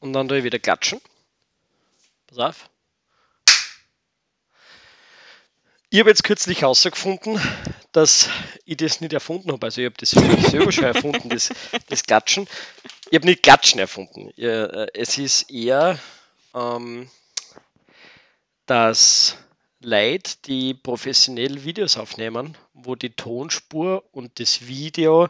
Und 0.00 0.12
dann 0.12 0.28
tue 0.28 0.38
ich 0.38 0.44
wieder 0.44 0.58
klatschen. 0.58 1.00
Pass 2.26 2.38
auf. 2.38 2.70
Ich 5.90 5.98
habe 6.00 6.10
jetzt 6.10 6.22
kürzlich 6.22 6.60
herausgefunden, 6.60 7.40
dass 7.92 8.28
ich 8.66 8.76
das 8.76 9.00
nicht 9.00 9.14
erfunden 9.14 9.50
habe. 9.50 9.66
Also 9.66 9.80
ich 9.80 9.86
habe 9.86 9.96
das 9.98 10.10
selber 10.10 10.70
schon 10.70 10.84
erfunden, 10.84 11.30
das, 11.30 11.48
das 11.88 12.02
Klatschen. 12.02 12.46
Ich 13.10 13.14
habe 13.14 13.26
nicht 13.26 13.42
Klatschen 13.42 13.80
erfunden. 13.80 14.30
Äh, 14.36 14.88
es 14.92 15.16
ist 15.16 15.50
eher, 15.50 15.98
ähm, 16.54 17.08
dass 18.66 19.38
Leute, 19.80 20.32
die 20.44 20.74
professionell 20.74 21.64
Videos 21.64 21.96
aufnehmen, 21.96 22.56
wo 22.74 22.94
die 22.94 23.10
Tonspur 23.10 24.04
und 24.12 24.40
das 24.40 24.66
Video 24.66 25.28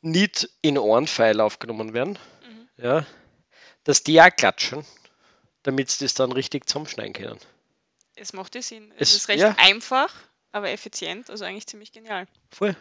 nicht 0.00 0.48
in 0.62 0.78
einen 0.78 1.06
Pfeil 1.06 1.40
aufgenommen 1.40 1.92
werden, 1.92 2.18
mhm. 2.48 2.82
ja, 2.82 3.06
dass 3.84 4.02
die 4.02 4.20
auch 4.20 4.34
klatschen, 4.34 4.84
damit 5.62 5.90
sie 5.90 6.04
das 6.04 6.14
dann 6.14 6.32
richtig 6.32 6.68
zusammenschneiden 6.68 7.12
können. 7.12 7.40
Es 8.16 8.32
macht 8.32 8.54
ja 8.54 8.62
Sinn. 8.62 8.92
Es, 8.96 9.10
es 9.10 9.16
ist 9.16 9.28
recht 9.28 9.40
ja. 9.40 9.54
einfach, 9.58 10.12
aber 10.52 10.70
effizient, 10.70 11.30
also 11.30 11.44
eigentlich 11.44 11.66
ziemlich 11.66 11.92
genial. 11.92 12.26
Voll. 12.50 12.76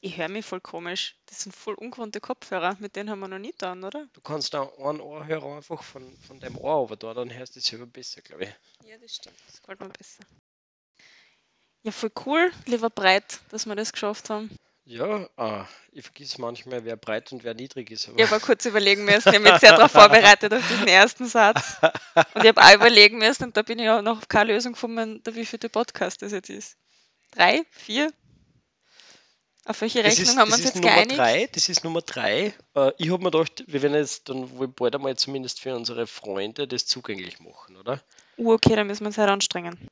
Ich 0.00 0.16
höre 0.16 0.28
mich 0.28 0.46
voll 0.46 0.60
komisch. 0.60 1.16
Das 1.26 1.42
sind 1.42 1.54
voll 1.54 1.74
ungewohnte 1.74 2.20
Kopfhörer, 2.20 2.76
mit 2.78 2.94
denen 2.94 3.10
haben 3.10 3.18
wir 3.18 3.26
noch 3.26 3.40
nie 3.40 3.50
getan, 3.50 3.82
oder? 3.82 4.06
Du 4.12 4.20
kannst 4.20 4.54
da 4.54 4.70
einen 4.78 5.00
Ohrhörer 5.00 5.56
einfach 5.56 5.82
von, 5.82 6.16
von 6.18 6.38
deinem 6.38 6.56
Ohr 6.56 6.84
aber 6.84 6.96
da, 6.96 7.14
dann 7.14 7.34
hörst 7.34 7.56
du 7.56 7.58
es 7.58 7.66
selber 7.66 7.86
besser, 7.86 8.22
glaube 8.22 8.44
ich. 8.44 8.88
Ja, 8.88 8.96
das 8.98 9.16
stimmt. 9.16 9.36
Das 9.46 9.60
gefällt 9.60 9.80
mir 9.80 9.88
besser. 9.88 10.22
Ja, 11.82 11.90
voll 11.90 12.12
cool, 12.26 12.52
lieber 12.66 12.90
Breit, 12.90 13.40
dass 13.50 13.66
wir 13.66 13.74
das 13.74 13.92
geschafft 13.92 14.30
haben. 14.30 14.50
Ja, 14.90 15.28
ah, 15.36 15.66
ich 15.92 16.02
vergesse 16.02 16.40
manchmal, 16.40 16.82
wer 16.82 16.96
breit 16.96 17.30
und 17.30 17.44
wer 17.44 17.52
niedrig 17.52 17.90
ist. 17.90 18.08
Aber. 18.08 18.18
Ich 18.18 18.30
habe 18.30 18.40
kurz 18.40 18.64
überlegen 18.64 19.04
müssen, 19.04 19.34
ich 19.34 19.38
mich 19.38 19.58
sehr 19.58 19.76
darauf 19.76 19.92
vorbereitet 19.92 20.50
auf 20.54 20.66
diesen 20.66 20.88
ersten 20.88 21.26
Satz. 21.26 21.76
Und 22.14 22.42
ich 22.42 22.48
habe 22.48 22.62
auch 22.62 22.74
überlegen 22.74 23.18
müssen, 23.18 23.44
und 23.44 23.56
da 23.58 23.60
bin 23.60 23.78
ich 23.78 23.90
auch 23.90 24.00
noch 24.00 24.16
auf 24.16 24.28
keine 24.28 24.54
Lösung 24.54 24.72
gekommen, 24.72 25.20
wie 25.30 25.44
viel 25.44 25.58
der 25.58 25.68
Podcast 25.68 26.22
das 26.22 26.32
jetzt 26.32 26.48
ist. 26.48 26.78
Drei? 27.32 27.66
Vier? 27.70 28.10
Auf 29.66 29.82
welche 29.82 30.02
Rechnung 30.02 30.26
ist, 30.26 30.38
haben 30.38 30.48
wir 30.48 30.54
uns 30.54 30.64
jetzt 30.64 30.76
Nummer 30.76 30.88
geeinigt? 30.88 31.18
Drei, 31.18 31.48
das 31.52 31.68
ist 31.68 31.84
Nummer 31.84 32.00
drei. 32.00 32.54
Uh, 32.74 32.90
ich 32.96 33.10
habe 33.10 33.22
mir 33.22 33.30
gedacht, 33.30 33.64
wir 33.66 33.82
werden 33.82 33.94
jetzt 33.94 34.30
dann 34.30 34.56
wohl 34.56 34.68
bald 34.68 34.94
einmal 34.94 35.18
zumindest 35.18 35.60
für 35.60 35.76
unsere 35.76 36.06
Freunde 36.06 36.66
das 36.66 36.86
zugänglich 36.86 37.40
machen, 37.40 37.76
oder? 37.76 38.02
Uh, 38.38 38.54
okay, 38.54 38.74
dann 38.74 38.86
müssen 38.86 39.02
wir 39.02 39.08
uns 39.08 39.18
halt 39.18 39.28
anstrengen. 39.28 39.87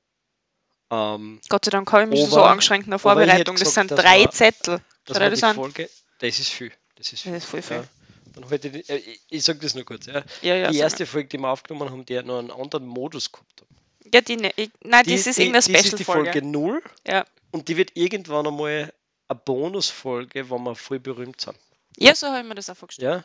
Ähm, 0.91 1.41
Gott 1.49 1.65
sei 1.65 1.71
Dank 1.71 1.91
habe 1.93 2.05
ich 2.05 2.11
mich 2.11 2.23
aber, 2.23 2.31
so 2.31 2.43
angeschränkt 2.43 2.87
in 2.87 2.91
der 2.91 2.99
Vorbereitung. 2.99 3.57
Das 3.57 3.75
sind 3.75 3.91
drei 3.91 4.25
war, 4.25 4.31
Zettel. 4.31 4.81
Das, 5.05 5.19
war 5.19 5.31
die 5.31 5.41
das 5.41 5.55
Folge, 5.55 5.91
das 6.21 6.39
ist 6.39 6.49
viel. 6.49 6.73
Das 6.97 7.13
ist, 7.13 7.23
viel. 7.23 7.33
Das 7.33 7.45
ist 7.45 7.51
voll 7.51 7.63
viel. 7.63 7.79
Ja. 7.79 7.85
Dann 8.35 8.51
heute, 8.51 8.69
äh, 8.69 8.97
ich, 8.97 9.21
ich 9.29 9.43
sage 9.43 9.59
das 9.61 9.75
nur 9.75 9.85
kurz. 9.85 10.07
Ja. 10.07 10.23
Ja, 10.43 10.71
die 10.71 10.79
erste 10.79 11.07
Folge, 11.07 11.29
die 11.29 11.39
wir 11.39 11.49
aufgenommen 11.49 11.91
haben, 11.91 12.05
die 12.05 12.19
hat 12.19 12.27
noch 12.27 12.39
einen 12.39 12.51
anderen 12.51 12.87
Modus 12.87 13.33
gehabt. 13.33 13.65
Ja, 14.13 14.21
die, 14.21 14.37
ne, 14.37 14.53
ich, 14.57 14.71
nein, 14.83 15.05
die, 15.05 15.17
das 15.17 15.27
ist 15.27 15.39
irgendeine 15.39 15.63
Special-Folge. 15.63 15.83
Das 15.83 15.93
ist 15.93 15.99
die 15.99 16.05
Folge 16.05 16.43
0 16.43 16.83
ja. 17.07 17.25
und 17.51 17.69
die 17.69 17.77
wird 17.77 17.97
irgendwann 17.97 18.47
einmal 18.47 18.93
eine 19.29 19.41
Bonusfolge, 19.45 20.49
wo 20.49 20.59
wir 20.59 20.75
voll 20.77 21.01
berühmt 21.01 21.41
sind. 21.41 21.57
Ja, 21.97 22.15
so 22.15 22.29
habe 22.29 22.41
ich 22.41 22.47
mir 22.47 22.55
das 22.55 22.71
auch 22.71 22.77
vorgestellt. 22.77 23.25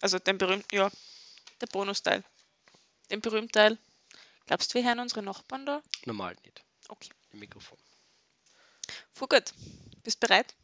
Also 0.00 0.18
den 0.18 0.38
berühmten, 0.38 0.74
ja, 0.74 0.90
der 1.60 1.66
Bonusteil. 1.66 2.24
Den 3.10 3.20
berühmten 3.20 3.52
Teil. 3.52 3.78
Glaubst 4.46 4.74
du, 4.74 4.78
wir 4.78 4.84
hören 4.84 4.98
unsere 4.98 5.22
Nachbarn 5.22 5.66
da? 5.66 5.82
Normal 6.06 6.34
nicht. 6.44 6.64
Okay. 6.92 7.08
Im 7.32 7.38
Mikrofon. 7.38 7.78
Voll 9.14 9.28
gut. 9.28 9.54
Bist 10.02 10.20
bereit? 10.20 10.54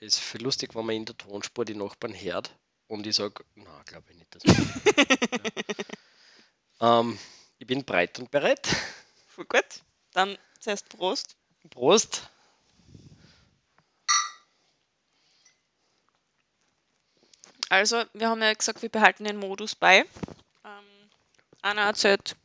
Es 0.00 0.14
ist 0.14 0.20
viel 0.20 0.42
lustig, 0.42 0.74
wenn 0.74 0.86
man 0.86 0.96
in 0.96 1.04
der 1.04 1.16
Tonspur 1.16 1.66
die 1.66 1.74
Nachbarn 1.74 2.14
hört 2.14 2.56
und 2.88 3.06
ich 3.06 3.14
sage, 3.14 3.44
na, 3.54 3.82
glaube 3.82 4.12
ich 4.12 4.16
nicht. 4.16 4.34
Dass 4.34 4.42
ja. 6.80 7.00
ähm, 7.00 7.18
ich 7.58 7.66
bin 7.66 7.84
breit 7.84 8.18
und 8.18 8.30
bereit. 8.30 8.66
Voll 9.26 9.44
gut. 9.44 9.82
Dann 10.14 10.38
zuerst 10.58 10.88
Prost. 10.88 11.36
Prost. 11.68 12.30
Also, 17.68 18.04
wir 18.14 18.30
haben 18.30 18.40
ja 18.40 18.54
gesagt, 18.54 18.80
wir 18.80 18.88
behalten 18.88 19.24
den 19.24 19.36
Modus 19.36 19.74
bei. 19.74 20.06
Ähm, 20.64 21.10
Anna 21.60 21.84
erzählt 21.88 22.36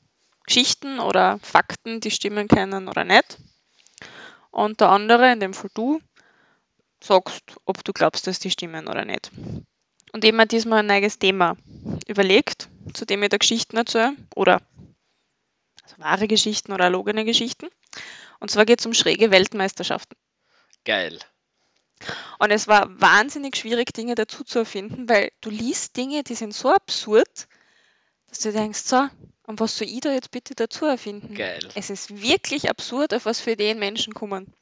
Geschichten 0.49 0.99
oder 0.99 1.39
Fakten, 1.43 2.01
die 2.01 2.09
stimmen 2.09 2.47
können 2.47 2.87
oder 2.87 3.03
nicht. 3.03 3.37
Und 4.49 4.81
der 4.81 4.89
andere, 4.89 5.31
in 5.31 5.39
dem 5.39 5.53
Fall 5.53 5.69
du, 5.75 6.01
sagst, 7.03 7.43
ob 7.65 7.83
du 7.83 7.93
glaubst, 7.93 8.25
dass 8.25 8.39
die 8.39 8.49
stimmen 8.49 8.87
oder 8.87 9.05
nicht. 9.05 9.31
Und 10.11 10.25
eben 10.25 10.39
hat 10.39 10.51
diesmal 10.51 10.79
ein 10.79 10.87
neues 10.87 11.19
Thema 11.19 11.55
überlegt, 12.07 12.67
zu 12.95 13.05
dem 13.05 13.21
ich 13.21 13.29
da 13.29 13.37
Geschichten 13.37 13.77
erzähle. 13.77 14.15
Oder 14.35 14.63
also 15.83 15.99
wahre 15.99 16.27
Geschichten 16.27 16.73
oder 16.73 16.85
erlogene 16.85 17.25
Geschichten. 17.25 17.67
Und 18.39 18.49
zwar 18.49 18.65
geht 18.65 18.79
es 18.79 18.87
um 18.87 18.95
schräge 18.95 19.29
Weltmeisterschaften. 19.29 20.17
Geil. 20.83 21.19
Und 22.39 22.49
es 22.49 22.67
war 22.67 22.89
wahnsinnig 22.99 23.55
schwierig, 23.55 23.93
Dinge 23.93 24.15
dazu 24.15 24.43
zu 24.43 24.57
erfinden, 24.57 25.07
weil 25.07 25.31
du 25.41 25.51
liest 25.51 25.95
Dinge, 25.95 26.23
die 26.23 26.33
sind 26.33 26.55
so 26.55 26.73
absurd, 26.73 27.47
dass 28.29 28.39
du 28.39 28.51
denkst, 28.51 28.79
so, 28.79 29.09
und 29.49 29.59
was 29.59 29.75
soll 29.75 29.87
ich 29.87 30.01
da 30.01 30.11
jetzt 30.11 30.29
bitte 30.29 30.53
dazu 30.53 30.85
erfinden? 30.85 31.33
Geil. 31.33 31.59
Es 31.73 31.89
ist 31.89 32.21
wirklich 32.21 32.69
absurd, 32.69 33.15
auf 33.15 33.25
was 33.25 33.39
für 33.39 33.51
Ideen 33.51 33.79
Menschen 33.79 34.13
kommen. 34.13 34.53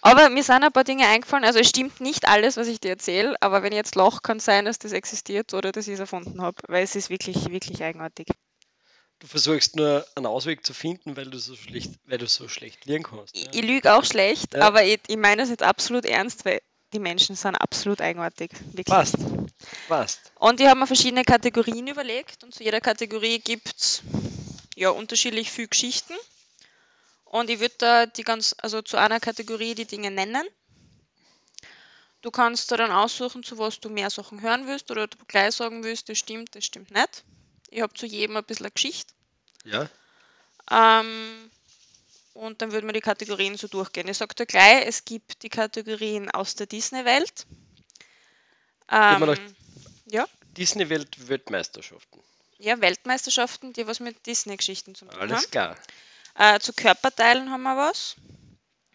Aber 0.00 0.30
mir 0.30 0.42
sind 0.42 0.64
ein 0.64 0.72
paar 0.72 0.82
Dinge 0.82 1.06
eingefallen. 1.06 1.44
Also 1.44 1.60
es 1.60 1.68
stimmt 1.68 2.00
nicht 2.00 2.26
alles, 2.26 2.56
was 2.56 2.66
ich 2.66 2.80
dir 2.80 2.90
erzähle, 2.90 3.36
aber 3.40 3.62
wenn 3.62 3.72
ich 3.72 3.76
jetzt 3.76 3.94
lache, 3.94 4.18
kann 4.20 4.38
es 4.38 4.44
sein, 4.44 4.64
dass 4.64 4.80
das 4.80 4.90
existiert 4.90 5.54
oder 5.54 5.70
dass 5.70 5.86
ich 5.86 5.94
es 5.94 6.00
erfunden 6.00 6.42
habe, 6.42 6.56
weil 6.66 6.82
es 6.82 6.96
ist 6.96 7.08
wirklich, 7.08 7.50
wirklich 7.50 7.80
eigenartig. 7.84 8.26
Du 9.20 9.28
versuchst 9.28 9.76
nur 9.76 10.04
einen 10.16 10.26
Ausweg 10.26 10.66
zu 10.66 10.74
finden, 10.74 11.16
weil 11.16 11.26
du 11.26 11.38
so 11.38 11.54
schlecht, 11.54 11.92
weil 12.04 12.18
du 12.18 12.26
so 12.26 12.48
schlecht 12.48 12.84
lernen 12.84 13.04
kannst. 13.04 13.36
Ich, 13.36 13.48
ich 13.52 13.62
lüge 13.62 13.94
auch 13.94 14.04
schlecht, 14.04 14.54
ja. 14.54 14.62
aber 14.62 14.84
ich, 14.84 14.98
ich 15.06 15.16
meine 15.16 15.42
das 15.42 15.50
jetzt 15.50 15.62
absolut 15.62 16.04
ernst, 16.04 16.44
weil 16.44 16.60
die 16.92 16.98
Menschen 16.98 17.36
sind 17.36 17.54
absolut 17.54 18.00
eigenartig. 18.00 18.50
Wirklich. 18.66 18.86
Passt. 18.86 19.16
Passt. 19.88 20.32
Und 20.36 20.60
ich 20.60 20.66
habe 20.66 20.80
mir 20.80 20.86
verschiedene 20.86 21.24
Kategorien 21.24 21.86
überlegt 21.86 22.44
und 22.44 22.54
zu 22.54 22.62
jeder 22.62 22.80
Kategorie 22.80 23.38
gibt 23.38 23.74
es 23.76 24.02
ja, 24.76 24.90
unterschiedlich 24.90 25.50
viele 25.50 25.68
Geschichten. 25.68 26.14
Und 27.24 27.50
ich 27.50 27.60
würde 27.60 27.74
da 27.78 28.06
die 28.06 28.22
ganz, 28.22 28.54
also 28.58 28.80
zu 28.80 28.96
einer 28.96 29.20
Kategorie 29.20 29.74
die 29.74 29.84
Dinge 29.84 30.10
nennen. 30.10 30.46
Du 32.22 32.30
kannst 32.30 32.72
da 32.72 32.76
dann 32.76 32.90
aussuchen, 32.90 33.42
zu 33.42 33.58
was 33.58 33.80
du 33.80 33.90
mehr 33.90 34.10
Sachen 34.10 34.40
hören 34.40 34.66
willst 34.66 34.90
oder 34.90 35.06
du 35.06 35.18
gleich 35.26 35.54
sagen 35.54 35.84
willst, 35.84 36.08
das 36.08 36.18
stimmt, 36.18 36.54
das 36.54 36.64
stimmt 36.64 36.90
nicht. 36.90 37.24
Ich 37.70 37.82
habe 37.82 37.92
zu 37.92 38.06
jedem 38.06 38.36
ein 38.36 38.44
bisschen 38.44 38.66
eine 38.66 38.72
Geschichte. 38.72 39.12
Ja. 39.64 39.88
Ähm, 40.70 41.50
und 42.38 42.62
dann 42.62 42.72
würden 42.72 42.86
wir 42.86 42.92
die 42.92 43.00
Kategorien 43.00 43.56
so 43.56 43.66
durchgehen. 43.66 44.08
Ich 44.08 44.16
sage 44.16 44.34
dir 44.34 44.46
gleich, 44.46 44.86
es 44.86 45.04
gibt 45.04 45.42
die 45.42 45.48
Kategorien 45.48 46.30
aus 46.30 46.54
der 46.54 46.66
Disney-Welt. 46.66 47.46
Ähm, 48.90 49.36
ja. 50.06 50.26
Disney-Welt 50.56 51.28
Weltmeisterschaften. 51.28 52.22
Ja, 52.58 52.80
Weltmeisterschaften, 52.80 53.72
die 53.72 53.86
was 53.86 54.00
mit 54.00 54.24
Disney-Geschichten 54.26 54.94
zu 54.94 55.04
tun 55.04 55.14
haben. 55.14 55.32
Alles 55.32 55.50
klar. 55.50 55.76
Äh, 56.34 56.60
zu 56.60 56.72
Körperteilen 56.72 57.50
haben 57.50 57.62
wir 57.62 57.76
was. 57.76 58.14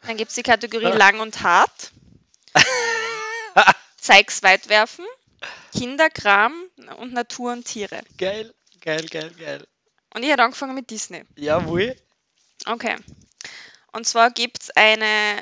Dann 0.02 0.18
gibt 0.18 0.30
es 0.30 0.36
die 0.36 0.44
Kategorie 0.44 0.98
lang 0.98 1.20
und 1.20 1.42
hart. 1.42 1.92
Zeig's 3.98 4.42
weit 4.44 4.70
werfen. 4.70 5.06
Kinderkram 5.78 6.54
und 6.98 7.14
Natur 7.14 7.52
und 7.52 7.66
Tiere. 7.66 8.02
Geil, 8.18 8.54
geil, 8.80 9.06
geil, 9.08 9.32
geil. 9.38 9.68
Und 10.14 10.24
ich 10.24 10.30
hätte 10.30 10.44
angefangen 10.44 10.76
mit 10.76 10.90
Disney. 10.90 11.24
Jawohl. 11.36 11.96
Okay. 12.66 12.96
Und 13.94 14.06
zwar 14.06 14.32
gibt 14.32 14.64
es 14.64 14.70
eine 14.72 15.42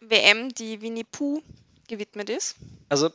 WM, 0.00 0.52
die 0.54 0.80
Winnie 0.82 1.04
Pooh 1.04 1.42
gewidmet 1.88 2.28
ist. 2.28 2.56
Also, 2.88 3.10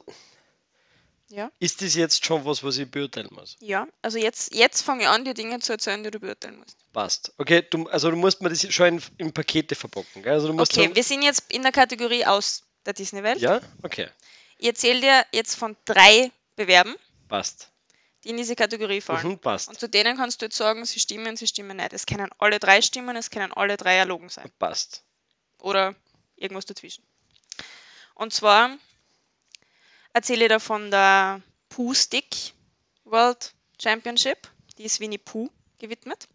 ja. 1.30 1.52
ist 1.60 1.82
das 1.82 1.96
jetzt 1.96 2.26
schon 2.26 2.46
was, 2.46 2.64
was 2.64 2.78
ich 2.78 2.90
beurteilen 2.90 3.30
muss? 3.32 3.58
Ja, 3.60 3.88
also 4.02 4.18
jetzt, 4.18 4.56
jetzt 4.56 4.82
fange 4.82 5.04
ich 5.04 5.08
an, 5.10 5.26
dir 5.26 5.34
Dinge 5.34 5.60
zu 5.60 5.74
erzählen, 5.74 6.04
die 6.04 6.12
du 6.12 6.20
beurteilen 6.20 6.58
musst. 6.58 6.78
Passt. 6.94 7.34
Okay, 7.38 7.64
du, 7.70 7.88
also 7.90 8.10
du 8.10 8.16
musst 8.16 8.42
mir 8.42 8.50
das 8.50 8.62
schon 8.74 8.88
in, 8.88 9.02
in 9.18 9.34
Pakete 9.34 9.76
verpacken. 9.76 10.24
Gell? 10.24 10.34
Also 10.34 10.48
du 10.48 10.54
musst 10.54 10.78
okay, 10.78 10.90
wir 10.94 11.04
sind 11.04 11.22
jetzt 11.22 11.52
in 11.52 11.64
der 11.64 11.72
Kategorie 11.72 12.26
aus 12.26 12.64
der 12.86 12.94
Disney-Welt. 12.94 13.40
Ja, 13.40 13.62
okay. 13.84 14.08
Ich 14.58 14.68
erzähle 14.68 15.02
dir 15.02 15.26
jetzt 15.32 15.56
von 15.56 15.76
drei 15.86 16.32
Bewerben. 16.56 16.96
Passt. 17.28 17.70
Die 18.28 18.32
in 18.32 18.38
diese 18.38 18.58
Kategorie 18.58 19.00
fallen. 19.00 19.26
Mhm, 19.26 19.40
passt. 19.40 19.70
Und 19.70 19.80
zu 19.80 19.88
denen 19.88 20.18
kannst 20.18 20.42
du 20.42 20.48
jetzt 20.48 20.58
sagen, 20.58 20.84
sie 20.84 21.00
stimmen, 21.00 21.38
sie 21.38 21.48
stimmen 21.48 21.78
nicht. 21.78 21.94
Es 21.94 22.06
können 22.06 22.30
alle 22.40 22.60
drei 22.60 22.82
stimmen, 22.82 23.16
es 23.16 23.30
können 23.30 23.54
alle 23.54 23.78
drei 23.78 23.96
erlogen 23.96 24.28
sein. 24.28 24.52
Passt. 24.60 25.06
Oder 25.60 25.96
irgendwas 26.36 26.66
dazwischen. 26.66 27.06
Und 28.16 28.34
zwar 28.34 28.78
erzähle 30.12 30.44
ich 30.44 30.50
da 30.50 30.60
von 30.60 30.92
der 30.92 31.42
Pooh 31.70 31.94
Stick 31.94 32.36
World 33.06 33.54
Championship. 33.82 34.50
Die 34.78 34.84
ist 34.84 35.00
Winnie 35.00 35.20
Pooh 35.20 35.50
gewidmet. 35.80 36.28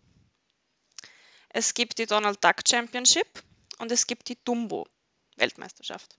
Es 1.50 1.74
gibt 1.74 1.98
die 1.98 2.06
Donald 2.06 2.42
Duck 2.42 2.66
Championship 2.66 3.42
und 3.76 3.92
es 3.92 4.06
gibt 4.06 4.30
die 4.30 4.42
Dumbo 4.42 4.88
Weltmeisterschaft. 5.36 6.16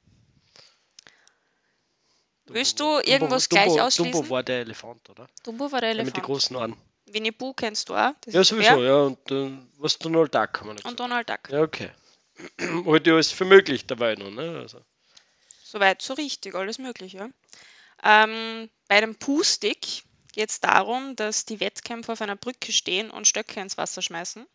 Willst 2.48 2.80
du 2.80 3.00
irgendwas 3.00 3.48
Dumbo, 3.48 3.64
gleich 3.66 3.82
ausschließen? 3.82 4.12
Dumbo 4.12 4.30
war 4.30 4.44
der 4.44 4.60
Elefant, 4.62 5.10
oder? 5.10 5.28
Dumbo 5.44 5.72
war 5.72 5.82
der 5.82 5.94
Der 5.94 6.04
mit 6.04 6.14
den 6.16 6.24
Elefant. 6.24 6.26
großen 6.26 6.56
Ohren. 6.56 6.76
Winnie 7.06 7.32
Pooh 7.32 7.54
kennst 7.54 7.90
du 7.90 7.96
auch. 7.96 8.14
Das 8.22 8.34
Ja, 8.34 8.44
sowieso, 8.44 8.78
wer? 8.78 8.84
ja. 8.84 8.96
Und 9.04 9.20
dann, 9.30 9.70
was 9.78 9.98
Donald 9.98 10.34
Duck 10.34 10.60
haben 10.60 10.68
wir 10.68 10.74
noch 10.74 10.84
Und 10.86 10.98
gesagt. 10.98 11.00
Donald 11.00 11.30
Duck. 11.30 11.50
Ja, 11.50 11.62
okay. 11.62 11.92
Heute 12.86 13.10
ja 13.12 13.16
alles 13.16 13.32
für 13.32 13.46
möglich 13.46 13.86
dabei 13.86 14.16
noch, 14.16 14.32
ne? 14.32 14.60
Also. 14.62 14.80
Soweit, 15.64 16.02
so 16.02 16.14
richtig, 16.16 16.56
alles 16.56 16.80
Mögliche. 16.80 17.30
Ähm, 18.04 18.70
bei 18.88 19.00
dem 19.02 19.16
Pooh-Stick 19.16 20.04
geht 20.34 20.50
es 20.50 20.60
darum, 20.60 21.16
dass 21.16 21.46
die 21.46 21.60
Wettkämpfer 21.60 22.14
auf 22.14 22.22
einer 22.22 22.36
Brücke 22.36 22.72
stehen 22.72 23.10
und 23.12 23.28
Stöcke 23.28 23.60
ins 23.62 23.78
Wasser 23.78 24.02
schmeißen. 24.02 24.46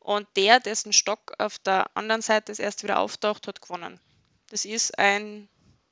Und 0.00 0.26
der, 0.36 0.60
dessen 0.60 0.92
Stock 0.92 1.32
auf 1.38 1.58
der 1.60 1.94
anderen 1.96 2.22
Seite 2.22 2.52
erst 2.60 2.82
wieder 2.82 2.98
auftaucht, 2.98 3.46
hat 3.46 3.60
gewonnen. 3.62 4.00
Das 4.48 4.64
ist 4.64 4.98
ein 4.98 5.48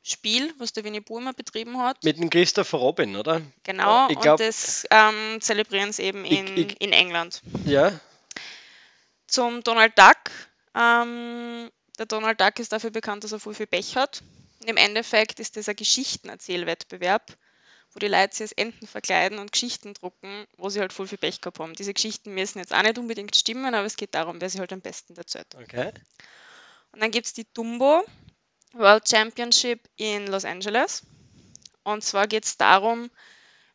Spiel, 0.08 0.52
was 0.58 0.72
der 0.72 0.84
Winnie 0.84 1.00
Pooh 1.00 1.18
immer 1.18 1.32
betrieben 1.32 1.78
hat. 1.78 2.02
Mit 2.04 2.18
dem 2.18 2.30
Christopher 2.30 2.78
Robin, 2.78 3.16
oder? 3.16 3.40
Genau, 3.64 4.08
ich 4.08 4.18
glaub- 4.18 4.40
und 4.40 4.46
das 4.46 4.86
ähm, 4.90 5.40
zelebrieren 5.40 5.92
sie 5.92 6.02
eben 6.04 6.24
Ich- 6.24 6.32
in, 6.38 6.56
ich- 6.56 6.80
in 6.80 6.92
England. 6.92 7.42
Ja. 7.64 7.98
Zum 9.26 9.62
Donald 9.62 9.98
Duck. 9.98 10.16
Ähm, 10.74 11.70
der 11.98 12.06
Donald 12.06 12.40
Duck 12.40 12.58
ist 12.58 12.72
dafür 12.72 12.90
bekannt, 12.90 13.24
dass 13.24 13.32
er 13.32 13.40
viel, 13.40 13.54
viel 13.54 13.66
Pech 13.66 13.96
hat. 13.96 14.22
Und 14.60 14.68
Im 14.70 14.76
Endeffekt 14.76 15.40
ist 15.40 15.56
das 15.56 15.68
ein 15.68 15.76
Geschichtenerzählwettbewerb, 15.76 17.36
wo 17.92 17.98
die 17.98 18.08
Leute 18.08 18.34
sich 18.34 18.42
als 18.42 18.52
Enten 18.52 18.86
verkleiden 18.86 19.38
und 19.38 19.52
Geschichten 19.52 19.94
drucken, 19.94 20.46
wo 20.56 20.68
sie 20.68 20.80
halt 20.80 20.92
viel, 20.92 21.06
viel 21.06 21.18
Pech 21.18 21.40
gehabt 21.40 21.58
haben. 21.58 21.74
Diese 21.74 21.92
Geschichten 21.94 22.34
müssen 22.34 22.58
jetzt 22.58 22.72
auch 22.74 22.82
nicht 22.82 22.98
unbedingt 22.98 23.36
stimmen, 23.36 23.74
aber 23.74 23.86
es 23.86 23.96
geht 23.96 24.14
darum, 24.14 24.40
wer 24.40 24.48
sie 24.50 24.58
halt 24.58 24.72
am 24.72 24.80
besten 24.80 25.16
erzählt. 25.16 25.48
Okay. 25.60 25.92
Und 26.92 27.02
dann 27.02 27.10
gibt 27.10 27.26
es 27.26 27.32
die 27.34 27.46
Dumbo 27.54 28.04
World 28.72 29.08
Championship 29.08 29.88
in 29.96 30.26
Los 30.26 30.44
Angeles. 30.44 31.02
Und 31.84 32.04
zwar 32.04 32.26
geht 32.26 32.44
es 32.44 32.56
darum, 32.56 33.10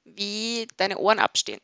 wie 0.04 0.68
deine 0.78 0.98
Ohren 0.98 1.20
abstehen. 1.20 1.62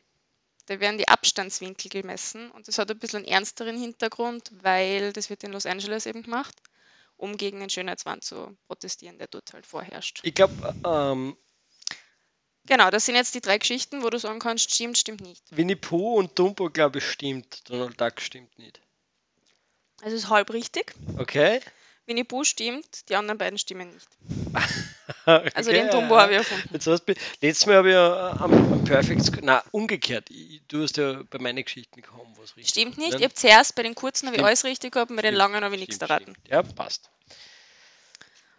Da 0.66 0.78
werden 0.80 0.98
die 0.98 1.08
Abstandswinkel 1.08 1.90
gemessen 1.90 2.50
und 2.52 2.68
das 2.68 2.78
hat 2.78 2.90
ein 2.90 2.98
bisschen 2.98 3.20
einen 3.24 3.28
ernsteren 3.28 3.78
Hintergrund, 3.78 4.50
weil 4.62 5.12
das 5.12 5.30
wird 5.30 5.42
in 5.42 5.52
Los 5.52 5.66
Angeles 5.66 6.06
eben 6.06 6.22
gemacht, 6.22 6.54
um 7.16 7.36
gegen 7.36 7.60
den 7.60 7.70
Schönheitswahn 7.70 8.22
zu 8.22 8.56
protestieren, 8.68 9.18
der 9.18 9.26
dort 9.26 9.52
halt 9.52 9.66
vorherrscht. 9.66 10.20
Ich 10.22 10.34
glaube, 10.34 10.74
ähm, 10.84 11.36
Genau, 12.66 12.90
das 12.90 13.06
sind 13.06 13.16
jetzt 13.16 13.34
die 13.34 13.40
drei 13.40 13.58
Geschichten, 13.58 14.02
wo 14.02 14.10
du 14.10 14.18
sagen 14.18 14.38
kannst, 14.38 14.72
stimmt, 14.72 14.96
stimmt 14.96 15.22
nicht. 15.22 15.42
Winnie 15.50 15.76
Pooh 15.76 16.18
und 16.18 16.38
Dumbo, 16.38 16.70
glaube 16.70 16.98
ich, 16.98 17.04
stimmt. 17.04 17.68
Donald 17.68 18.00
Duck 18.00 18.20
stimmt 18.20 18.56
nicht. 18.58 18.80
Also 20.02 20.16
ist 20.16 20.28
halb 20.28 20.52
richtig. 20.52 20.94
Okay. 21.18 21.60
Winnie 22.10 22.24
Pooh 22.24 22.42
stimmt, 22.42 23.08
die 23.08 23.14
anderen 23.14 23.38
beiden 23.38 23.56
stimmen 23.56 23.94
nicht. 23.94 24.08
okay. 25.24 25.50
Also 25.54 25.70
den 25.70 25.88
Dumbo 25.90 26.18
habe 26.18 26.32
ich 26.32 26.38
erfunden. 26.38 26.68
Jetzt 26.72 26.86
hast 26.88 27.04
du, 27.04 27.14
letztes 27.40 27.66
Mal 27.66 27.76
habe 27.76 27.88
ich 27.88 27.94
ja 27.94 28.30
am, 28.40 28.52
am 28.52 28.84
Perfect 28.84 29.42
na 29.42 29.62
umgekehrt, 29.70 30.28
ich, 30.28 30.60
du 30.66 30.82
hast 30.82 30.96
ja 30.96 31.22
bei 31.30 31.38
meinen 31.38 31.64
Geschichten 31.64 32.02
kaum 32.02 32.26
was 32.36 32.56
richtig. 32.56 32.70
Stimmt 32.70 32.98
nicht. 32.98 33.14
Ich 33.14 33.22
habe 33.22 33.34
zuerst 33.34 33.76
bei 33.76 33.84
den 33.84 33.94
kurzen 33.94 34.26
habe 34.26 34.36
ich 34.38 34.44
alles 34.44 34.64
richtig 34.64 34.92
gehabt 34.92 35.10
und 35.10 35.16
bei 35.16 35.22
den 35.22 35.34
langen 35.34 35.62
habe 35.62 35.74
ich 35.74 35.80
nichts 35.80 35.98
erraten. 35.98 36.32
stimmt. 36.32 36.48
Ja, 36.48 36.62
passt. 36.62 37.10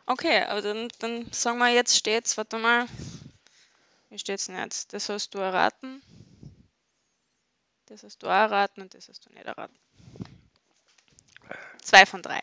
Okay, 0.05 0.43
aber 0.43 0.61
dann, 0.61 0.87
dann 0.99 1.31
sagen 1.31 1.57
wir 1.57 1.69
jetzt 1.69 1.97
steht's, 1.97 2.37
warte 2.37 2.57
mal. 2.57 2.87
Wie 4.09 4.19
steht's 4.19 4.45
denn 4.45 4.57
jetzt? 4.57 4.93
Das 4.93 5.09
hast 5.09 5.33
du 5.33 5.39
erraten. 5.39 6.01
Das 7.87 8.03
hast 8.03 8.23
du 8.23 8.27
auch 8.27 8.31
erraten 8.31 8.81
und 8.81 8.93
das 8.93 9.09
hast 9.09 9.25
du 9.25 9.33
nicht 9.33 9.45
erraten. 9.45 9.77
Zwei 11.81 12.05
von 12.05 12.21
drei. 12.21 12.41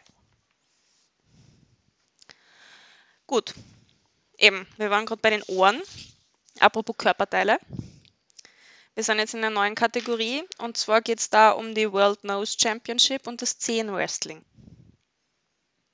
Gut. 3.29 3.55
Eben, 4.39 4.67
wir 4.79 4.91
waren 4.91 5.07
gerade 5.07 5.21
bei 5.23 5.31
den 5.31 5.43
Ohren. 5.45 5.81
Apropos 6.61 6.97
Körperteile. 6.97 7.59
Wir 8.95 9.05
sind 9.05 9.19
jetzt 9.19 9.35
in 9.35 9.45
einer 9.45 9.51
neuen 9.55 9.77
Kategorie 9.77 10.43
und 10.59 10.77
zwar 10.77 11.03
geht 11.03 11.21
es 11.21 11.31
da 11.31 11.51
um 11.53 11.75
die 11.75 11.93
World 11.93 12.25
Nose 12.25 12.57
Championship 12.61 13.27
und 13.29 13.41
das 13.43 13.59
Zehenwrestling. 13.59 14.45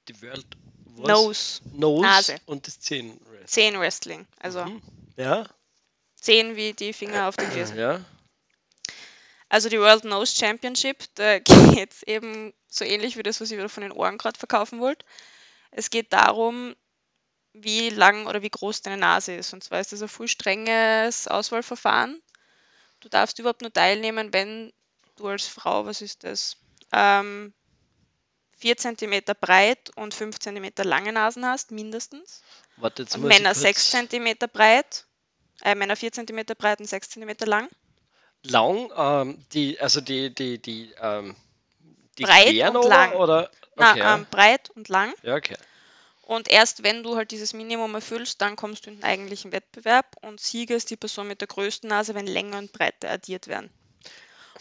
Die 0.08 0.22
World 0.22 0.46
was? 0.86 1.08
Nose. 1.08 1.60
Nose 1.72 2.02
Nase. 2.02 2.36
und 2.46 2.66
das 2.66 2.80
Zehen. 2.80 3.20
Zehenwrestling. 3.46 4.26
Also 4.38 4.64
Mhm. 4.64 4.80
Ja, 5.16 5.46
Zehen 6.14 6.56
wie 6.56 6.72
die 6.72 6.92
Finger 6.94 7.28
auf 7.28 7.36
den 7.36 7.50
Gläsern. 7.50 7.76
ja. 7.78 8.00
Also 9.50 9.68
die 9.68 9.78
World 9.80 10.04
Nose 10.04 10.34
Championship, 10.36 11.04
da 11.16 11.38
geht 11.80 11.92
es 11.92 12.02
eben 12.04 12.54
so 12.68 12.84
ähnlich 12.84 13.16
wie 13.18 13.22
das, 13.24 13.40
was 13.40 13.50
ich 13.50 13.58
wieder 13.58 13.68
von 13.68 13.82
den 13.82 13.92
Ohren 13.92 14.18
gerade 14.18 14.38
verkaufen 14.38 14.78
wollte. 14.80 15.04
Es 15.72 15.90
geht 15.90 16.12
darum, 16.12 16.74
wie 17.54 17.88
lang 17.90 18.26
oder 18.26 18.42
wie 18.42 18.50
groß 18.50 18.82
deine 18.82 18.98
Nase 18.98 19.34
ist. 19.34 19.52
Und 19.52 19.64
zwar 19.64 19.80
ist 19.80 19.92
das 19.92 20.02
ein 20.02 20.08
voll 20.08 20.28
strenges 20.28 21.28
Auswahlverfahren. 21.28 22.20
Du 23.00 23.08
darfst 23.08 23.38
überhaupt 23.38 23.62
nur 23.62 23.72
teilnehmen, 23.72 24.32
wenn 24.32 24.72
du 25.16 25.28
als 25.28 25.46
Frau, 25.46 25.86
was 25.86 26.02
ist 26.02 26.24
das, 26.24 26.56
ähm, 26.92 27.54
4 28.58 28.76
cm 28.76 29.22
breit 29.40 29.90
und 29.96 30.14
5 30.14 30.38
cm 30.38 30.70
lange 30.84 31.12
Nasen 31.12 31.44
hast, 31.46 31.70
mindestens. 31.70 32.42
Warte, 32.76 33.02
jetzt 33.02 33.14
Und 33.14 33.24
Männer 33.24 33.50
kurz 33.50 33.60
6 33.60 33.90
cm 33.90 34.34
breit, 34.52 35.06
äh, 35.62 35.74
Männer 35.74 35.96
4 35.96 36.12
cm 36.12 36.44
breit 36.58 36.80
und 36.80 36.86
6 36.86 37.10
cm 37.10 37.34
lang. 37.44 37.68
Lang, 38.42 38.90
ähm, 38.96 39.44
die, 39.52 39.78
also 39.80 40.00
die, 40.00 40.34
die, 40.34 40.60
die, 40.60 40.92
ähm, 41.00 41.36
die 42.18 42.24
Breit 42.24 42.48
queren 42.48 42.76
und 42.76 42.88
lang. 42.88 43.12
oder? 43.14 43.50
Na, 43.76 43.90
Okay, 43.90 43.98
ja. 44.00 44.14
ähm, 44.14 44.26
breit 44.30 44.70
und 44.70 44.88
lang. 44.88 45.12
ja, 45.22 45.34
okay. 45.36 45.56
Und 46.26 46.48
erst 46.48 46.82
wenn 46.82 47.02
du 47.02 47.16
halt 47.16 47.30
dieses 47.32 47.52
Minimum 47.52 47.94
erfüllst, 47.94 48.40
dann 48.40 48.56
kommst 48.56 48.86
du 48.86 48.90
in 48.90 48.96
den 48.96 49.04
eigentlichen 49.04 49.52
Wettbewerb 49.52 50.16
und 50.22 50.40
Sieger 50.40 50.74
ist 50.74 50.88
die 50.90 50.96
Person 50.96 51.28
mit 51.28 51.40
der 51.42 51.48
größten 51.48 51.88
Nase, 51.88 52.14
wenn 52.14 52.26
Länge 52.26 52.56
und 52.56 52.72
Breite 52.72 53.10
addiert 53.10 53.46
werden. 53.46 53.70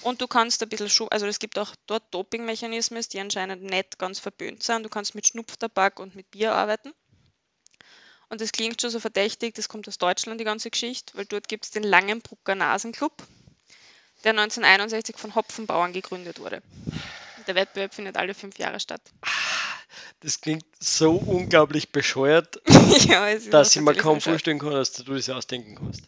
Und 0.01 0.21
du 0.21 0.27
kannst 0.27 0.61
ein 0.61 0.67
bisschen, 0.69 0.89
schu- 0.89 1.07
also 1.09 1.25
es 1.25 1.39
gibt 1.39 1.57
auch 1.57 1.73
dort 1.87 2.03
Dopingmechanismen, 2.13 3.01
die 3.13 3.19
anscheinend 3.19 3.63
nicht 3.63 3.97
ganz 3.97 4.19
verböhnt 4.19 4.61
sind. 4.61 4.83
Du 4.83 4.89
kannst 4.89 5.15
mit 5.15 5.25
Schnupftabak 5.27 5.99
und 5.99 6.15
mit 6.15 6.29
Bier 6.31 6.51
arbeiten. 6.53 6.93
Und 8.27 8.41
das 8.41 8.51
klingt 8.51 8.81
schon 8.81 8.89
so 8.89 8.99
verdächtig, 8.99 9.53
das 9.55 9.69
kommt 9.69 9.87
aus 9.87 9.97
Deutschland, 9.99 10.39
die 10.41 10.45
ganze 10.45 10.69
Geschichte, 10.71 11.15
weil 11.15 11.25
dort 11.25 11.47
gibt 11.47 11.65
es 11.65 11.71
den 11.71 11.83
Langenbrucker 11.83 12.55
Nasenclub, 12.55 13.13
der 14.23 14.31
1961 14.33 15.17
von 15.17 15.35
Hopfenbauern 15.35 15.93
gegründet 15.93 16.39
wurde. 16.39 16.61
Der 17.47 17.55
Wettbewerb 17.55 17.93
findet 17.93 18.17
alle 18.17 18.33
fünf 18.33 18.57
Jahre 18.57 18.79
statt. 18.79 19.01
Das 20.23 20.39
klingt 20.39 20.65
so 20.79 21.11
unglaublich 21.15 21.91
bescheuert, 21.91 22.61
ja, 23.07 23.35
dass 23.51 23.75
ich 23.75 23.81
mir 23.81 23.93
kaum 23.93 24.21
vorstellen 24.21 24.57
kann, 24.57 24.71
dass 24.71 24.93
du 24.93 25.13
das 25.13 25.29
ausdenken 25.29 25.75
kannst. 25.75 26.03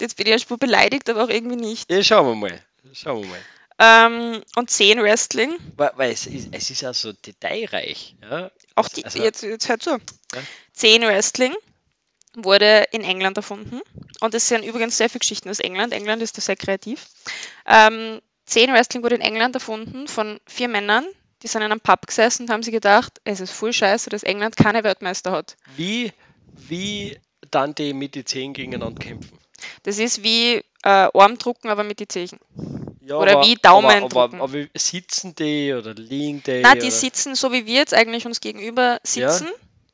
Jetzt 0.00 0.16
bin 0.16 0.26
ich 0.26 0.32
ja 0.32 0.38
schon 0.38 0.58
beleidigt, 0.58 1.08
aber 1.10 1.24
auch 1.24 1.28
irgendwie 1.28 1.56
nicht. 1.56 1.90
Ja, 1.90 2.02
schauen 2.02 2.26
wir 2.26 2.34
mal. 2.34 2.64
Schauen 2.94 3.22
wir 3.22 3.28
mal. 3.28 3.38
Ähm, 3.78 4.42
und 4.56 4.70
10 4.70 5.02
Wrestling. 5.02 5.54
Weil, 5.76 5.92
weil 5.96 6.12
es, 6.12 6.26
ist, 6.26 6.48
es 6.52 6.70
ist 6.70 6.80
ja 6.80 6.92
so 6.94 7.12
detailreich. 7.12 8.16
Ja? 8.22 8.50
Auch 8.74 8.88
die, 8.88 9.04
Also- 9.04 9.22
jetzt, 9.22 9.42
jetzt 9.42 9.68
hört 9.68 9.82
zu. 9.82 9.90
Ja. 9.90 9.98
10 10.72 11.02
Wrestling 11.02 11.54
wurde 12.34 12.84
in 12.92 13.02
England 13.02 13.36
erfunden. 13.36 13.80
Und 14.20 14.34
es 14.34 14.48
sind 14.48 14.64
übrigens 14.64 14.96
sehr 14.96 15.10
viele 15.10 15.20
Geschichten 15.20 15.50
aus 15.50 15.60
England. 15.60 15.92
England 15.92 16.22
ist 16.22 16.36
da 16.38 16.42
sehr 16.42 16.56
kreativ. 16.56 17.06
Ähm, 17.66 18.20
10 18.46 18.72
Wrestling 18.72 19.02
wurde 19.02 19.16
in 19.16 19.20
England 19.22 19.54
erfunden 19.54 20.08
von 20.08 20.40
vier 20.46 20.68
Männern. 20.68 21.06
Die 21.42 21.46
sind 21.48 21.62
in 21.62 21.72
einem 21.72 21.80
Pub 21.80 22.06
gesessen 22.06 22.42
und 22.44 22.50
haben 22.50 22.62
sich 22.62 22.72
gedacht, 22.72 23.20
es 23.24 23.40
ist 23.40 23.52
voll 23.52 23.72
scheiße, 23.72 24.10
dass 24.10 24.22
England 24.22 24.56
keine 24.56 24.84
Weltmeister 24.84 25.32
hat. 25.32 25.56
Wie, 25.76 26.12
wie 26.68 27.16
dann 27.50 27.74
die 27.74 27.94
mit 27.94 28.14
die 28.14 28.24
Zehen 28.24 28.52
gegeneinander 28.52 28.98
kämpfen. 29.02 29.38
Das 29.82 29.98
ist 29.98 30.22
wie 30.22 30.56
äh, 30.56 30.62
Armdrucken, 31.14 31.70
aber 31.70 31.84
mit 31.84 32.00
den 32.00 32.08
Zehen. 32.08 32.38
Ja, 33.00 33.16
Oder 33.16 33.42
wie 33.44 33.54
Daumen 33.56 34.04
aber, 34.04 34.24
aber, 34.24 34.40
aber, 34.42 34.52
wie- 34.52 34.70
sitzen 34.76 35.34
die 35.34 35.72
oder 35.72 35.94
liegen 35.94 36.42
die? 36.42 36.60
Na, 36.62 36.74
die 36.74 36.82
oder, 36.82 36.90
sitzen 36.90 37.34
so 37.34 37.52
wie 37.52 37.66
wir 37.66 37.74
jetzt 37.76 37.94
eigentlich 37.94 38.26
uns 38.26 38.40
gegenüber 38.40 39.00
sitzen. 39.02 39.48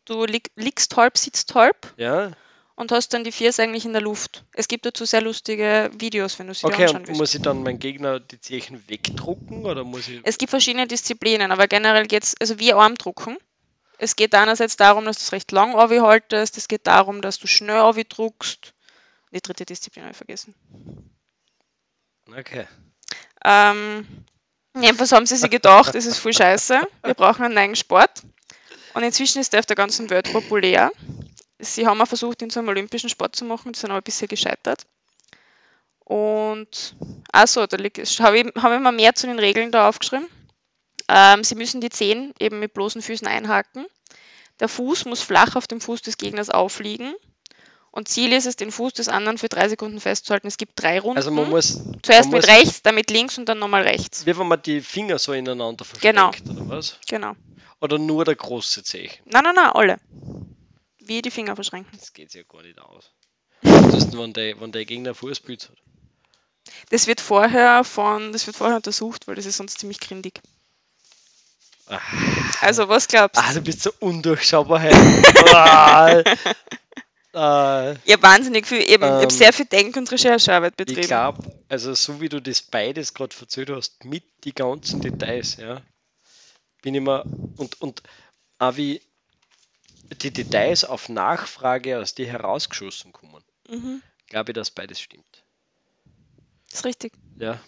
Du 0.05 0.25
lieg, 0.25 0.51
liegst 0.57 0.97
halb, 0.97 1.17
sitzt 1.17 1.55
halb 1.55 1.95
Ja, 1.97 2.33
und 2.77 2.93
hast 2.93 3.09
dann 3.15 3.25
die 3.25 3.33
Viers 3.33 3.59
eigentlich 3.59 3.85
in 3.87 3.93
der 3.93 4.03
Luft. 4.03 4.45
Es 4.53 4.69
gibt 4.69 4.87
dazu 4.87 5.05
sehr 5.05 5.23
lustige 5.23 5.91
Videos, 5.99 6.39
wenn 6.39 6.47
du 6.47 6.55
sie 6.55 6.67
okay, 6.67 6.83
anschauen 6.83 7.01
und 7.01 7.09
willst. 7.09 7.19
muss 7.19 7.35
ich 7.35 7.43
dann 7.43 7.63
meinen 7.63 7.79
Gegner 7.79 8.21
die 8.21 8.41
Zehen 8.41 8.85
wegdrucken 8.87 9.65
oder 9.65 9.83
muss 9.83 10.07
ich. 10.09 10.21
Es 10.23 10.39
gibt 10.39 10.51
verschiedene 10.51 10.87
Disziplinen, 10.87 11.51
aber 11.51 11.67
generell 11.67 12.07
geht 12.07 12.23
es, 12.23 12.35
also 12.39 12.59
wie 12.59 12.73
Armdrucken. 12.73 13.39
Es 13.99 14.15
geht 14.15 14.35
einerseits 14.35 14.77
darum, 14.77 15.07
dass 15.07 15.17
du 15.17 15.23
es 15.23 15.33
recht 15.33 15.51
lang 15.53 15.75
haltest, 15.75 16.59
es 16.59 16.69
geht 16.69 16.87
darum, 16.87 17.23
dass 17.23 17.39
du 17.39 17.47
schnell 17.47 18.05
druckst. 18.09 18.75
Die 19.33 19.41
dritte 19.41 19.65
Disziplin 19.65 20.05
habe 20.05 20.13
ich 20.13 20.17
vergessen. 20.19 20.55
Okay. 22.29 22.67
Ähm, 23.45 24.07
jedenfalls 24.79 25.13
haben 25.13 25.27
sie 25.27 25.37
sich 25.37 25.51
gedacht, 25.51 25.95
das 25.95 26.05
ist 26.05 26.19
voll 26.19 26.35
scheiße, 26.35 26.87
wir 27.05 27.15
brauchen 27.15 27.45
einen 27.45 27.55
neuen 27.55 27.77
Sport. 27.77 28.23
Und 28.93 29.03
inzwischen 29.03 29.41
ist 29.41 29.53
der 29.53 29.61
auf 29.61 29.67
der 29.67 29.77
ganzen 29.77 30.11
Welt 30.11 30.31
populär. 30.33 30.91
Sie 31.59 31.87
haben 31.87 32.01
auch 32.01 32.07
versucht, 32.09 32.43
ihn 32.43 32.51
zu 32.51 32.59
einem 32.59 32.69
olympischen 32.69 33.09
Sport 33.09 33.35
zu 33.37 33.45
machen, 33.45 33.75
sind 33.75 33.91
aber 33.91 34.03
bisher 34.03 34.29
gescheitert. 34.29 34.87
Und, 36.01 36.95
achso, 37.33 37.67
da 37.67 37.77
habe 37.79 37.89
ich, 37.89 38.21
hab 38.21 38.35
ich 38.35 38.81
mal 38.81 38.93
mehr 38.93 39.15
zu 39.15 39.27
den 39.27 39.39
Regeln 39.39 39.73
da 39.73 39.89
aufgeschrieben. 39.89 40.29
Ähm, 41.09 41.45
sie 41.45 41.55
müssen 41.55 41.81
die 41.81 41.91
Zehen 41.91 42.33
eben 42.39 42.59
mit 42.59 42.75
bloßen 42.75 43.03
Füßen 43.03 43.27
einhaken. 43.27 43.87
Der 44.61 44.69
Fuß 44.69 45.05
muss 45.07 45.23
flach 45.23 45.57
auf 45.57 45.67
dem 45.67 45.81
Fuß 45.81 46.03
des 46.03 46.17
Gegners 46.17 46.51
aufliegen. 46.51 47.15
Und 47.91 48.09
Ziel 48.09 48.33
ist 48.33 48.47
es, 48.47 48.57
den 48.57 48.71
Fuß 48.71 48.93
des 48.93 49.09
anderen 49.09 49.39
für 49.39 49.49
drei 49.49 49.69
Sekunden 49.69 50.01
festzuhalten. 50.01 50.47
Es 50.47 50.59
gibt 50.59 50.81
drei 50.81 51.01
Runden. 51.01 51.17
Also 51.17 51.31
man 51.31 51.49
muss. 51.49 51.81
Zuerst 52.03 52.31
man 52.31 52.41
mit 52.41 52.47
muss, 52.47 52.57
rechts, 52.57 52.83
dann 52.83 52.95
mit 52.95 53.11
links 53.11 53.39
und 53.39 53.49
dann 53.49 53.59
nochmal 53.59 53.83
rechts. 53.83 54.27
Wie 54.27 54.37
wenn 54.37 54.47
man 54.47 54.61
die 54.61 54.81
Finger 54.83 55.19
so 55.19 55.33
ineinander 55.33 55.87
Genau. 56.03 56.31
versteckt, 56.31 56.51
oder 56.51 56.69
was? 56.69 56.99
Genau. 57.09 57.33
Oder 57.81 57.99
nur 57.99 58.25
der 58.25 58.37
große 58.37 58.83
Zeichen. 58.85 59.23
Nein, 59.25 59.45
nein, 59.45 59.55
nein, 59.55 59.71
alle. 59.73 59.99
Wie 61.07 61.23
die 61.23 61.31
Finger 61.31 61.55
verschränken. 61.55 61.99
Das 61.99 62.13
geht 62.13 62.35
ja 62.35 62.43
gar 62.43 62.63
nicht 62.63 62.79
aus. 62.81 63.13
Was 63.63 63.95
ist 63.95 64.11
denn, 64.11 64.19
wenn 64.21 64.33
der, 64.33 64.61
wenn 64.61 64.73
der 64.73 64.85
Gegner 64.85 65.15
Fußbild 65.15 65.71
hat? 65.71 65.77
Das 66.91 67.07
wird 67.07 67.21
vorher 67.21 67.85
von, 67.85 68.33
das 68.33 68.47
wird 68.47 68.57
vorher 68.57 68.77
untersucht, 68.77 69.27
weil 69.29 69.37
das 69.37 69.47
ist 69.47 69.57
sonst 69.57 69.79
ziemlich 69.79 70.01
grindig. 70.01 70.41
Ah. 71.89 72.01
Also, 72.61 72.89
was 72.89 73.07
glaubst 73.07 73.41
Ah, 73.41 73.53
du 73.55 73.61
bist 73.61 73.83
so 73.83 73.93
undurchschaubar 74.01 74.81
ah, 75.55 76.23
ah, 77.33 77.95
habe 77.95 78.23
wahnsinnig 78.23 78.67
viel, 78.67 78.81
eben, 78.83 79.05
ich 79.05 79.11
Ähm, 79.11 79.21
habe 79.23 79.33
sehr 79.33 79.53
viel 79.53 79.67
Denk- 79.67 79.97
und 79.97 80.11
Recherchearbeit 80.11 80.77
betrieben. 80.77 81.01
ich 81.01 81.07
glaube, 81.07 81.43
also 81.69 81.95
so 81.95 82.21
wie 82.21 82.29
du 82.29 82.41
das 82.41 82.63
beides 82.63 83.15
gerade 83.15 83.37
erzählt 83.41 83.71
hast, 83.71 84.05
mit 84.05 84.25
die 84.45 84.55
ganzen 84.55 85.01
Details, 85.01 85.57
ja, 85.59 85.81
bin 86.83 86.95
ich 86.95 87.01
mir 87.01 87.25
und, 87.57 87.81
und 87.81 88.03
auch 88.59 88.77
wie 88.77 89.01
die 90.11 90.33
Details 90.33 90.85
auf 90.85 91.09
Nachfrage 91.09 91.99
aus 92.01 92.15
dir 92.15 92.27
herausgeschossen 92.27 93.13
kommen, 93.13 93.45
Mhm, 93.69 94.03
glaube 94.29 94.53
ich, 94.53 94.55
dass 94.55 94.71
beides 94.71 95.01
stimmt. 95.01 95.45
ist 96.73 96.85
richtig. 96.85 97.13
Ja, 97.39 97.61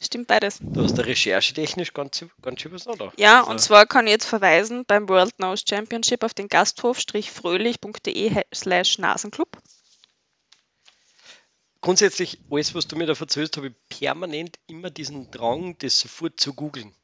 Stimmt 0.00 0.26
beides. 0.28 0.60
du 0.72 0.82
hast 0.82 0.94
da 0.94 1.02
recherchetechnisch 1.02 1.92
ganz, 1.92 2.24
ganz 2.42 2.60
schön 2.60 2.72
was 2.72 2.84
da. 2.84 3.12
Ja, 3.16 3.40
Also, 3.40 3.50
und 3.50 3.58
zwar 3.60 3.86
kann 3.86 4.06
ich 4.06 4.12
jetzt 4.12 4.26
verweisen 4.26 4.84
beim 4.86 5.08
World 5.08 5.38
Nose 5.38 5.64
Championship 5.68 6.22
auf 6.22 6.34
den 6.34 6.48
gasthof-fröhlich.de 6.48 8.42
slash 8.54 8.98
Nasenclub. 8.98 9.58
grundsätzlich, 11.80 12.38
alles, 12.50 12.74
was 12.74 12.86
du 12.86 12.96
mir 12.96 13.06
da 13.06 13.14
erzählst, 13.14 13.56
habe 13.56 13.68
ich 13.68 13.74
permanent 13.88 14.58
immer 14.66 14.90
diesen 14.90 15.30
Drang, 15.30 15.78
das 15.78 15.98
sofort 16.00 16.38
zu 16.38 16.52
googeln. 16.52 16.94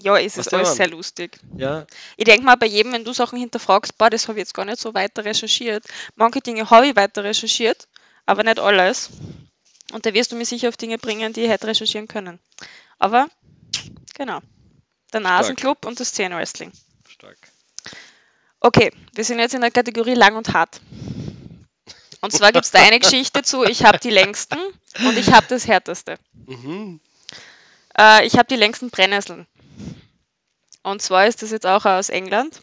Ja, 0.00 0.18
es 0.18 0.36
ist 0.36 0.52
alles 0.52 0.76
sehr 0.76 0.88
lustig. 0.88 1.38
Ja, 1.56 1.86
Ich 2.16 2.24
denke 2.24 2.44
mal, 2.44 2.56
bei 2.56 2.66
jedem, 2.66 2.92
wenn 2.92 3.04
du 3.04 3.12
Sachen 3.12 3.38
hinterfragst, 3.38 3.96
boah, 3.96 4.10
das 4.10 4.28
habe 4.28 4.38
ich 4.38 4.42
jetzt 4.42 4.54
gar 4.54 4.64
nicht 4.64 4.80
so 4.80 4.92
weiter 4.92 5.24
recherchiert. 5.24 5.84
Manche 6.16 6.40
Dinge 6.40 6.68
habe 6.68 6.88
ich 6.88 6.96
weiter 6.96 7.24
recherchiert, 7.24 7.88
aber 8.26 8.42
nicht 8.42 8.58
alles. 8.58 9.10
Und 9.92 10.04
da 10.04 10.12
wirst 10.12 10.32
du 10.32 10.36
mich 10.36 10.48
sicher 10.48 10.68
auf 10.68 10.76
Dinge 10.76 10.98
bringen, 10.98 11.32
die 11.32 11.42
ich 11.42 11.48
hätte 11.48 11.68
recherchieren 11.68 12.08
können. 12.08 12.40
Aber, 12.98 13.28
genau. 14.14 14.40
Der 15.12 15.20
Nasenclub 15.20 15.86
und 15.86 16.00
das 16.00 16.08
Szenenwrestling. 16.08 16.72
stark. 17.08 17.38
Okay, 18.60 18.90
wir 19.12 19.24
sind 19.24 19.38
jetzt 19.38 19.54
in 19.54 19.60
der 19.60 19.70
Kategorie 19.70 20.14
lang 20.14 20.36
und 20.36 20.52
hart. 20.52 20.80
Und 22.20 22.32
zwar 22.32 22.50
gibt 22.50 22.64
es 22.64 22.70
da 22.70 22.80
eine 22.80 22.98
Geschichte 23.00 23.42
zu, 23.42 23.62
ich 23.64 23.84
habe 23.84 23.98
die 23.98 24.10
längsten 24.10 24.58
und 25.06 25.16
ich 25.18 25.30
habe 25.32 25.46
das 25.48 25.68
härteste. 25.68 26.18
Mhm. 26.46 26.98
Äh, 27.96 28.26
ich 28.26 28.34
habe 28.34 28.46
die 28.48 28.56
längsten 28.56 28.90
Brennnesseln. 28.90 29.46
Und 30.84 31.00
zwar 31.00 31.26
ist 31.26 31.42
das 31.42 31.50
jetzt 31.50 31.66
auch 31.66 31.86
aus 31.86 32.10
England. 32.10 32.60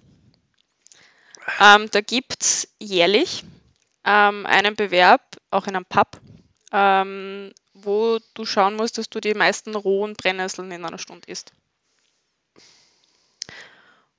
Ähm, 1.60 1.90
da 1.92 2.02
gibt 2.02 2.44
es 2.44 2.68
jährlich 2.80 3.44
ähm, 4.06 4.46
einen 4.46 4.76
Bewerb, 4.76 5.22
auch 5.50 5.66
in 5.66 5.76
einem 5.76 5.86
Pub, 5.86 6.22
ähm, 6.72 7.52
wo 7.74 8.20
du 8.36 8.46
schauen 8.46 8.76
musst, 8.76 9.00
dass 9.00 9.10
du 9.10 9.20
die 9.20 9.34
meisten 9.34 9.76
rohen 9.76 10.14
Brennnesseln 10.14 10.72
in 10.72 10.86
einer 10.86 11.00
Stunde 11.00 11.28
isst. 11.28 11.52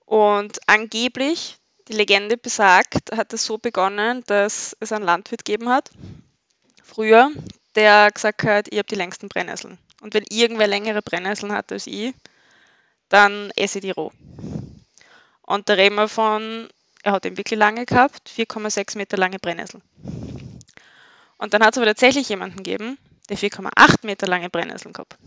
Und 0.04 0.58
angeblich, 0.66 1.58
die 1.86 1.94
Legende 1.94 2.36
besagt, 2.36 3.16
hat 3.16 3.32
es 3.32 3.46
so 3.46 3.56
begonnen, 3.56 4.24
dass 4.26 4.76
es 4.80 4.90
einen 4.90 5.04
Landwirt 5.04 5.44
gegeben 5.44 5.68
hat, 5.68 5.90
früher, 6.82 7.30
der 7.76 8.10
gesagt 8.10 8.42
hat, 8.42 8.66
ich 8.68 8.78
habe 8.78 8.88
die 8.88 8.96
längsten 8.96 9.28
Brennnesseln. 9.28 9.78
Und 10.00 10.12
wenn 10.12 10.24
irgendwer 10.28 10.66
längere 10.66 11.02
Brennnesseln 11.02 11.52
hat 11.52 11.70
als 11.70 11.86
ich, 11.86 12.12
dann 13.12 13.50
esse 13.56 13.78
ich 13.78 13.84
die 13.84 13.90
roh. 13.90 14.12
Und 15.42 15.68
da 15.68 15.74
reden 15.74 15.96
wir 15.96 16.08
von, 16.08 16.68
er 17.02 17.12
hat 17.12 17.26
eben 17.26 17.36
wirklich 17.36 17.58
lange 17.58 17.84
gehabt, 17.84 18.30
4,6 18.30 18.96
Meter 18.96 19.16
lange 19.16 19.38
Brennnesseln. 19.38 19.82
Und 21.36 21.52
dann 21.52 21.62
hat 21.62 21.74
es 21.74 21.78
aber 21.78 21.86
tatsächlich 21.86 22.28
jemanden 22.28 22.58
gegeben, 22.58 22.98
der 23.28 23.36
4,8 23.36 24.06
Meter 24.06 24.26
lange 24.26 24.48
Brennnesseln 24.48 24.92
gehabt. 24.92 25.18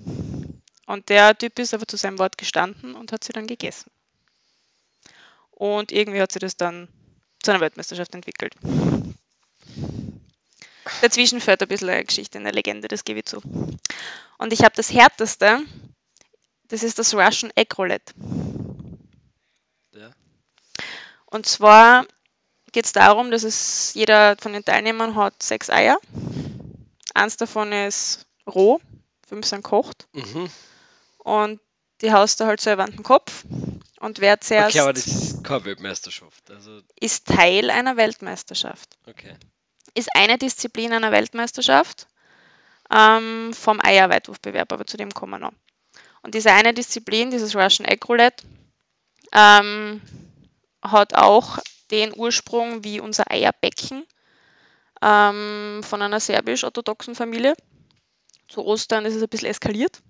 Und 0.88 1.10
der 1.10 1.38
Typ 1.38 1.60
ist 1.60 1.74
aber 1.74 1.88
zu 1.88 1.98
seinem 1.98 2.20
Wort 2.20 2.38
gestanden 2.38 2.96
und 2.96 3.12
hat 3.12 3.24
sie 3.24 3.34
dann 3.34 3.48
gegessen. 3.48 3.92
Und 5.52 5.92
irgendwie 5.92 6.22
hat 6.22 6.32
sie 6.32 6.40
das 6.40 6.58
dann 6.58 6.88
zu 7.42 7.52
einer 7.52 7.62
Weltmeisterschaft 7.62 8.16
entwickelt. 8.16 8.56
Dazwischen 11.02 11.42
fällt 11.42 11.62
ein 11.62 11.68
bisschen 11.68 11.90
eine 11.90 12.06
Geschichte, 12.06 12.40
eine 12.40 12.52
Legende, 12.52 12.88
das 12.88 13.04
gebe 13.04 13.20
ich 13.20 13.26
zu. 13.26 13.42
Und 14.38 14.54
ich 14.54 14.64
habe 14.64 14.76
das 14.76 14.92
härteste, 14.92 15.60
das 16.68 16.84
ist 16.84 17.00
das 17.00 17.14
Russian 17.14 17.52
Egg 17.56 17.76
Roulette. 17.78 18.14
Ja. 19.94 20.12
Und 21.26 21.46
zwar 21.46 22.06
geht 22.72 22.86
es 22.86 22.92
darum, 22.92 23.32
dass 23.32 23.44
es 23.44 23.94
jeder 23.94 24.36
von 24.38 24.54
den 24.54 24.66
Teilnehmern 24.66 25.16
hat 25.16 25.42
sechs 25.42 25.70
Eier. 25.70 25.98
Eins 27.14 27.38
davon 27.38 27.72
ist 27.72 28.26
roh, 28.48 28.82
fünf 29.28 29.46
sind 29.46 29.64
kocht. 29.64 30.08
Mhm. 30.14 30.50
Und 31.20 31.60
die 32.02 32.12
haust 32.12 32.40
du 32.40 32.46
halt 32.46 32.62
selber 32.62 32.84
an 32.84 32.92
den 32.92 33.04
Kopf. 33.04 33.46
Und 34.00 34.20
wer 34.20 34.40
zuerst 34.42 34.76
Okay, 34.76 34.82
aber 34.82 34.94
das 34.94 35.08
ist 35.08 35.44
keine 35.44 35.66
Weltmeisterschaft. 35.66 36.52
Also, 36.52 36.82
ist 37.00 37.26
Teil 37.26 37.70
einer 37.70 37.98
Weltmeisterschaft. 37.98 38.98
okay. 39.08 39.36
Ist 39.94 40.10
eine 40.14 40.38
Disziplin 40.38 40.92
einer 40.92 41.14
Weltmeisterschaft 41.14 42.08
ähm, 42.92 43.54
vom 43.54 43.80
Eierweitwurfbewerb, 43.82 44.74
aber 44.74 44.86
zu 44.86 44.98
dem 44.98 45.14
kommen 45.14 45.32
wir 45.32 45.40
noch. 45.40 45.54
Und 46.26 46.34
diese 46.34 46.52
eine 46.52 46.74
Disziplin, 46.74 47.30
dieses 47.30 47.56
Russian 47.56 47.88
Egg 47.88 48.04
Roulette, 48.08 48.44
ähm, 49.32 50.02
hat 50.82 51.14
auch 51.14 51.60
den 51.92 52.18
Ursprung 52.18 52.84
wie 52.84 53.00
unser 53.00 53.30
Eierbecken 53.30 54.04
ähm, 55.04 55.82
von 55.84 56.02
einer 56.02 56.20
serbisch-orthodoxen 56.20 57.14
Familie. 57.14 57.56
Zu 58.48 58.66
Ostern 58.66 59.06
ist 59.06 59.14
es 59.14 59.22
ein 59.22 59.30
bisschen 59.30 59.50
eskaliert. 59.50 60.02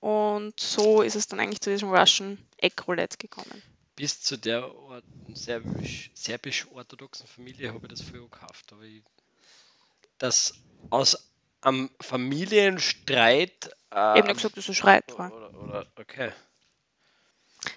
Und 0.00 0.60
so 0.60 1.00
ist 1.00 1.16
es 1.16 1.28
dann 1.28 1.40
eigentlich 1.40 1.62
zu 1.62 1.70
diesem 1.70 1.88
Russian 1.88 2.36
Egg 2.58 2.82
Roulette 2.86 3.16
gekommen. 3.16 3.62
Bis 3.96 4.20
zu 4.20 4.36
der 4.36 4.70
Or- 4.74 5.02
serbisch- 5.32 6.10
serbisch-orthodoxen 6.12 7.26
Familie 7.26 7.72
habe 7.72 7.86
ich 7.86 7.88
das 7.88 8.02
früher 8.02 8.24
gekauft. 8.28 8.70
Aber 8.72 8.82
ich, 8.82 9.02
das 10.18 10.52
aus 10.90 11.27
einem 11.60 11.90
Familienstreit. 12.00 13.70
Ich 13.90 13.96
habe 13.96 14.20
Ähm, 14.20 14.26
nicht 14.26 14.36
gesagt, 14.36 14.56
dass 14.56 14.66
du 14.66 14.74
schreit. 14.74 15.18
War. 15.18 15.32
oder, 15.32 15.54
oder, 15.54 15.86
okay. 15.96 16.32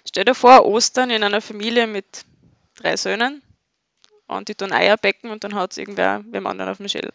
Stell 0.06 0.24
dir 0.24 0.34
vor, 0.34 0.64
Ostern 0.64 1.10
in 1.10 1.24
einer 1.24 1.40
Familie 1.40 1.86
mit 1.86 2.24
drei 2.74 2.96
Söhnen 2.96 3.42
und 4.26 4.48
die 4.48 4.54
tun 4.54 4.72
Eier 4.72 4.96
becken 4.96 5.30
und 5.30 5.44
dann 5.44 5.54
hat 5.54 5.72
es 5.72 5.78
irgendwer 5.78 6.24
wem 6.26 6.46
anderen 6.46 6.70
auf 6.70 6.76
dem 6.78 6.88
Schädel. 6.88 7.12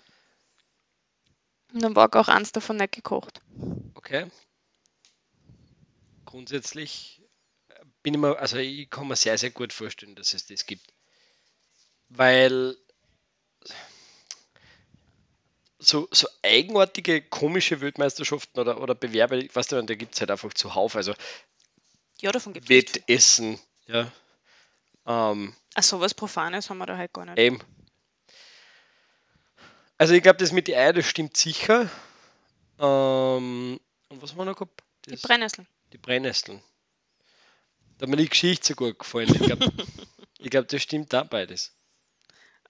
Und 1.73 1.83
dann 1.83 1.95
war 1.95 2.13
auch 2.15 2.27
eins 2.27 2.51
davon 2.51 2.77
nicht 2.77 2.93
gekocht. 2.93 3.41
Okay. 3.95 4.29
Grundsätzlich 6.25 7.21
bin 8.03 8.13
ich 8.13 8.19
mir, 8.19 8.37
also 8.37 8.57
ich 8.57 8.89
kann 8.89 9.07
mir 9.07 9.15
sehr, 9.15 9.37
sehr 9.37 9.51
gut 9.51 9.73
vorstellen, 9.73 10.15
dass 10.15 10.33
es 10.33 10.45
das 10.45 10.65
gibt. 10.65 10.93
Weil 12.09 12.77
so, 15.79 16.07
so 16.11 16.27
eigenartige, 16.43 17.21
komische 17.21 17.81
Weltmeisterschaften 17.81 18.59
oder, 18.59 18.81
oder 18.81 18.95
Bewerbe, 18.95 19.37
ich 19.37 19.55
weiß 19.55 19.71
nicht, 19.71 19.89
da 19.89 19.95
gibt 19.95 20.15
es 20.15 20.19
halt 20.21 20.31
einfach 20.31 20.53
zuhauf. 20.53 20.95
Also 20.95 21.13
Ja, 22.21 22.31
davon 22.31 22.53
gibt 22.53 22.65
es. 22.65 22.69
Wettessen, 22.69 23.59
ja. 23.87 24.11
Ähm, 25.05 25.55
Ach, 25.75 25.83
sowas 25.83 26.13
Profanes 26.13 26.69
haben 26.69 26.79
wir 26.79 26.85
da 26.87 26.97
halt 26.97 27.13
gar 27.13 27.25
nicht. 27.25 27.37
Eben. 27.37 27.59
Also 29.97 30.13
ich 30.13 30.21
glaube, 30.23 30.37
das 30.37 30.51
mit 30.51 30.67
die 30.67 30.75
Eier, 30.75 30.93
das 30.93 31.05
stimmt 31.07 31.35
sicher. 31.37 31.89
Ähm, 32.79 33.79
und 34.09 34.21
was 34.21 34.31
haben 34.31 34.37
wir 34.37 34.45
noch 34.45 34.55
gehabt? 34.55 34.83
Die 35.05 35.11
Das, 35.11 35.21
Brennnesseln. 35.21 35.67
die 35.93 35.97
Brennnesseln. 35.97 36.61
Da 37.97 38.03
hat 38.03 38.09
mir 38.09 38.17
die 38.17 38.29
Geschichte 38.29 38.67
so 38.67 38.75
gut 38.75 38.99
gefallen. 38.99 39.33
Ich 39.33 39.41
glaube, 39.41 39.71
ich 40.39 40.49
glaub, 40.51 40.67
das 40.67 40.83
stimmt 40.83 41.13
da 41.13 41.23
beides. 41.23 41.73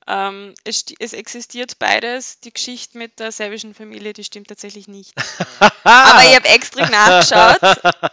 Ähm, 0.07 0.53
es, 0.63 0.85
es 0.99 1.11
existiert 1.13 1.79
beides. 1.79 2.39
Die 2.39 2.53
Geschichte 2.53 2.97
mit 2.97 3.19
der 3.19 3.31
serbischen 3.31 3.73
Familie, 3.73 4.13
die 4.13 4.23
stimmt 4.23 4.47
tatsächlich 4.47 4.87
nicht. 4.87 5.13
Aber 5.83 6.23
ich 6.23 6.35
habe 6.35 6.47
extra 6.47 6.89
nachgeschaut, 6.89 7.59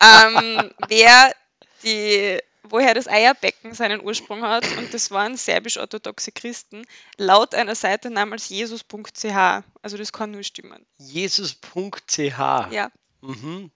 ähm, 0.00 0.70
wer 0.88 1.32
die, 1.84 2.38
woher 2.64 2.94
das 2.94 3.06
Eierbecken 3.06 3.74
seinen 3.74 4.00
Ursprung 4.02 4.42
hat. 4.42 4.66
Und 4.76 4.92
das 4.92 5.10
waren 5.12 5.36
serbisch-orthodoxe 5.36 6.32
Christen, 6.32 6.84
laut 7.16 7.54
einer 7.54 7.74
Seite 7.76 8.10
namens 8.10 8.48
jesus.ch. 8.48 9.24
Also 9.82 9.96
das 9.96 10.12
kann 10.12 10.32
nur 10.32 10.42
stimmen. 10.42 10.84
Jesus.ch. 10.98 12.18
Ja, 12.38 12.90
Mhm. 13.20 13.70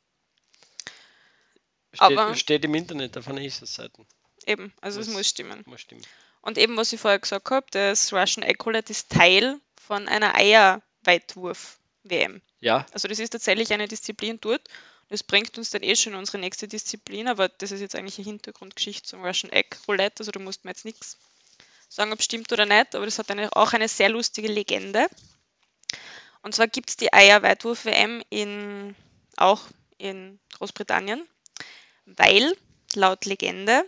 Steht, 1.94 2.18
Aber- 2.18 2.34
steht 2.37 2.64
im 2.64 2.75
Internet 2.75 3.16
auf 3.16 3.26
einer 3.28 3.40
Jesus-Seite. 3.40 4.04
Eben, 4.46 4.72
also 4.80 4.98
Muss- 4.98 5.08
es 5.08 5.14
muss 5.14 5.28
stimmen. 5.28 5.62
Muss 5.66 5.80
stimmen. 5.80 6.02
Und 6.40 6.59
eben, 6.59 6.76
was 6.76 6.92
ich 6.92 7.00
vorher 7.00 7.18
gesagt 7.18 7.50
habe, 7.50 7.66
das 7.71 8.12
Russian 8.12 8.45
Egg 8.45 8.62
Roulette 8.64 8.92
ist 8.92 9.11
Teil 9.11 9.61
von 9.80 10.09
einer 10.09 10.35
Eierweitwurf-WM. 10.35 12.42
Ja, 12.61 12.87
Also 12.92 13.09
das 13.09 13.18
ist 13.18 13.30
tatsächlich 13.30 13.73
eine 13.73 13.88
Disziplin 13.88 14.38
dort. 14.40 14.62
Das 15.09 15.23
bringt 15.23 15.57
uns 15.57 15.71
dann 15.71 15.83
eh 15.83 15.97
schon 15.97 16.12
in 16.12 16.18
unsere 16.18 16.38
nächste 16.38 16.68
Disziplin, 16.68 17.28
aber 17.28 17.49
das 17.49 17.73
ist 17.73 17.80
jetzt 17.80 17.95
eigentlich 17.95 18.18
eine 18.18 18.26
Hintergrundgeschichte 18.26 19.09
zum 19.09 19.25
Russian 19.25 19.52
Egg 19.52 19.76
Roulette, 19.87 20.21
also 20.21 20.33
da 20.33 20.40
musst 20.40 20.64
man 20.64 20.73
jetzt 20.73 20.85
nichts 20.85 21.16
sagen, 21.88 22.12
ob 22.12 22.18
es 22.18 22.26
stimmt 22.26 22.52
oder 22.52 22.66
nicht, 22.66 22.95
aber 22.95 23.07
das 23.07 23.18
hat 23.18 23.30
eine, 23.30 23.50
auch 23.57 23.73
eine 23.73 23.88
sehr 23.88 24.11
lustige 24.11 24.49
Legende. 24.49 25.07
Und 26.42 26.54
zwar 26.54 26.68
gibt 26.68 26.90
es 26.90 26.97
die 26.97 27.12
Eierweitwurf-WM 27.12 28.23
in, 28.28 28.95
auch 29.37 29.62
in 29.97 30.38
Großbritannien, 30.59 31.26
weil 32.04 32.54
laut 32.95 33.25
Legende 33.25 33.85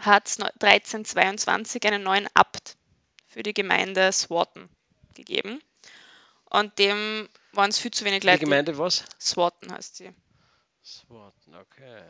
hat 0.00 0.26
es 0.28 0.38
1322 0.40 1.84
einen 1.86 2.02
neuen 2.02 2.28
Abt 2.34 2.76
für 3.28 3.42
die 3.42 3.54
Gemeinde 3.54 4.10
Swarton 4.12 4.68
gegeben. 5.14 5.60
Und 6.46 6.78
dem 6.78 7.28
waren 7.52 7.70
es 7.70 7.78
viel 7.78 7.90
zu 7.92 8.04
wenig 8.04 8.24
Leute. 8.24 8.38
die- 8.40 8.44
Gemeinde 8.44 8.76
was? 8.78 9.04
Swarton 9.20 9.72
heißt 9.72 9.96
sie. 9.96 10.10
Swarton, 10.84 11.54
okay. 11.56 12.02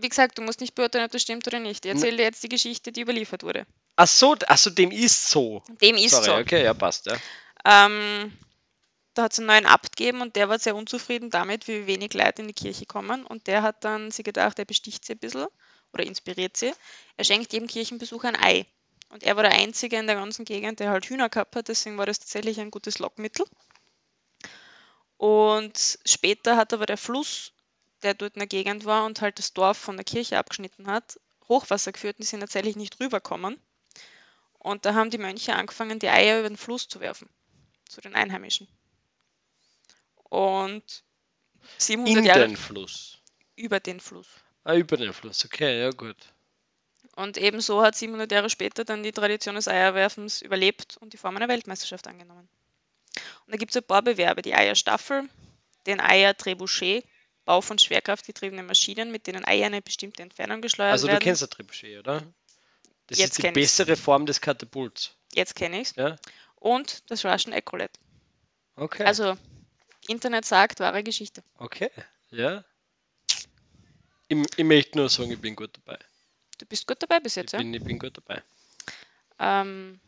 Wie 0.00 0.08
gesagt, 0.08 0.38
du 0.38 0.42
musst 0.42 0.60
nicht 0.60 0.76
beurteilen, 0.76 1.06
ob 1.06 1.10
das 1.10 1.22
stimmt 1.22 1.46
oder 1.48 1.58
nicht. 1.58 1.84
Ich 1.84 1.90
erzähle 1.90 2.18
dir 2.18 2.22
jetzt 2.22 2.42
die 2.44 2.48
Geschichte, 2.48 2.92
die 2.92 3.00
überliefert 3.00 3.42
wurde. 3.42 3.66
Ach 3.96 4.06
so, 4.06 4.36
ach 4.46 4.56
so, 4.58 4.70
dem 4.70 4.92
ist 4.92 5.28
so. 5.28 5.60
Dem 5.80 5.96
ist 5.96 6.10
Sorry, 6.12 6.24
so. 6.24 6.34
okay, 6.36 6.62
ja, 6.62 6.72
passt, 6.72 7.06
ja. 7.06 7.16
Ähm, 7.64 8.36
da 9.14 9.24
hat 9.24 9.32
es 9.32 9.38
einen 9.40 9.48
neuen 9.48 9.66
Abt 9.66 9.96
gegeben 9.96 10.20
und 10.20 10.36
der 10.36 10.48
war 10.48 10.60
sehr 10.60 10.76
unzufrieden 10.76 11.30
damit, 11.30 11.66
wie 11.66 11.88
wenig 11.88 12.14
Leute 12.14 12.42
in 12.42 12.48
die 12.48 12.54
Kirche 12.54 12.86
kommen. 12.86 13.24
Und 13.26 13.48
der 13.48 13.62
hat 13.62 13.82
dann 13.82 14.12
sich 14.12 14.24
gedacht, 14.24 14.60
er 14.60 14.66
besticht 14.66 15.04
sie 15.04 15.14
ein 15.14 15.18
bisschen 15.18 15.48
oder 15.98 16.06
inspiriert 16.06 16.56
sie. 16.56 16.72
Er 17.16 17.24
schenkt 17.24 17.52
jedem 17.52 17.68
Kirchenbesucher 17.68 18.28
ein 18.28 18.36
Ei. 18.36 18.66
Und 19.10 19.22
er 19.22 19.36
war 19.36 19.42
der 19.42 19.52
Einzige 19.52 19.96
in 19.98 20.06
der 20.06 20.16
ganzen 20.16 20.44
Gegend, 20.44 20.80
der 20.80 20.90
halt 20.90 21.06
Hühner 21.06 21.28
gehabt 21.28 21.56
hat, 21.56 21.68
deswegen 21.68 21.98
war 21.98 22.06
das 22.06 22.20
tatsächlich 22.20 22.60
ein 22.60 22.70
gutes 22.70 22.98
Lockmittel. 22.98 23.46
Und 25.16 25.98
später 26.04 26.56
hat 26.56 26.72
aber 26.72 26.86
der 26.86 26.98
Fluss, 26.98 27.52
der 28.02 28.14
dort 28.14 28.34
in 28.34 28.40
der 28.40 28.46
Gegend 28.46 28.84
war 28.84 29.04
und 29.06 29.20
halt 29.20 29.38
das 29.38 29.52
Dorf 29.52 29.78
von 29.78 29.96
der 29.96 30.04
Kirche 30.04 30.38
abgeschnitten 30.38 30.86
hat, 30.86 31.18
Hochwasser 31.48 31.92
geführt 31.92 32.16
und 32.16 32.24
die 32.24 32.28
sind 32.28 32.40
tatsächlich 32.40 32.76
nicht 32.76 33.00
rübergekommen. 33.00 33.58
Und 34.58 34.84
da 34.84 34.94
haben 34.94 35.10
die 35.10 35.18
Mönche 35.18 35.54
angefangen, 35.54 35.98
die 35.98 36.08
Eier 36.08 36.40
über 36.40 36.48
den 36.48 36.58
Fluss 36.58 36.88
zu 36.88 37.00
werfen, 37.00 37.28
zu 37.88 38.00
den 38.00 38.14
Einheimischen. 38.14 38.68
Und 40.24 41.02
700 41.78 42.16
In 42.18 42.24
Jahre 42.24 42.46
den 42.46 42.56
Fluss. 42.56 43.18
über 43.56 43.80
den 43.80 44.00
Fluss. 44.00 44.28
Ah, 44.68 44.74
über 44.74 44.98
den 44.98 45.14
Fluss, 45.14 45.46
okay, 45.46 45.80
ja 45.80 45.90
gut. 45.90 46.16
Und 47.16 47.38
ebenso 47.38 47.80
hat 47.82 47.96
700 47.96 48.30
Jahre 48.30 48.50
später 48.50 48.84
dann 48.84 49.02
die 49.02 49.12
Tradition 49.12 49.54
des 49.54 49.66
Eierwerfens 49.66 50.42
überlebt 50.42 50.98
und 50.98 51.14
die 51.14 51.16
Form 51.16 51.36
einer 51.36 51.48
Weltmeisterschaft 51.48 52.06
angenommen. 52.06 52.48
Und 53.46 53.52
da 53.52 53.56
gibt 53.56 53.70
es 53.72 53.76
ein 53.78 53.82
paar 53.86 54.02
Bewerbe, 54.02 54.42
die 54.42 54.54
Eierstaffel, 54.54 55.28
den 55.86 56.00
Eier-Trebuchet, 56.00 57.04
Bau 57.46 57.62
von 57.62 57.78
schwerkraftgetriebenen 57.78 58.66
Maschinen, 58.66 59.10
mit 59.10 59.26
denen 59.26 59.46
Eier 59.46 59.66
eine 59.66 59.80
bestimmte 59.80 60.22
Entfernung 60.22 60.60
geschleudert 60.60 60.92
Also 60.92 61.06
du 61.06 61.12
werden. 61.14 61.24
kennst 61.24 61.40
das 61.40 61.48
Trebuchet, 61.48 62.00
oder? 62.00 62.22
Das 63.06 63.18
Jetzt 63.18 63.30
ist 63.30 63.38
die 63.38 63.42
kenn 63.42 63.54
ich's. 63.56 63.74
bessere 63.78 63.96
Form 63.96 64.26
des 64.26 64.42
Katapults. 64.42 65.16
Jetzt 65.32 65.54
kenne 65.54 65.80
ich 65.80 65.88
es. 65.88 65.96
Ja? 65.96 66.16
Und 66.56 67.10
das 67.10 67.24
Russian 67.24 67.58
Roulette. 67.72 67.98
Okay. 68.76 69.04
Also, 69.04 69.38
Internet 70.08 70.44
sagt, 70.44 70.80
wahre 70.80 71.02
Geschichte. 71.02 71.42
okay, 71.56 71.90
ja. 72.30 72.64
Ich, 74.28 74.38
ich 74.56 74.64
möchte 74.64 74.98
nur 74.98 75.08
sagen, 75.08 75.30
ich 75.30 75.40
bin 75.40 75.56
gut 75.56 75.76
dabei. 75.76 75.98
Du 76.58 76.66
bist 76.66 76.86
gut 76.86 77.02
dabei 77.02 77.20
bis 77.20 77.32
Ich 77.36 77.42
jetzt, 77.42 77.52
ja? 77.52 77.58
bin, 77.58 77.72
ich 77.72 77.82
bin 77.82 77.98
gut 77.98 78.16
dabei. 78.16 78.42
Ähm, 79.38 80.00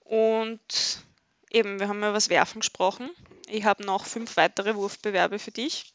und 0.00 0.98
eben, 1.50 1.78
wir 1.78 1.88
haben 1.88 2.00
ja 2.00 2.08
über 2.08 2.14
das 2.14 2.30
Werfen 2.30 2.60
gesprochen. 2.60 3.10
Ich 3.48 3.64
habe 3.64 3.84
noch 3.84 4.06
fünf 4.06 4.36
weitere 4.36 4.74
Wurfbewerbe 4.74 5.38
für 5.38 5.52
dich. 5.52 5.92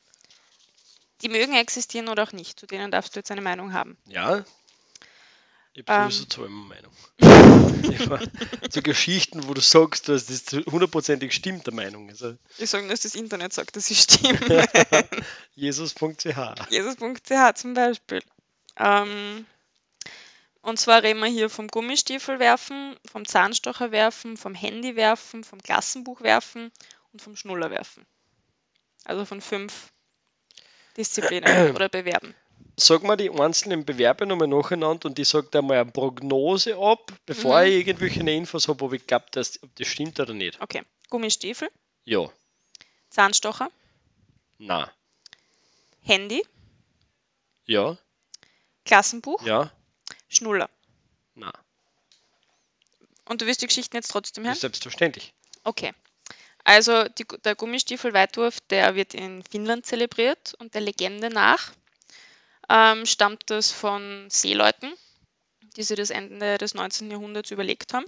Die 1.21 1.29
mögen 1.29 1.53
existieren 1.55 2.09
oder 2.09 2.23
auch 2.23 2.31
nicht. 2.31 2.59
Zu 2.59 2.67
denen 2.67 2.91
darfst 2.91 3.15
du 3.15 3.19
jetzt 3.19 3.31
eine 3.31 3.41
Meinung 3.41 3.73
haben. 3.73 3.97
Ja. 4.05 4.43
Ich 5.73 5.83
habe 5.87 6.03
Ähm. 6.05 6.11
sowieso 6.11 6.25
zu 6.25 6.43
eine 6.43 6.49
Meinung. 6.51 6.93
Zu 8.69 8.81
Geschichten, 8.81 9.47
wo 9.47 9.53
du 9.53 9.61
sagst, 9.61 10.09
dass 10.09 10.27
das 10.27 10.53
hundertprozentig 10.65 11.33
stimmt, 11.33 11.65
der 11.67 11.73
Meinung. 11.73 12.09
Also 12.09 12.35
Ich 12.57 12.69
sage, 12.69 12.87
dass 12.87 13.01
das 13.01 13.15
Internet 13.15 13.53
sagt, 13.53 13.75
dass 13.75 13.87
sie 13.87 13.95
stimmen. 13.95 14.39
Jesus.ch. 15.55 16.25
Jesus.ch 16.69 17.55
zum 17.55 17.73
Beispiel. 17.73 18.21
Ähm, 18.77 19.45
und 20.61 20.79
zwar 20.79 21.03
reden 21.03 21.19
wir 21.19 21.27
hier 21.27 21.49
vom 21.49 21.67
Gummistiefelwerfen, 21.67 22.95
vom 23.11 23.25
Zahnstocherwerfen, 23.25 24.37
vom 24.37 24.53
Handywerfen, 24.53 25.43
vom 25.43 25.61
Klassenbuchwerfen 25.61 26.71
und 27.13 27.21
vom 27.21 27.35
Schnullerwerfen. 27.35 28.05
Also 29.05 29.25
von 29.25 29.41
fünf 29.41 29.91
Disziplinen 30.97 31.71
oder 31.75 31.89
Bewerben. 31.89 32.35
Sag 32.77 33.03
mal 33.03 33.15
die 33.17 33.29
einzelnen 33.29 33.85
Bewerbe 33.85 34.25
nochmal 34.25 34.47
nacheinander 34.47 35.07
und 35.07 35.19
ich 35.19 35.27
sage 35.27 35.47
da 35.51 35.61
mal 35.61 35.79
eine 35.81 35.91
Prognose 35.91 36.75
ab, 36.77 37.11
bevor 37.25 37.61
Mhm. 37.61 37.67
ich 37.67 37.73
irgendwelche 37.87 38.21
Infos 38.21 38.67
habe, 38.67 38.83
ob 38.85 38.93
ich 38.93 39.05
glaube, 39.05 39.25
dass 39.31 39.61
ob 39.61 39.75
das 39.75 39.87
stimmt 39.87 40.19
oder 40.19 40.33
nicht. 40.33 40.59
Okay. 40.61 40.83
Gummistiefel, 41.09 41.69
Ja, 42.05 42.29
Zahnstocher, 43.09 43.69
na, 44.57 44.91
Handy, 46.01 46.43
ja, 47.65 47.97
Klassenbuch, 48.85 49.45
ja, 49.45 49.71
Schnuller. 50.29 50.69
na. 51.35 51.51
Und 53.25 53.41
du 53.41 53.45
wirst 53.45 53.61
die 53.61 53.67
Geschichten 53.67 53.95
jetzt 53.97 54.09
trotzdem 54.11 54.45
hören? 54.45 54.55
Selbstverständlich. 54.55 55.33
Okay. 55.63 55.93
Also 56.63 57.07
die, 57.09 57.25
der 57.43 57.55
Gummistiefel-Weitwurf, 57.55 58.59
der 58.69 58.95
wird 58.95 59.13
in 59.13 59.43
Finnland 59.43 59.85
zelebriert 59.85 60.53
und 60.59 60.73
der 60.73 60.81
Legende 60.81 61.29
nach 61.29 61.71
ähm, 62.71 63.05
stammt 63.05 63.49
das 63.49 63.71
von 63.71 64.29
Seeleuten, 64.29 64.93
die 65.75 65.83
sich 65.83 65.97
das 65.97 66.09
Ende 66.09 66.57
des 66.57 66.73
19. 66.73 67.11
Jahrhunderts 67.11 67.51
überlegt 67.51 67.93
haben. 67.93 68.05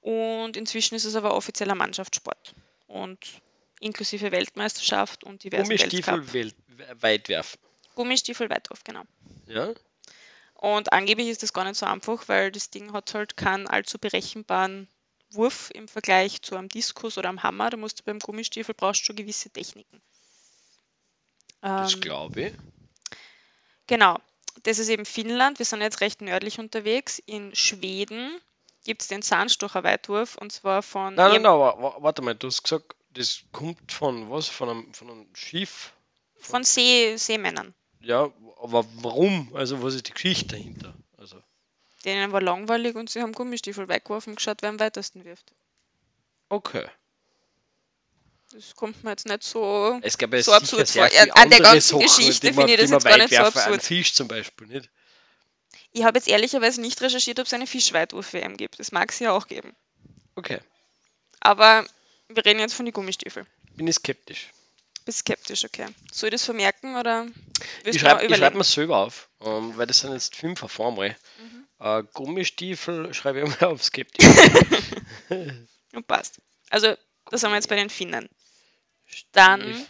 Und 0.00 0.56
inzwischen 0.56 0.94
ist 0.94 1.04
es 1.04 1.16
aber 1.16 1.34
offizieller 1.34 1.74
Mannschaftssport 1.74 2.54
und 2.86 3.18
inklusive 3.80 4.30
Weltmeisterschaft 4.30 5.24
und 5.24 5.42
diversen 5.42 5.64
Gummistiefel 5.64 6.32
welt, 6.32 6.54
weit 7.00 7.28
werfen. 7.28 7.58
Gummistiefel-Weitwurf, 7.96 8.84
genau. 8.84 9.02
Ja, 9.46 9.74
Und 10.54 10.92
angeblich 10.92 11.28
ist 11.28 11.42
das 11.42 11.52
gar 11.52 11.64
nicht 11.64 11.76
so 11.76 11.86
einfach, 11.86 12.28
weil 12.28 12.52
das 12.52 12.70
Ding 12.70 12.92
hat 12.92 13.12
halt 13.12 13.36
keinen 13.36 13.66
allzu 13.66 13.98
berechenbaren 13.98 14.88
Wurf 15.30 15.70
im 15.74 15.88
Vergleich 15.88 16.42
zu 16.42 16.56
einem 16.56 16.68
Diskus 16.68 17.18
oder 17.18 17.28
einem 17.28 17.42
Hammer. 17.42 17.70
Da 17.70 17.76
musst 17.76 17.98
du 17.98 18.04
beim 18.04 18.20
Gummistiefel 18.20 18.74
brauchst 18.74 19.00
du 19.00 19.06
schon 19.06 19.16
gewisse 19.16 19.50
Techniken. 19.50 20.00
das 21.60 21.94
Ähm, 21.94 22.00
glaube 22.00 22.40
ich. 22.42 22.52
Genau. 23.88 24.18
Das 24.62 24.78
ist 24.78 24.88
eben 24.88 25.04
Finnland. 25.04 25.58
Wir 25.58 25.66
sind 25.66 25.80
jetzt 25.80 26.00
recht 26.00 26.20
nördlich 26.20 26.60
unterwegs. 26.60 27.18
In 27.26 27.54
Schweden 27.54 28.40
gibt 28.84 29.02
es 29.02 29.08
den 29.08 29.22
Zahnstocher-Weitwurf 29.22 30.36
und 30.36 30.52
zwar 30.52 30.82
von 30.82 31.14
Nein, 31.14 31.32
nein, 31.32 31.42
nein, 31.42 31.52
warte 31.52 32.22
mal, 32.22 32.34
du 32.34 32.46
hast 32.46 32.62
gesagt, 32.62 32.94
das 33.10 33.40
kommt 33.52 33.90
von 33.92 34.30
was? 34.30 34.48
Von 34.48 34.68
einem, 34.68 34.94
von 34.94 35.10
einem 35.10 35.26
Schiff? 35.34 35.92
von 36.40 36.64
See, 36.64 37.16
Seemännern. 37.16 37.74
Ja, 38.00 38.30
aber 38.62 38.84
warum? 39.02 39.50
Also, 39.54 39.82
was 39.82 39.94
ist 39.94 40.08
die 40.08 40.12
Geschichte 40.12 40.56
dahinter? 40.56 40.94
Also, 41.16 41.42
Denen 42.04 42.32
war 42.32 42.40
langweilig 42.40 42.94
und 42.94 43.10
sie 43.10 43.20
haben 43.20 43.32
Gummistiefel 43.32 43.88
weggeworfen 43.88 44.32
und 44.32 44.36
geschaut, 44.36 44.62
wer 44.62 44.68
am 44.68 44.80
weitesten 44.80 45.24
wirft. 45.24 45.52
okay. 46.48 46.86
Das 48.52 48.74
kommt 48.74 49.04
mir 49.04 49.10
jetzt 49.10 49.26
nicht 49.26 49.42
so 49.42 49.98
Es 50.02 50.16
gab 50.16 50.32
ja 50.32 50.42
So 50.42 50.52
absurd 50.52 50.88
vor. 50.88 51.06
Ja, 51.12 51.20
an 51.20 51.26
der 51.26 51.36
andere 51.36 51.62
ganzen 51.62 51.98
Sachen, 51.98 52.02
Geschichte 52.02 52.54
finde 52.54 52.74
ich 52.74 52.80
das 52.80 52.90
jetzt 52.90 53.04
gar 53.04 53.18
nicht 53.18 53.30
so 53.30 53.42
absurd. 53.42 53.82
Fisch 53.82 54.14
zum 54.14 54.28
Beispiel, 54.28 54.66
nicht? 54.68 54.90
Ich 55.92 56.04
habe 56.04 56.18
jetzt 56.18 56.28
ehrlicherweise 56.28 56.80
nicht 56.80 57.00
recherchiert, 57.00 57.40
ob 57.40 57.46
es 57.46 57.52
eine 57.52 57.66
Fischweitwurf-WM 57.66 58.56
gibt. 58.56 58.78
Das 58.78 58.92
mag 58.92 59.10
es 59.10 59.18
ja 59.18 59.32
auch 59.32 59.46
geben. 59.46 59.74
Okay, 60.34 60.60
Aber 61.40 61.84
wir 62.28 62.44
reden 62.44 62.60
jetzt 62.60 62.74
von 62.74 62.84
den 62.86 62.92
Gummistiefeln. 62.92 63.46
bin 63.74 63.86
ich 63.86 63.96
skeptisch. 63.96 64.50
Bist 65.04 65.20
skeptisch, 65.20 65.64
okay. 65.64 65.86
Soll 66.12 66.28
ich 66.28 66.32
das 66.32 66.44
vermerken 66.44 66.96
oder 66.96 67.26
Ich 67.84 67.98
schreibe 67.98 68.34
schreib 68.34 68.54
mir 68.54 68.62
selber 68.62 68.98
auf, 68.98 69.30
ähm, 69.40 69.74
weil 69.76 69.86
das 69.86 70.00
sind 70.00 70.12
jetzt 70.12 70.36
fünf 70.36 70.62
einmal. 70.78 71.16
Mhm. 71.40 71.66
Äh, 71.80 72.02
Gummistiefel 72.12 73.14
schreibe 73.14 73.40
ich 73.40 73.60
mal 73.60 73.68
auf 73.72 73.82
skeptisch. 73.82 74.26
Und 75.94 76.06
passt. 76.06 76.40
Also, 76.68 76.94
da 77.30 77.38
sind 77.38 77.50
wir 77.50 77.56
jetzt 77.56 77.70
bei 77.70 77.76
den 77.76 77.88
Finnen. 77.88 78.28
Dann- 79.32 79.86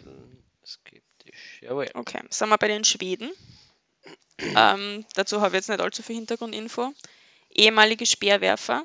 Skeptisch, 0.65 1.63
jawohl. 1.63 1.89
Okay, 1.95 2.21
sind 2.31 2.49
wir 2.49 2.59
bei 2.59 2.69
den 2.69 2.85
Schweden. 2.85 3.31
Ähm, 4.41 5.05
dazu 5.15 5.41
habe 5.41 5.49
ich 5.49 5.55
jetzt 5.63 5.69
nicht 5.69 5.81
allzu 5.81 6.01
viel 6.01 6.15
Hintergrundinfo. 6.15 6.95
Ehemalige 7.51 8.07
Speerwerfer. 8.07 8.85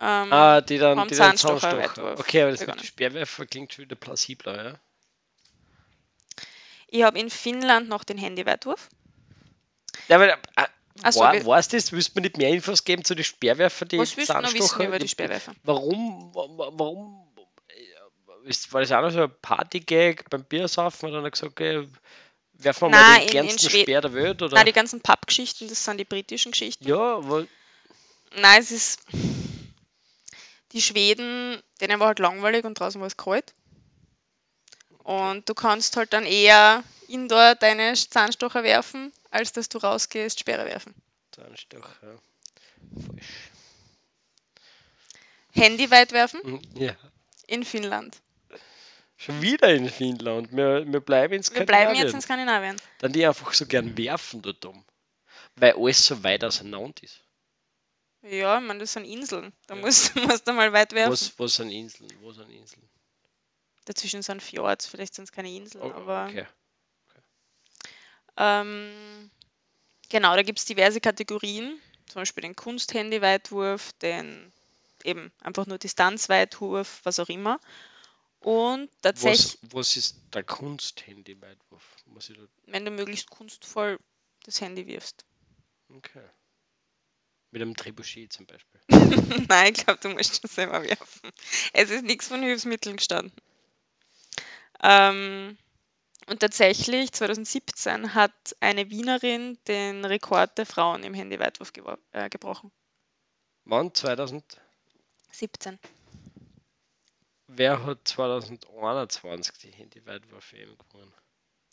Ähm, 0.00 0.32
Ah, 0.32 0.60
die 0.60 0.78
dann, 0.78 0.96
Vom 0.96 1.08
die 1.08 1.16
dann 1.16 1.36
Okay, 1.36 2.42
aber 2.42 2.52
das 2.52 2.64
mit 2.64 2.84
Speerwerfer 2.86 3.46
klingt 3.46 3.72
schon 3.74 3.86
wieder 3.86 3.96
plausibler, 3.96 4.64
ja? 4.64 4.74
Ich 6.86 7.02
habe 7.02 7.18
in 7.18 7.28
Finnland 7.28 7.88
noch 7.88 8.04
den 8.04 8.18
Handyweitwurf. 8.18 8.88
Ja, 10.06 10.16
aber, 10.16 10.28
äh, 10.32 10.36
Ach 11.02 11.12
so, 11.12 11.20
war, 11.20 11.32
du 11.32 11.76
das? 11.76 11.92
Willst 11.92 12.10
du 12.10 12.20
mir 12.20 12.22
nicht 12.22 12.38
mehr 12.38 12.50
Infos 12.50 12.84
geben 12.84 13.04
zu 13.04 13.16
den 13.16 13.24
Speerwerfer, 13.24 13.84
die 13.84 13.98
Was 13.98 14.16
willst 14.16 14.30
du 14.30 14.34
noch 14.40 14.54
wissen 14.54 14.80
über 14.82 15.00
die 15.00 15.08
Speerwerfer? 15.08 15.54
Warum, 15.64 16.32
wa- 16.34 16.48
wa- 16.56 16.70
warum, 16.72 17.27
ist, 18.48 18.72
war 18.72 18.80
das 18.80 18.92
auch 18.92 19.02
noch 19.02 19.10
so 19.10 19.22
ein 19.22 19.32
Partygag 19.42 20.24
beim 20.30 20.44
Biersaufen? 20.44 21.06
Und 21.06 21.12
dann 21.12 21.22
hat 21.22 21.28
er 21.28 21.30
gesagt, 21.32 21.52
okay, 21.52 21.88
werfen 22.54 22.90
wir 22.90 22.90
Nein, 22.90 23.00
mal 23.00 23.14
den 23.18 23.20
in- 23.20 23.26
in 23.26 23.30
kleinsten 23.30 23.70
Speer 23.70 24.00
der 24.00 24.12
Welt? 24.14 24.42
Oder? 24.42 24.54
Nein, 24.56 24.66
die 24.66 24.72
ganzen 24.72 25.00
Pappgeschichten, 25.00 25.68
das 25.68 25.84
sind 25.84 25.98
die 25.98 26.04
britischen 26.04 26.52
Geschichten. 26.52 26.86
ja, 26.86 27.28
weil, 27.28 27.46
Nein, 28.36 28.60
es 28.60 28.70
ist. 28.70 29.00
Die 30.72 30.82
Schweden, 30.82 31.62
denen 31.80 31.98
war 31.98 32.08
halt 32.08 32.18
langweilig 32.18 32.64
und 32.66 32.78
draußen 32.78 33.00
war 33.00 33.06
es 33.08 33.16
kalt. 33.16 33.54
Und 34.98 35.48
du 35.48 35.54
kannst 35.54 35.96
halt 35.96 36.12
dann 36.12 36.26
eher 36.26 36.84
indoor 37.08 37.54
deine 37.54 37.94
Zahnstocher 37.94 38.62
werfen, 38.64 39.10
als 39.30 39.52
dass 39.52 39.70
du 39.70 39.78
rausgehst, 39.78 40.38
Sperre 40.40 40.66
werfen. 40.66 40.94
Zahnstocher. 41.32 42.20
Falsch. 43.06 43.24
Handy 45.52 45.90
weit 45.90 46.12
werfen 46.12 46.60
Ja. 46.74 46.94
in 47.46 47.64
Finnland. 47.64 48.16
Schon 49.20 49.42
wieder 49.42 49.74
in 49.74 49.88
Finnland. 49.90 50.52
Wir, 50.52 50.90
wir 50.90 51.00
bleiben 51.00 51.34
in 51.34 51.42
Wir 51.54 51.66
bleiben 51.66 51.94
jetzt 51.96 52.10
Skandinavien. 52.12 52.14
in 52.14 52.22
Skandinavien. 52.22 52.76
Dann 53.00 53.12
die 53.12 53.26
einfach 53.26 53.52
so 53.52 53.66
gern 53.66 53.96
werfen 53.98 54.40
dort 54.42 54.64
um. 54.64 54.84
Weil 55.56 55.74
alles 55.74 56.06
so 56.06 56.22
weit 56.22 56.44
auseinander 56.44 57.02
ist. 57.02 57.20
Ja, 58.22 58.58
ich 58.58 58.64
meine, 58.64 58.78
das 58.80 58.92
sind 58.92 59.04
Inseln. 59.04 59.52
Da 59.66 59.74
Ja. 59.74 59.80
musst, 59.80 60.14
musst 60.16 60.46
du 60.46 60.52
mal 60.52 60.72
weit 60.72 60.92
werfen. 60.92 61.12
Was, 61.12 61.36
was 61.38 61.54
sind 61.56 61.70
Inseln? 61.70 62.10
Wo 62.20 62.32
sind 62.32 62.48
Inseln? 62.50 62.88
Dazwischen 63.86 64.22
sind 64.22 64.42
Fjords, 64.42 64.86
vielleicht 64.86 65.14
sind 65.14 65.24
es 65.24 65.32
keine 65.32 65.50
Inseln, 65.50 65.82
Oh, 65.82 65.92
aber. 65.94 66.26
okay. 66.28 66.46
Ähm, 68.36 69.30
genau, 70.10 70.36
da 70.36 70.42
gibt 70.42 70.58
es 70.58 70.64
diverse 70.64 71.00
Kategorien, 71.00 71.80
zum 72.06 72.20
Beispiel 72.22 72.42
den 72.42 72.54
Kunsthandy-Weitwurf, 72.54 73.92
den 73.94 74.52
eben 75.04 75.32
einfach 75.42 75.66
nur 75.66 75.78
Distanzweitwurf, 75.78 77.00
was 77.04 77.18
auch 77.18 77.28
immer. 77.28 77.58
Und 78.40 78.90
tatsächlich, 79.02 79.58
Was, 79.62 79.74
was 79.74 79.96
ist 79.96 80.20
der 80.32 80.44
Kunst-Handy-Weitwurf? 80.44 81.96
Wenn 82.66 82.84
du 82.84 82.90
möglichst 82.90 83.30
kunstvoll 83.30 83.98
das 84.44 84.60
Handy 84.60 84.86
wirfst. 84.86 85.24
okay. 85.88 86.24
Mit 87.50 87.62
einem 87.62 87.74
Trebuchet 87.74 88.32
zum 88.32 88.46
Beispiel. 88.46 88.80
Nein, 89.48 89.72
ich 89.74 89.84
glaube, 89.84 90.00
du 90.00 90.10
musst 90.10 90.40
schon 90.40 90.50
selber 90.50 90.82
werfen. 90.82 91.30
Es 91.72 91.90
ist 91.90 92.04
nichts 92.04 92.28
von 92.28 92.42
Hilfsmitteln 92.42 92.96
gestanden. 92.96 93.32
Ähm, 94.82 95.56
und 96.26 96.40
tatsächlich, 96.40 97.10
2017 97.12 98.14
hat 98.14 98.32
eine 98.60 98.90
Wienerin 98.90 99.58
den 99.66 100.04
Rekord 100.04 100.58
der 100.58 100.66
Frauen 100.66 101.02
im 101.04 101.14
Handyweitwurf 101.14 101.72
äh, 102.12 102.28
gebrochen. 102.28 102.70
Wann? 103.64 103.94
2000? 103.94 104.60
17. 107.48 107.56
Wer 107.56 107.84
hat 107.84 107.98
2021 108.04 109.54
die 109.62 109.70
Handy-Weitwurf 109.70 110.52
EM 110.52 110.76
gewonnen? 110.90 111.12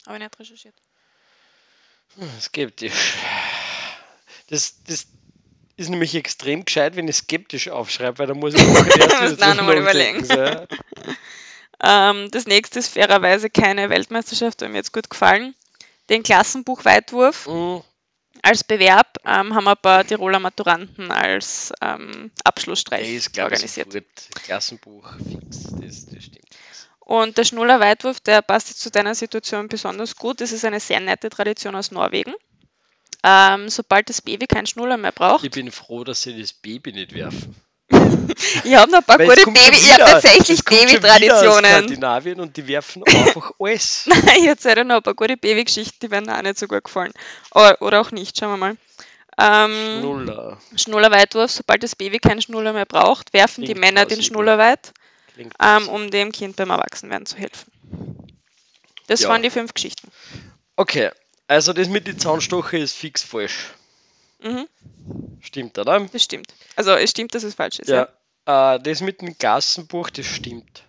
Habe 0.06 0.18
ich 0.18 0.24
nicht 0.24 0.40
recherchiert. 0.40 0.76
Hm, 2.18 2.30
Skeptisch. 2.40 3.16
Das, 4.50 4.76
das 4.88 5.08
ist 5.78 5.90
nämlich 5.90 6.16
extrem 6.16 6.64
gescheit, 6.66 6.96
wenn 6.96 7.08
ich 7.08 7.16
skeptisch 7.18 7.70
aufschreibe, 7.70 8.20
weil 8.20 8.28
da 8.28 8.34
muss 8.34 8.54
ich 8.54 8.62
erst 9.00 9.40
noch 9.40 9.56
mal 9.64 9.76
drüber 9.76 9.94
nachdenken, 9.94 10.26
überlegen. 10.26 10.68
so. 10.68 10.68
Ähm, 11.84 12.32
das 12.32 12.46
nächste 12.48 12.80
ist 12.80 12.88
fairerweise 12.94 13.50
keine 13.50 13.90
Weltmeisterschaft, 13.90 14.62
hat 14.62 14.70
mir 14.72 14.78
jetzt 14.78 14.94
gut 14.94 15.10
gefallen. 15.10 15.54
Den 16.10 16.24
Klassenbuchweitwurf 16.24 17.48
Mm, 17.48 17.80
als 18.46 18.64
Bewerb 18.64 19.18
ähm, 19.26 19.56
haben 19.56 19.68
ein 19.68 19.78
paar 19.82 20.06
Tiroler 20.06 20.40
Maturanten 20.40 21.10
als 21.10 21.74
ähm, 21.82 22.32
Abschlussstreich 22.44 23.32
glaube 23.32 23.56
ich, 23.56 23.62
organisiert. 23.64 24.06
Klassenbuch 24.44 25.12
fix. 25.18 25.64
Das, 25.82 26.06
das 26.06 26.24
stimmt. 26.24 26.46
Und 27.00 27.38
der 27.38 27.44
Schnuller 27.44 27.80
Weitwurf, 27.80 28.20
der 28.20 28.44
passt 28.44 28.70
jetzt 28.70 28.82
zu 28.82 28.92
deiner 28.92 29.16
Situation 29.16 29.68
besonders 29.68 30.16
gut. 30.16 30.42
Das 30.42 30.52
ist 30.52 30.64
eine 30.64 30.80
sehr 30.80 31.00
nette 31.00 31.30
Tradition 31.30 31.76
aus 31.76 31.90
Norwegen. 31.90 32.34
Ähm, 33.24 33.70
sobald 33.70 34.10
das 34.10 34.22
Baby 34.22 34.46
keinen 34.46 34.68
Schnuller 34.68 34.98
mehr 34.98 35.12
braucht. 35.12 35.44
Ich 35.44 35.52
bin 35.52 35.72
froh, 35.72 36.04
dass 36.04 36.22
sie 36.22 36.40
das 36.40 36.54
Baby 36.54 36.94
nicht 36.94 37.14
werfen. 37.14 37.56
Ich 38.64 38.76
habe 38.76 38.92
noch 38.92 39.00
ein 39.00 39.04
paar 39.04 39.20
Weil 39.20 39.30
gute 39.30 39.46
Baby, 39.46 39.78
ich 39.78 39.94
habe 39.94 40.04
tatsächlich 40.04 40.64
Baby-Traditionen. 40.66 41.66
Skandinavien 41.66 42.40
und 42.40 42.58
die 42.58 42.68
werfen 42.68 43.04
einfach 43.06 43.52
alles. 43.60 44.10
ich 44.38 44.46
erzähle 44.46 44.84
noch 44.84 44.98
ein 44.98 45.04
paar 45.04 45.14
gute 45.14 45.38
Babygeschichten, 45.38 46.00
die 46.02 46.12
werden 46.12 46.30
auch 46.30 46.42
nicht 46.42 46.58
so 46.58 46.68
gut 46.68 46.84
gefallen. 46.84 47.12
Oder, 47.54 47.82
oder 47.82 48.02
auch 48.02 48.12
nicht, 48.12 48.38
schauen 48.38 48.52
wir 48.52 48.58
mal. 48.58 48.78
Ähm, 49.38 50.00
Schnuller. 50.02 50.58
Schnullerweitwurf, 50.76 51.52
sobald 51.52 51.84
das 51.84 51.96
Baby 51.96 52.20
keinen 52.20 52.42
Schnuller 52.42 52.74
mehr 52.74 52.86
braucht, 52.86 53.34
werfen 53.34 53.62
die 53.62 53.74
Klingt 53.74 53.82
Männer 53.82 54.06
den. 54.06 54.22
Schnuller 54.22 54.58
weit, 54.58 54.94
ähm, 55.62 55.90
um 55.90 56.10
dem 56.10 56.32
Kind 56.32 56.56
beim 56.56 56.70
Erwachsenwerden 56.70 57.26
zu 57.26 57.38
helfen. 57.38 57.72
Das 59.08 59.22
Ja. 59.22 59.30
waren 59.30 59.44
die 59.44 59.50
fünf 59.50 59.74
Geschichten. 59.74 60.10
Okay, 60.78 61.12
also 61.48 61.74
das 61.74 61.90
mit 61.90 62.08
den 62.08 62.18
Zaunstocher 62.18 62.78
ist 62.78 62.96
fix 62.96 63.22
falsch. 63.22 63.74
Mhm, 64.46 64.68
Stimmt, 65.42 65.78
oder? 65.78 66.00
das 66.00 66.24
stimmt. 66.24 66.54
Also 66.76 66.92
es 66.92 67.10
stimmt, 67.12 67.34
dass 67.36 67.44
es 67.44 67.56
falsch 67.56 67.80
ist. 67.80 67.90
Ja. 67.90 68.10
Ja. 68.48 68.76
Äh, 68.76 68.80
das 68.80 69.02
mit 69.02 69.22
dem 69.22 69.38
Gassenbuch, 69.38 70.10
das 70.10 70.26
stimmt. 70.26 70.84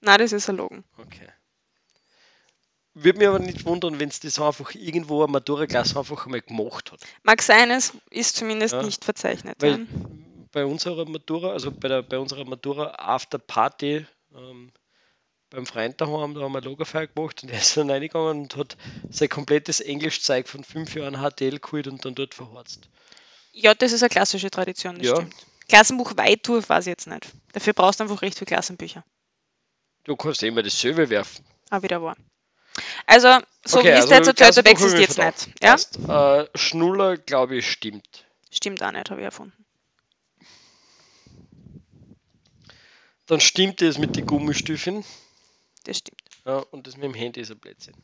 Nein, 0.00 0.18
das 0.18 0.32
ist 0.32 0.48
erlogen. 0.48 0.84
Okay. 0.98 1.28
Würde 2.94 3.18
mich 3.18 3.28
aber 3.28 3.38
nicht 3.38 3.64
wundern, 3.64 3.98
wenn 3.98 4.10
es 4.10 4.20
das 4.20 4.38
einfach 4.38 4.74
irgendwo 4.74 5.22
eine 5.22 5.32
Matura-Klasse 5.32 5.98
einfach 5.98 6.26
einmal 6.26 6.42
gemacht 6.42 6.92
hat. 6.92 7.00
Mag 7.22 7.40
sein, 7.40 7.70
es 7.70 7.92
ist 8.10 8.36
zumindest 8.36 8.74
Ja. 8.74 8.82
nicht 8.82 9.04
verzeichnet. 9.04 9.56
Weil 9.60 9.78
ja. 9.80 9.86
bei 10.52 10.66
unserer 10.66 11.06
Matura, 11.06 11.52
also 11.52 11.70
bei, 11.70 11.88
der, 11.88 12.02
bei 12.02 12.18
unserer 12.18 12.44
Matura 12.44 12.94
After 12.98 13.38
Party 13.38 14.04
ähm, 14.34 14.70
beim 15.52 15.66
Freund 15.66 16.00
daheim, 16.00 16.34
da 16.34 16.40
haben 16.40 16.52
wir 16.52 16.58
eine 16.58 16.68
Lagerfeier 16.68 17.06
gemacht 17.06 17.42
und 17.42 17.50
er 17.52 17.58
ist 17.58 17.76
dann 17.76 17.90
reingegangen 17.90 18.42
und 18.42 18.56
hat 18.56 18.76
sein 19.10 19.28
komplettes 19.28 19.80
Englischzeug 19.80 20.48
von 20.48 20.64
fünf 20.64 20.94
Jahren 20.94 21.16
HTL 21.16 21.58
geholt 21.58 21.86
und 21.86 22.04
dann 22.04 22.14
dort 22.14 22.34
verhorzt. 22.34 22.88
Ja, 23.52 23.74
das 23.74 23.92
ist 23.92 24.02
eine 24.02 24.08
klassische 24.10 24.50
Tradition, 24.50 24.96
das 24.98 25.06
Ja. 25.06 25.16
stimmt. 25.16 25.34
Klassenbuch 25.68 26.16
Weitwurf 26.16 26.68
weiß 26.68 26.86
ich 26.86 26.90
jetzt 26.90 27.06
nicht. 27.06 27.28
Dafür 27.52 27.72
brauchst 27.72 28.00
du 28.00 28.04
einfach 28.04 28.22
recht 28.22 28.36
viele 28.38 28.46
Klassenbücher. 28.46 29.04
Du 30.04 30.16
kannst 30.16 30.42
immer 30.42 30.62
dasselbe 30.62 31.08
werfen. 31.08 31.44
Ah, 31.70 31.82
wieder 31.82 32.02
wahr. 32.02 32.16
Also, 33.06 33.38
so 33.64 33.78
Okay, 33.78 33.88
wie 33.88 33.98
es 33.98 34.02
also 34.02 34.14
jetzt 34.14 34.28
hat, 34.28 34.36
Gassenbuch 34.36 34.70
existiert 34.70 35.16
mir 35.16 35.26
nicht. 35.26 35.62
Ja? 35.62 35.72
Passt. 35.72 35.98
Äh, 36.08 36.58
Schnuller, 36.58 37.16
glaube 37.18 37.56
ich, 37.56 37.70
stimmt. 37.70 38.26
Stimmt 38.50 38.82
auch 38.82 38.90
nicht, 38.92 39.10
habe 39.10 39.20
ich 39.20 39.24
erfunden. 39.26 39.64
Dann 43.26 43.40
stimmt 43.40 43.80
es 43.82 43.98
mit 43.98 44.16
den 44.16 44.26
Gummistiefeln. 44.26 45.04
Das 45.84 45.98
stimmt. 45.98 46.22
Ja, 46.44 46.58
und 46.70 46.86
das 46.86 46.96
mit 46.96 47.04
dem 47.04 47.14
Handy 47.14 47.40
ist 47.40 47.50
ein 47.50 47.58
Blödsinn. 47.58 47.94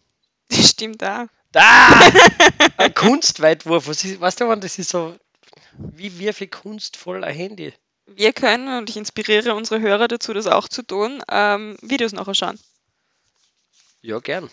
Das 0.48 0.70
stimmt 0.70 1.02
auch. 1.04 1.26
Da! 1.52 2.10
ein 2.76 2.94
Kunstweitwurf. 2.94 3.88
Was 3.88 4.04
ist, 4.04 4.20
weißt 4.20 4.40
du, 4.40 4.48
wann 4.48 4.60
das 4.60 4.78
ist 4.78 4.90
so. 4.90 5.16
Wie 5.76 6.18
wirf 6.18 6.40
ich 6.40 6.50
kunstvoll 6.50 7.24
ein 7.24 7.34
Handy? 7.34 7.72
Wir 8.06 8.32
können, 8.32 8.78
und 8.78 8.88
ich 8.88 8.96
inspiriere 8.96 9.54
unsere 9.54 9.80
Hörer 9.80 10.08
dazu, 10.08 10.32
das 10.32 10.46
auch 10.46 10.68
zu 10.68 10.82
tun, 10.82 11.22
ähm, 11.30 11.76
Videos 11.82 12.12
nachher 12.12 12.34
schauen. 12.34 12.58
Ja, 14.00 14.18
gern. 14.18 14.50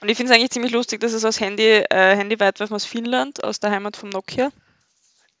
Und 0.00 0.08
ich 0.08 0.16
finde 0.16 0.32
es 0.32 0.38
eigentlich 0.38 0.50
ziemlich 0.50 0.72
lustig, 0.72 1.00
dass 1.00 1.12
es 1.12 1.24
aus 1.24 1.40
Handy, 1.40 1.84
äh, 1.90 2.16
Handy-Weitwerfen 2.16 2.74
aus 2.74 2.84
Finnland, 2.84 3.44
aus 3.44 3.60
der 3.60 3.70
Heimat 3.70 3.96
vom 3.96 4.08
Nokia. 4.08 4.50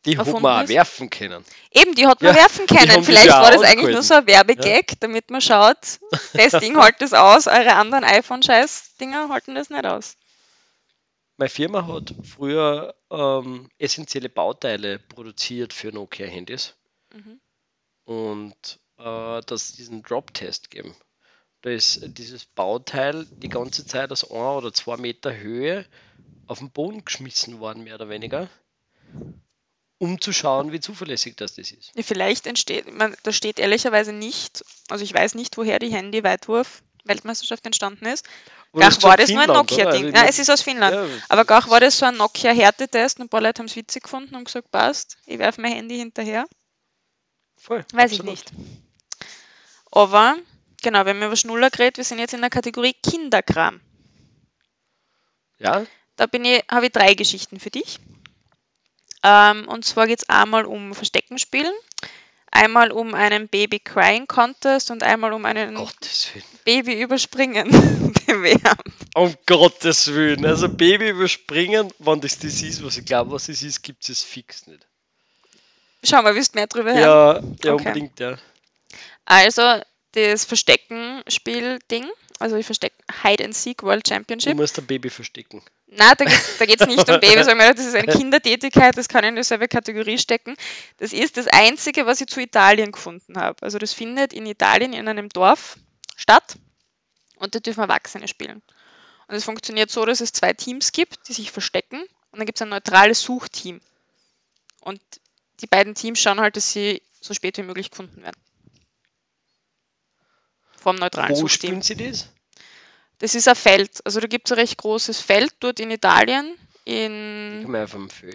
Die 0.06 0.16
hat 0.16 0.26
man 0.26 0.64
auch 0.64 0.68
werfen 0.68 1.10
können. 1.10 1.44
Eben, 1.72 1.94
die 1.94 2.06
hat 2.06 2.22
man 2.22 2.34
Ja, 2.34 2.40
werfen 2.42 2.66
können. 2.66 3.04
Vielleicht 3.04 3.26
ja 3.26 3.42
war 3.42 3.50
das 3.50 3.62
eigentlich 3.62 3.92
nur 3.92 4.02
so 4.02 4.14
ein 4.14 4.26
Werbegag, 4.26 4.98
damit 5.00 5.30
man 5.30 5.40
schaut, 5.42 5.76
das 6.32 6.52
Ding 6.60 6.80
hält 6.80 7.00
das 7.00 7.12
aus, 7.12 7.46
eure 7.46 7.74
anderen 7.74 8.04
iPhone-Scheiß-Dinger 8.04 9.28
halten 9.28 9.54
das 9.54 9.68
nicht 9.68 9.84
aus. 9.84 10.16
Meine 11.36 11.50
Firma 11.50 11.86
hat 11.86 12.14
früher 12.22 12.94
ähm, 13.10 13.70
essentielle 13.78 14.28
Bauteile 14.28 14.98
produziert 14.98 15.72
für 15.72 15.92
Nokia-Handys 15.92 16.74
Mhm. 17.12 17.40
und 18.04 18.78
äh, 18.98 19.40
das 19.46 19.72
diesen 19.72 20.02
Drop-Test 20.02 20.70
geben. 20.70 20.94
Da 21.62 21.70
ist 21.70 22.00
dieses 22.16 22.46
Bauteil 22.46 23.26
die 23.26 23.48
ganze 23.48 23.84
Zeit 23.84 24.12
aus 24.12 24.22
1 24.24 24.32
oder 24.32 24.72
2 24.72 24.96
Meter 24.96 25.36
Höhe 25.36 25.84
auf 26.46 26.60
den 26.60 26.70
Boden 26.70 27.04
geschmissen 27.04 27.58
worden, 27.60 27.84
mehr 27.84 27.96
oder 27.96 28.08
weniger, 28.08 28.48
um 30.00 30.20
zu 30.20 30.32
schauen, 30.32 30.72
wie 30.72 30.80
zuverlässig 30.80 31.36
das, 31.36 31.54
das 31.54 31.70
ist. 31.70 31.92
Ja, 31.94 32.02
vielleicht 32.02 32.46
entsteht, 32.46 32.92
man, 32.92 33.14
da 33.22 33.32
steht 33.32 33.58
ehrlicherweise 33.60 34.12
nicht, 34.12 34.64
also 34.88 35.04
ich 35.04 35.14
weiß 35.14 35.34
nicht, 35.36 35.56
woher 35.58 35.78
die 35.78 35.90
Handy-Weitwurf-Weltmeisterschaft 35.92 37.64
entstanden 37.66 38.06
ist. 38.06 38.26
Ist 38.72 39.02
war 39.02 39.16
das 39.16 39.28
nur 39.28 39.40
ein 39.42 39.46
Finnland? 39.46 39.70
Nokia-Ding. 39.70 39.86
Also 39.86 40.06
ich 40.08 40.14
Ja, 40.14 40.20
mein- 40.22 40.28
es 40.30 40.38
ist 40.38 40.50
aus 40.50 40.62
Finnland. 40.62 40.94
Ja, 40.94 41.06
Aber 41.28 41.44
Gach 41.44 41.68
war 41.68 41.80
das 41.80 41.98
so 41.98 42.06
ein 42.06 42.16
Nokia-Härtetest 42.16 43.18
und 43.18 43.26
ein 43.26 43.28
paar 43.28 43.42
Leute 43.42 43.58
haben 43.60 43.66
es 43.66 43.76
witzig 43.76 44.04
gefunden 44.04 44.34
und 44.36 44.44
gesagt, 44.44 44.70
passt, 44.70 45.18
ich 45.26 45.38
werfe 45.38 45.60
mein 45.60 45.72
Handy 45.72 45.96
hinterher. 45.98 46.46
voll, 47.58 47.84
Weiß 47.92 48.12
ich 48.12 48.20
absolut. 48.20 48.26
nicht. 48.26 48.52
Aber 49.92 50.36
Genau, 50.82 51.04
wir 51.04 51.10
haben 51.12 51.22
über 51.22 51.36
Schnuller 51.36 51.68
geredet, 51.68 51.98
wir 51.98 52.04
sind 52.04 52.20
jetzt 52.20 52.32
in 52.32 52.40
der 52.40 52.48
Kategorie 52.48 52.94
Kinderkram. 52.94 53.82
Ja? 55.58 55.84
Da 56.16 56.24
bin 56.24 56.42
ich, 56.46 56.62
habe 56.70 56.86
ich 56.86 56.92
drei 56.92 57.12
Geschichten 57.12 57.60
für 57.60 57.68
dich. 57.70 57.98
Ähm, 59.22 59.68
und 59.68 59.84
zwar 59.84 60.06
geht 60.06 60.20
es 60.22 60.28
einmal 60.28 60.64
um 60.64 60.94
Verstecken 60.94 61.38
spielen, 61.38 61.72
einmal 62.50 62.92
um 62.92 63.14
einen 63.14 63.48
Baby 63.48 63.80
Crying 63.80 64.26
Contest 64.26 64.90
und 64.90 65.02
einmal 65.02 65.32
um 65.32 65.44
einen 65.44 65.74
Gottes 65.74 66.34
Willen. 66.34 66.44
Baby 66.64 67.00
Überspringen 67.00 67.70
Bewerb. 68.26 68.82
Um 69.14 69.34
Gottes 69.46 70.06
Willen. 70.14 70.44
Also 70.46 70.68
Baby 70.68 71.08
überspringen, 71.10 71.92
wenn 71.98 72.20
das 72.20 72.38
das 72.38 72.62
ist, 72.62 72.84
was 72.84 72.96
ich 72.96 73.04
glaube, 73.04 73.32
was 73.32 73.48
es 73.48 73.62
ist, 73.62 73.82
gibt 73.82 74.08
es 74.08 74.22
fix 74.22 74.66
nicht. 74.66 74.86
Schau 76.04 76.22
mal, 76.22 76.34
willst 76.34 76.54
du 76.54 76.58
mehr 76.58 76.66
drüber 76.66 76.92
hören? 76.92 77.00
Ja, 77.00 77.40
ja 77.64 77.74
Okay. 77.74 77.74
unbedingt, 77.74 78.18
ja. 78.20 78.36
Also, 79.24 79.80
das 80.12 80.44
Verstecken-Spiel-Ding, 80.44 82.08
also 82.38 82.56
ich 82.56 82.66
verstecke 82.66 82.96
Hide 83.22 83.44
and 83.44 83.54
Seek 83.54 83.82
World 83.82 84.06
Du 84.06 84.14
Championship. 84.14 84.56
musst 84.56 84.78
ein 84.78 84.86
Baby 84.86 85.10
verstecken. 85.10 85.62
Nein, 85.88 86.14
da 86.16 86.66
geht 86.66 86.80
es 86.80 86.86
nicht 86.86 87.08
um 87.08 87.18
Babys, 87.20 87.46
weil 87.46 87.56
mir 87.56 87.74
das 87.74 87.84
ist 87.84 87.96
eine 87.96 88.12
Kindertätigkeit, 88.12 88.96
das 88.96 89.08
kann 89.08 89.24
ich 89.24 89.30
in 89.30 89.36
dieselbe 89.36 89.66
Kategorie 89.66 90.18
stecken. 90.18 90.54
Das 90.98 91.12
ist 91.12 91.36
das 91.36 91.48
Einzige, 91.48 92.06
was 92.06 92.20
ich 92.20 92.28
zu 92.28 92.40
Italien 92.40 92.92
gefunden 92.92 93.36
habe. 93.36 93.60
Also 93.62 93.78
das 93.78 93.92
findet 93.92 94.32
in 94.32 94.46
Italien 94.46 94.92
in 94.92 95.08
einem 95.08 95.28
Dorf 95.30 95.76
statt 96.16 96.56
und 97.36 97.54
da 97.54 97.58
dürfen 97.58 97.80
Erwachsene 97.80 98.28
spielen. 98.28 98.62
Und 99.26 99.34
es 99.34 99.44
funktioniert 99.44 99.90
so, 99.90 100.04
dass 100.04 100.20
es 100.20 100.32
zwei 100.32 100.52
Teams 100.52 100.92
gibt, 100.92 101.28
die 101.28 101.32
sich 101.32 101.50
verstecken 101.50 102.00
und 102.30 102.38
dann 102.38 102.46
gibt 102.46 102.58
es 102.58 102.62
ein 102.62 102.68
neutrales 102.68 103.20
Suchteam. 103.20 103.80
Und 104.80 105.00
die 105.60 105.66
beiden 105.66 105.94
Teams 105.94 106.20
schauen 106.20 106.40
halt, 106.40 106.56
dass 106.56 106.72
sie 106.72 107.02
so 107.20 107.34
spät 107.34 107.58
wie 107.58 107.62
möglich 107.62 107.90
gefunden 107.90 108.22
werden. 108.22 108.40
Vom 110.76 110.96
neutralen 110.96 111.30
Wo 111.32 111.34
Suchteam. 111.36 111.82
spielen 111.82 111.82
sie 111.82 111.96
das? 111.96 112.28
Das 113.20 113.34
ist 113.34 113.46
ein 113.48 113.54
Feld. 113.54 114.04
Also 114.04 114.18
da 114.18 114.26
gibt 114.26 114.48
es 114.48 114.52
ein 114.52 114.58
recht 114.58 114.78
großes 114.78 115.20
Feld 115.20 115.54
dort 115.60 115.78
in 115.78 115.90
Italien. 115.90 116.56
In, 116.84 117.66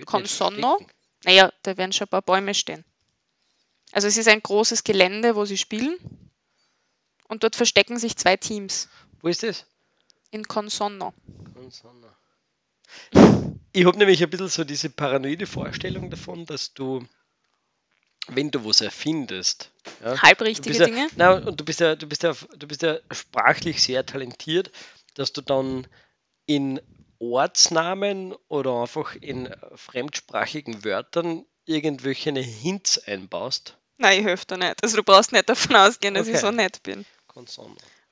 Consonno? 0.06 0.80
naja, 1.26 1.52
da 1.64 1.76
werden 1.76 1.92
schon 1.92 2.06
ein 2.06 2.10
paar 2.10 2.22
Bäume 2.22 2.54
stehen. 2.54 2.86
Also 3.92 4.08
es 4.08 4.18
ist 4.18 4.28
ein 4.28 4.42
großes 4.42 4.84
Gelände, 4.84 5.36
wo 5.36 5.46
sie 5.46 5.58
spielen. 5.58 5.98
Und 7.28 7.44
dort 7.44 7.56
verstecken 7.56 7.98
sich 7.98 8.16
zwei 8.16 8.38
Teams. 8.38 8.88
Wo 9.22 9.28
ist 9.28 9.42
das? 9.42 9.66
In 10.30 10.48
Consonno. 10.48 11.14
Consonno. 11.54 12.10
Ich 13.72 13.86
habe 13.86 13.98
nämlich 13.98 14.22
ein 14.22 14.30
bisschen 14.30 14.50
so 14.50 14.64
diese 14.64 14.90
paranoide 14.90 15.48
Vorstellung 15.48 16.10
davon, 16.12 16.46
dass 16.46 16.74
du, 16.74 17.06
wenn 18.28 18.52
du 18.52 18.66
was 18.66 18.82
erfindest, 18.82 19.72
ja, 20.04 20.22
Halbrichtige 20.22 20.78
ja, 20.78 20.86
Dinge. 20.86 21.08
Nein, 21.16 21.44
und 21.44 21.60
du 21.60 21.66
bist 21.66 21.80
ja, 21.80 21.96
du 21.96 22.08
bist 22.08 22.24
ja, 22.24 22.34
du 22.34 22.68
bist 22.68 22.82
ja 22.82 22.98
sprachlich 23.12 23.82
sehr 23.82 24.06
talentiert, 24.06 24.72
dass 25.16 25.34
du 25.34 25.42
dann 25.42 25.88
in 26.46 26.82
Ortsnamen 27.20 28.34
oder 28.48 28.82
einfach 28.82 29.16
in 29.16 29.50
fremdsprachigen 29.76 30.84
Wörtern 30.84 31.46
irgendwelche 31.66 32.32
Hints 32.32 33.00
einbaust. 33.00 33.78
Nein, 33.98 34.20
ich 34.20 34.26
helfe 34.26 34.46
dir 34.46 34.58
nicht. 34.58 34.84
Also 34.84 34.98
du 34.98 35.04
brauchst 35.04 35.32
nicht 35.32 35.50
davon 35.50 35.76
ausgehen, 35.76 36.14
dass 36.14 36.28
ich 36.28 36.36
Okay. 36.36 36.46
so 36.46 36.52
nett 36.52 36.84
bin. 36.84 37.06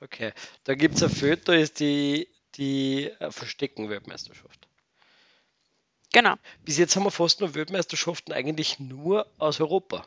Okay. 0.00 0.32
Da 0.64 0.74
gibt 0.74 0.96
es 0.96 1.02
ein 1.02 1.10
Feld, 1.10 1.48
da 1.48 1.52
ist 1.54 1.80
die, 1.80 2.28
die 2.56 3.10
äh, 3.18 3.30
Verstecken-Weltmeisterschaft. 3.30 4.63
Genau. 6.14 6.36
Bis 6.64 6.78
jetzt 6.78 6.94
haben 6.94 7.02
wir 7.02 7.10
fast 7.10 7.40
nur 7.40 7.56
Weltmeisterschaften 7.56 8.32
eigentlich 8.32 8.78
nur 8.78 9.26
aus 9.36 9.60
Europa. 9.60 10.06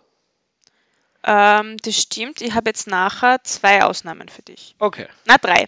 Ähm, 1.26 1.76
das 1.80 2.02
stimmt. 2.02 2.40
Ich 2.40 2.54
habe 2.54 2.70
jetzt 2.70 2.88
nachher 2.88 3.44
zwei 3.44 3.84
Ausnahmen 3.84 4.30
für 4.30 4.42
dich. 4.42 4.74
Okay. 4.80 5.10
Na, 5.26 5.38
drei. 5.38 5.68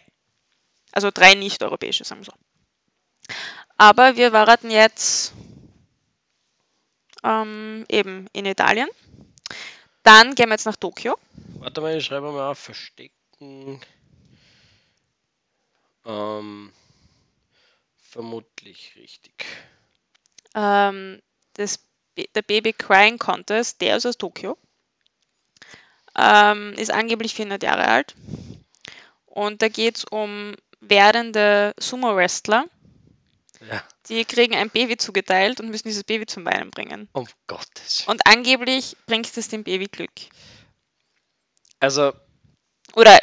Also 0.93 1.11
drei 1.13 1.33
nicht-europäische, 1.33 2.05
sagen 2.05 2.21
wir 2.21 2.31
so. 2.31 3.35
Aber 3.75 4.15
wir 4.15 4.31
waren 4.31 4.71
jetzt 4.71 5.33
ähm, 7.21 7.85
eben 7.89 8.27
in 8.31 8.45
Italien. 8.45 8.87
Dann 10.03 10.35
gehen 10.35 10.47
wir 10.47 10.53
jetzt 10.53 10.65
nach 10.65 10.77
Tokio. 10.77 11.17
Warte 11.59 11.81
mal, 11.81 11.97
ich 11.97 12.05
schreibe 12.05 12.31
mal 12.31 12.51
auf 12.51 12.59
Verstecken. 12.59 13.81
Ähm, 16.05 16.71
vermutlich 17.97 18.93
richtig. 18.95 19.45
Ähm, 20.55 21.21
Ba- 21.57 22.23
der 22.35 22.41
Baby 22.41 22.73
Crying 22.73 23.17
Contest, 23.17 23.81
der 23.81 23.97
ist 23.97 24.05
aus 24.05 24.17
Tokio. 24.17 24.57
Ähm, 26.17 26.73
ist 26.73 26.91
angeblich 26.91 27.33
400 27.33 27.63
Jahre 27.63 27.87
alt. 27.87 28.15
Und 29.25 29.61
da 29.61 29.67
geht 29.69 29.97
es 29.97 30.03
um 30.05 30.55
werdende 30.81 31.73
Sumo-Wrestler. 31.79 32.65
Ja. 33.69 33.83
Die 34.07 34.25
kriegen 34.25 34.55
ein 34.55 34.69
Baby 34.69 34.97
zugeteilt 34.97 35.59
und 35.59 35.69
müssen 35.69 35.87
dieses 35.87 36.03
Baby 36.03 36.25
zum 36.25 36.45
Weinen 36.45 36.71
bringen. 36.71 37.09
Um 37.13 37.27
Gottes. 37.47 38.03
Und 38.07 38.25
angeblich 38.25 38.95
bringt 39.05 39.37
es 39.37 39.47
dem 39.49 39.63
Baby 39.63 39.87
Glück. 39.87 40.11
Also, 41.79 42.13
Oder 42.95 43.17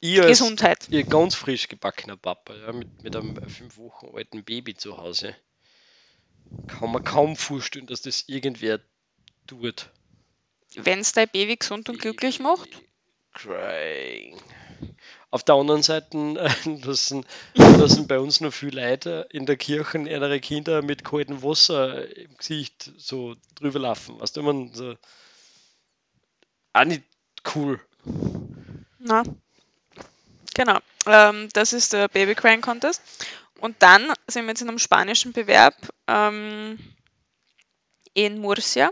ihr 0.00 0.22
als 0.22 0.38
Gesundheit. 0.38 0.86
ihr 0.90 1.04
ganz 1.04 1.34
frisch 1.34 1.68
gebackener 1.68 2.16
Papa, 2.16 2.54
ja, 2.54 2.72
mit, 2.72 3.02
mit 3.02 3.16
einem 3.16 3.36
fünf 3.48 3.76
Wochen 3.78 4.08
alten 4.14 4.44
Baby 4.44 4.74
zu 4.74 4.96
Hause, 4.98 5.34
kann 6.66 6.92
man 6.92 7.04
kaum 7.04 7.36
vorstellen, 7.36 7.86
dass 7.86 8.02
das 8.02 8.24
irgendwer 8.28 8.80
tut. 9.46 9.90
Wenn 10.74 11.00
es 11.00 11.12
dein 11.12 11.28
Baby 11.28 11.56
gesund 11.56 11.88
und 11.88 12.00
glücklich 12.00 12.40
macht. 12.40 12.68
Crying. 13.32 14.40
Auf 15.30 15.42
der 15.44 15.54
anderen 15.56 15.82
Seite 15.82 16.16
lassen, 16.84 17.26
lassen 17.54 18.06
bei 18.06 18.18
uns 18.18 18.40
noch 18.40 18.52
viele 18.52 18.82
Leute 18.82 19.26
in 19.30 19.46
der 19.46 19.56
Kirche 19.56 19.98
ihre 19.98 20.40
Kinder 20.40 20.82
mit 20.82 21.04
kaltem 21.04 21.42
Wasser 21.42 22.14
im 22.16 22.36
Gesicht 22.36 22.92
so 22.96 23.36
drüber 23.54 23.80
laufen. 23.80 24.20
Weißt 24.20 24.36
du, 24.36 24.42
man 24.42 24.72
so. 24.72 24.96
Auch 26.72 26.84
nicht 26.84 27.04
cool. 27.54 27.80
Na. 28.98 29.22
Genau. 30.54 30.78
Ähm, 31.06 31.48
das 31.52 31.72
ist 31.72 31.92
der 31.92 32.08
Baby 32.08 32.34
Crying 32.34 32.60
Contest. 32.60 33.02
Und 33.60 33.76
dann 33.80 34.12
sind 34.28 34.44
wir 34.44 34.50
jetzt 34.50 34.62
in 34.62 34.68
einem 34.68 34.78
spanischen 34.78 35.32
Bewerb 35.32 35.74
ähm, 36.06 36.78
in 38.14 38.38
Murcia. 38.38 38.90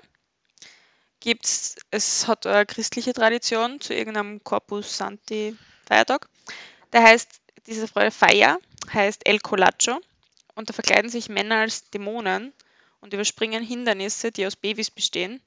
Gibt's, 1.21 1.77
es 1.91 2.27
hat 2.29 2.47
eine 2.47 2.67
christliche 2.67 3.13
Tradition 3.15 3.81
zu 3.81 3.95
irgendeinem 3.95 4.43
Corpus 4.45 4.97
Santi 4.97 5.57
Feiertag. 5.87 6.29
Der 6.93 7.03
heißt, 7.03 7.29
diese 7.67 7.89
Feier 7.89 8.59
heißt 8.93 9.27
El 9.27 9.41
Colacho 9.41 10.01
und 10.55 10.69
da 10.69 10.75
verkleiden 10.75 11.11
sich 11.11 11.29
Männer 11.29 11.57
als 11.57 11.89
Dämonen 11.91 12.53
und 13.01 13.15
überspringen 13.15 13.63
Hindernisse, 13.63 14.33
die 14.33 14.47
aus 14.47 14.57
Babys 14.57 14.91
bestehen. 14.91 15.43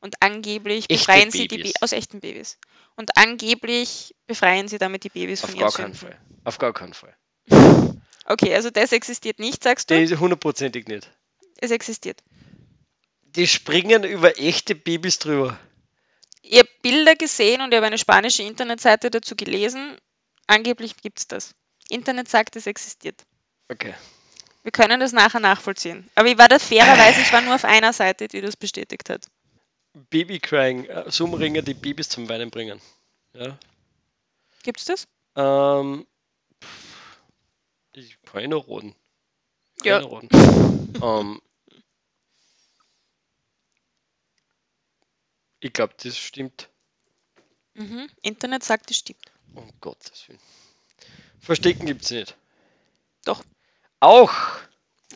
Und 0.00 0.16
angeblich 0.20 0.88
Echte 0.88 0.96
befreien 1.04 1.30
sie 1.30 1.46
die. 1.46 1.62
Ba- 1.62 1.70
aus 1.82 1.92
echten 1.92 2.20
Babys. 2.20 2.58
Und 2.96 3.16
angeblich 3.16 4.14
befreien 4.26 4.66
sie 4.66 4.78
damit 4.78 5.04
die 5.04 5.10
Babys 5.10 5.44
Auf 5.44 5.50
von 5.50 5.58
gar 5.58 5.68
ihren 5.68 5.74
keinen 5.76 5.94
Sünden. 5.94 6.16
Fall. 6.16 6.20
Auf 6.44 6.58
gar 6.58 6.72
keinen 6.72 6.94
Fall. 6.94 7.14
Okay, 8.30 8.54
also 8.54 8.70
das 8.70 8.92
existiert 8.92 9.40
nicht, 9.40 9.64
sagst 9.64 9.90
du? 9.90 10.06
Die 10.06 10.16
hundertprozentig 10.16 10.86
nicht. 10.86 11.10
Es 11.58 11.72
existiert. 11.72 12.22
Die 13.22 13.48
springen 13.48 14.04
über 14.04 14.38
echte 14.38 14.76
Babys 14.76 15.18
drüber. 15.18 15.58
Ich 16.42 16.58
habe 16.60 16.68
Bilder 16.80 17.16
gesehen 17.16 17.60
und 17.60 17.72
ich 17.72 17.76
habe 17.76 17.88
eine 17.88 17.98
spanische 17.98 18.44
Internetseite 18.44 19.10
dazu 19.10 19.34
gelesen. 19.34 19.96
Angeblich 20.46 20.96
gibt 20.96 21.18
es 21.18 21.26
das. 21.26 21.56
Internet 21.88 22.28
sagt, 22.28 22.54
es 22.54 22.68
existiert. 22.68 23.20
Okay. 23.68 23.94
Wir 24.62 24.70
können 24.70 25.00
das 25.00 25.10
nachher 25.10 25.40
nachvollziehen. 25.40 26.08
Aber 26.14 26.28
ich 26.28 26.38
war 26.38 26.46
da 26.46 26.60
fairerweise, 26.60 27.22
ich 27.22 27.32
war 27.32 27.40
nur 27.40 27.56
auf 27.56 27.64
einer 27.64 27.92
Seite, 27.92 28.28
die 28.28 28.40
das 28.40 28.56
bestätigt 28.56 29.10
hat. 29.10 29.26
Baby-Crying, 30.10 30.84
äh, 30.84 31.10
Summringer, 31.10 31.62
die 31.62 31.74
Babys 31.74 32.08
zum 32.08 32.28
Weinen 32.28 32.50
bringen. 32.50 32.80
Ja. 33.34 33.58
Gibt 34.62 34.78
es 34.78 34.84
das? 34.84 35.08
Ähm, 35.34 36.06
noch 38.48 38.66
roten. 38.66 38.94
Kann 39.82 39.88
Ja. 39.88 39.98
roten. 39.98 40.28
ähm, 41.02 41.40
ich 45.60 45.72
glaube, 45.72 45.94
das 46.02 46.16
stimmt. 46.18 46.68
Mhm. 47.74 48.08
Internet 48.22 48.62
sagt, 48.64 48.90
es 48.90 48.98
stimmt. 48.98 49.32
Um 49.54 49.70
Gottes 49.80 50.28
Willen. 50.28 50.40
Verstecken 51.40 51.86
gibt 51.86 52.04
es 52.04 52.10
nicht. 52.10 52.36
Doch. 53.24 53.42
Auch. 54.00 54.32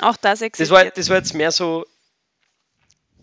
Auch 0.01 0.17
das 0.17 0.41
Das 0.41 0.47
existiert. 0.47 0.71
war, 0.71 0.85
das 0.91 1.09
war 1.09 1.17
jetzt 1.17 1.35
mehr 1.35 1.51
so 1.53 1.85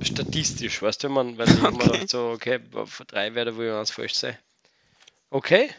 statistisch, 0.01 0.81
weißt 0.81 1.03
du, 1.03 1.07
wenn 1.07 1.13
man, 1.13 1.37
weil 1.37 1.47
ich 1.53 1.63
immer 1.63 1.85
Okay. 1.85 1.97
dachte, 1.97 2.07
so, 2.09 2.29
okay, 2.31 2.59
vor 2.85 3.05
drei 3.05 3.33
werde 3.35 3.55
wohl 3.55 3.71
eins 3.71 3.91
falsch 3.91 4.15
sein. 4.15 4.37
Okay. 5.31 5.71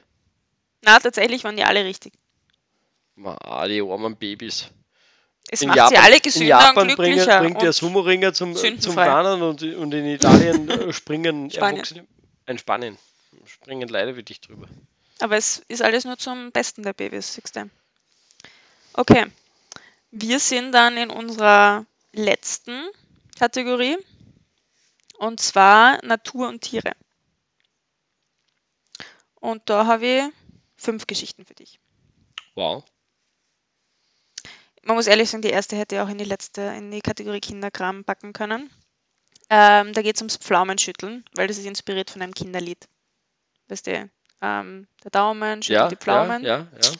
Na, 0.82 0.98
tatsächlich 1.00 1.42
waren 1.44 1.56
die 1.56 1.64
alle 1.64 1.84
richtig. 1.84 2.12
Ma, 3.16 3.66
die 3.68 3.80
armen 3.82 4.16
Babys. 4.16 4.68
Es 5.50 5.60
In 5.62 5.68
macht 5.68 5.88
sie 5.88 5.94
Japan- 5.94 6.04
alle 6.04 6.16
In 6.16 6.22
gesünder 6.22 6.46
Japan 6.48 6.90
und 6.90 6.96
bringt, 6.96 7.14
glücklicher. 7.16 7.40
bringt 7.40 7.62
der 7.62 7.72
Sumo-Ringer 7.72 8.32
zum, 8.32 8.54
zum 8.54 8.62
sündenfrei. 8.62 9.06
Warnen 9.06 9.42
und, 9.42 9.62
und 9.62 9.92
in 9.94 10.06
Italien 10.06 10.68
äh, 10.70 10.92
springen 10.92 11.50
Spanien. 11.50 11.76
Erwachsene. 11.76 12.06
In 12.46 12.58
Spanien 12.58 12.98
springen 13.44 13.88
leider 13.88 14.16
wie 14.16 14.22
dich 14.22 14.40
drüber. 14.40 14.66
Aber 15.20 15.36
es 15.36 15.58
ist 15.68 15.82
alles 15.82 16.04
nur 16.04 16.16
zum 16.18 16.52
Besten 16.52 16.82
der 16.82 16.92
Babys, 16.94 17.34
siehst 17.34 17.54
du. 17.56 17.68
Okay. 18.94 19.26
Wir 20.10 20.38
sind 20.40 20.72
dann 20.72 20.96
in 20.96 21.10
unserer 21.10 21.86
letzten 22.12 22.88
Kategorie. 23.38 23.96
Und 25.18 25.38
zwar 25.40 26.04
Natur 26.04 26.48
und 26.48 26.62
Tiere. 26.62 26.92
Und 29.36 29.62
da 29.68 29.86
habe 29.86 30.06
ich 30.06 30.22
fünf 30.76 31.06
Geschichten 31.06 31.44
für 31.44 31.54
dich. 31.54 31.78
Wow. 32.54 32.84
Man 34.84 34.96
muss 34.96 35.06
ehrlich 35.06 35.30
sagen, 35.30 35.42
die 35.42 35.50
erste 35.50 35.76
hätte 35.76 36.02
auch 36.02 36.08
in 36.08 36.18
die 36.18 36.24
letzte, 36.24 36.62
in 36.62 36.90
die 36.90 37.00
Kategorie 37.00 37.40
Kinderkram 37.40 38.04
packen 38.04 38.32
können. 38.32 38.70
Ähm, 39.48 39.92
da 39.92 40.02
geht 40.02 40.16
es 40.16 40.22
ums 40.22 40.36
Pflaumenschütteln, 40.36 41.24
weil 41.34 41.46
das 41.46 41.58
ist 41.58 41.66
inspiriert 41.66 42.10
von 42.10 42.22
einem 42.22 42.34
Kinderlied. 42.34 42.88
Weißt 43.68 43.86
du, 43.86 44.10
ähm, 44.40 44.88
der 45.04 45.10
Daumen 45.10 45.62
schüttelt 45.62 45.82
Ja, 45.82 45.88
die 45.88 45.96
Pflaumen. 45.96 46.42
ja, 46.44 46.66
ja. 46.82 46.92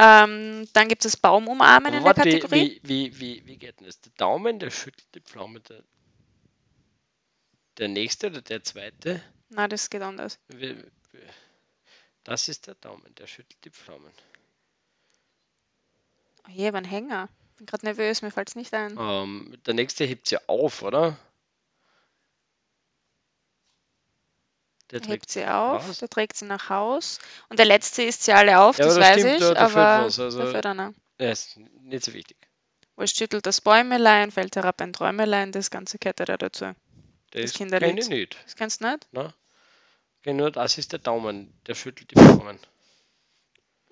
Ähm, 0.00 0.68
dann 0.74 0.86
gibt 0.86 1.04
es 1.04 1.12
das 1.12 1.20
Baumumarmen 1.20 1.92
in 1.92 2.04
der 2.04 2.14
Kategorie. 2.14 2.80
wie, 2.84 3.10
wie, 3.12 3.20
wie, 3.20 3.46
wie 3.46 3.56
geht 3.56 3.80
denn 3.80 3.86
das? 3.86 4.00
Der 4.00 4.12
Daumen, 4.16 4.60
der 4.60 4.70
schüttelt 4.70 5.08
die 5.14 5.20
Pflaume. 5.20 5.58
Der, 5.60 5.82
der 7.78 7.88
nächste 7.88 8.28
oder 8.28 8.40
der 8.40 8.62
zweite? 8.62 9.20
Na, 9.48 9.66
das 9.66 9.90
geht 9.90 10.02
anders. 10.02 10.38
Das 12.22 12.48
ist 12.48 12.68
der 12.68 12.76
Daumen, 12.76 13.12
der 13.16 13.26
schüttelt 13.26 13.64
die 13.64 13.70
Pflaumen. 13.70 14.12
Oh 16.48 16.50
je, 16.50 16.70
ein 16.72 16.84
Hänger. 16.84 17.28
Bin 17.56 17.66
gerade 17.66 17.84
nervös, 17.84 18.22
mir 18.22 18.30
fällt 18.30 18.48
es 18.48 18.56
nicht 18.56 18.72
ein. 18.74 18.96
Ähm, 18.98 19.58
der 19.66 19.74
nächste 19.74 20.04
hebt 20.04 20.26
sie 20.28 20.38
auf, 20.48 20.82
oder? 20.82 21.16
Der 24.90 25.02
Er 25.02 25.06
hebt 25.08 25.28
sie 25.28 25.44
auf, 25.46 25.86
was? 25.88 25.98
der 25.98 26.08
trägt 26.08 26.36
sie 26.36 26.46
nach 26.46 26.70
Haus. 26.70 27.18
Und 27.50 27.58
der 27.58 27.66
letzte 27.66 28.02
isst 28.02 28.22
sie 28.24 28.32
alle 28.32 28.58
auf, 28.60 28.78
Ja, 28.78 28.86
das 28.86 28.94
das 28.94 29.04
weiß 29.04 29.20
stimmt, 29.20 29.34
ich, 29.34 29.40
da- 29.40 29.54
da 29.54 29.60
aber 29.66 30.06
was, 30.06 30.18
also- 30.18 30.38
da 30.38 30.46
fehlt 30.50 30.66
einer. 30.66 30.94
Ja, 31.18 31.30
ist 31.30 31.58
nicht 31.82 32.04
so 32.04 32.14
wichtig. 32.14 32.36
Wo 32.96 33.06
schüttelt 33.06 33.44
das 33.46 33.60
Bäumelein, 33.60 34.30
fällt 34.30 34.56
herab 34.56 34.80
ein 34.80 34.92
Träumelein, 34.92 35.52
das 35.52 35.70
ganze 35.70 35.98
Kette 35.98 36.24
da 36.24 36.36
dazu. 36.36 36.64
Das, 37.32 37.42
Das 37.42 37.52
kenne 37.52 37.70
Kinderlied. 37.70 37.98
ich 38.04 38.08
nicht. 38.08 38.36
Das 38.44 38.56
kennst 38.56 38.80
du 38.80 38.88
nicht? 38.90 39.12
Ne? 39.12 39.34
Okay, 40.20 40.32
nur 40.32 40.50
das 40.50 40.78
ist 40.78 40.92
der 40.92 40.98
Daumen, 41.00 41.52
der 41.66 41.74
schüttelt 41.74 42.10
die 42.10 42.14
Pflaumen. 42.16 42.58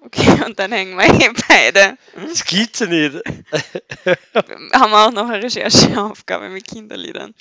Okay, 0.06 0.42
und 0.46 0.58
dann 0.58 0.72
hängen 0.72 0.96
wir 0.96 1.12
hier 1.12 1.32
beide. 1.48 1.98
Das 2.14 2.44
gibt's 2.44 2.78
ja 2.80 2.86
nicht. 2.86 3.14
Haben 4.72 4.90
wir 4.90 5.06
auch 5.06 5.10
noch 5.12 5.28
eine 5.28 5.42
Rechercheaufgabe 5.42 6.48
mit 6.48 6.66
Kinderliedern. 6.66 7.34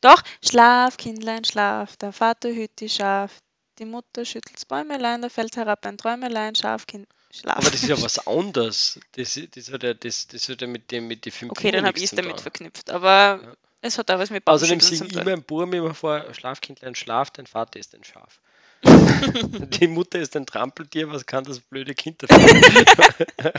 Doch, 0.00 0.22
schlaf, 0.44 0.96
Kindlein, 0.96 1.44
schlaf, 1.44 1.96
der 1.96 2.12
Vater 2.12 2.50
hüt 2.50 2.80
die 2.80 2.88
Schaf, 2.88 3.40
die 3.78 3.84
Mutter 3.86 4.24
schüttelt's 4.24 4.64
Bäumelein, 4.66 5.22
da 5.22 5.28
fällt 5.28 5.56
herab 5.56 5.86
ein 5.86 5.96
Träumelein, 5.98 6.54
Schafkind, 6.54 7.08
schlaf. 7.30 7.56
Aber 7.56 7.70
das 7.70 7.82
ist 7.82 7.88
ja 7.88 8.00
was 8.02 8.26
anderes. 8.26 9.00
Das, 9.12 9.38
das, 9.52 9.70
hat 9.72 9.82
ja, 9.82 9.94
das, 9.94 10.26
das 10.28 10.48
hat 10.48 10.60
ja 10.60 10.66
mit 10.66 10.90
dem 10.90 11.06
mit 11.08 11.24
den 11.24 11.32
fünf 11.32 11.52
okay, 11.52 11.70
dann 11.70 11.86
habe 11.86 11.98
ich 11.98 12.04
es 12.04 12.10
zu 12.10 12.16
damit 12.16 12.36
tun. 12.36 12.38
verknüpft, 12.38 12.90
aber 12.90 13.40
Ja. 13.42 13.56
es 13.80 13.98
hat 13.98 14.10
auch 14.10 14.18
was 14.18 14.30
mit 14.30 14.44
Außerdem 14.46 14.80
Baumschütteln 14.80 14.80
singe 14.80 15.02
zu 15.02 15.06
ich 15.06 15.12
tun. 15.12 15.24
meinem 15.24 15.42
Burm 15.44 15.72
immer 15.72 15.94
vor, 15.94 16.32
Schlafkindlein, 16.34 16.94
schlaf, 16.94 17.30
dein 17.30 17.46
Vater 17.46 17.78
ist 17.78 17.94
ein 17.94 18.04
Schaf. 18.04 18.40
Die 18.82 19.88
Mutter 19.88 20.18
ist 20.18 20.36
ein 20.36 20.46
Trampeltier, 20.46 21.10
was 21.10 21.26
kann 21.26 21.44
das 21.44 21.60
blöde 21.60 21.94
Kind 21.94 22.22
dafür? 22.22 23.52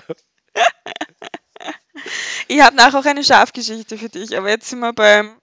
Ich 2.48 2.60
habe 2.60 2.76
nachher 2.76 3.00
auch 3.00 3.06
eine 3.06 3.24
Schafgeschichte 3.24 3.98
für 3.98 4.10
dich, 4.10 4.38
aber 4.38 4.50
jetzt 4.50 4.70
sind 4.70 4.80
wir 4.80 4.92
beim, 4.92 5.38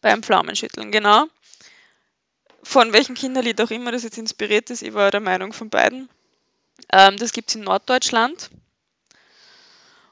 beim 0.00 0.22
Pflaumenschütteln, 0.22 0.90
genau. 0.90 1.26
Von 2.64 2.92
welchem 2.92 3.14
Kinderlied 3.14 3.60
auch 3.60 3.70
immer 3.70 3.92
das 3.92 4.02
jetzt 4.02 4.18
inspiriert 4.18 4.70
ist, 4.70 4.82
ich 4.82 4.92
war 4.92 5.12
der 5.12 5.20
Meinung 5.20 5.52
von 5.52 5.70
beiden. 5.70 6.08
Ähm, 6.92 7.16
das 7.16 7.32
gibt 7.32 7.50
es 7.50 7.54
in 7.54 7.62
Norddeutschland. 7.62 8.50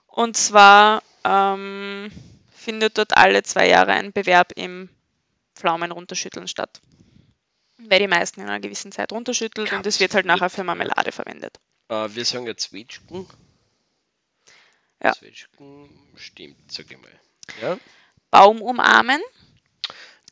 Und 0.06 0.36
zwar 0.36 1.02
ähm, 1.24 2.12
findet 2.54 2.98
dort 2.98 3.16
alle 3.16 3.42
zwei 3.42 3.68
Jahre 3.68 3.90
ein 3.90 4.12
Bewerb 4.12 4.52
im 4.54 4.88
Pflaumen 5.56 5.90
runterschütteln 5.90 6.46
statt. 6.46 6.80
Weil 7.88 7.98
die 8.00 8.08
meisten 8.08 8.40
in 8.40 8.48
einer 8.48 8.60
gewissen 8.60 8.92
Zeit 8.92 9.12
runterschüttelt 9.12 9.72
und 9.72 9.86
es 9.86 10.00
wird 10.00 10.14
halt 10.14 10.26
nachher 10.26 10.50
für 10.50 10.64
Marmelade 10.64 11.12
verwendet. 11.12 11.58
äh, 11.88 12.08
wir 12.14 12.24
sagen 12.24 12.46
ja 12.46 12.56
Zwetschgen. 12.56 13.26
Ja. 15.02 15.12
Zwetschgen 15.12 15.88
stimmt, 16.16 16.70
sag 16.70 16.90
ich 16.90 16.98
mal. 16.98 17.20
Ja, 17.60 17.78
Baum 18.30 18.62
umarmen 18.62 19.20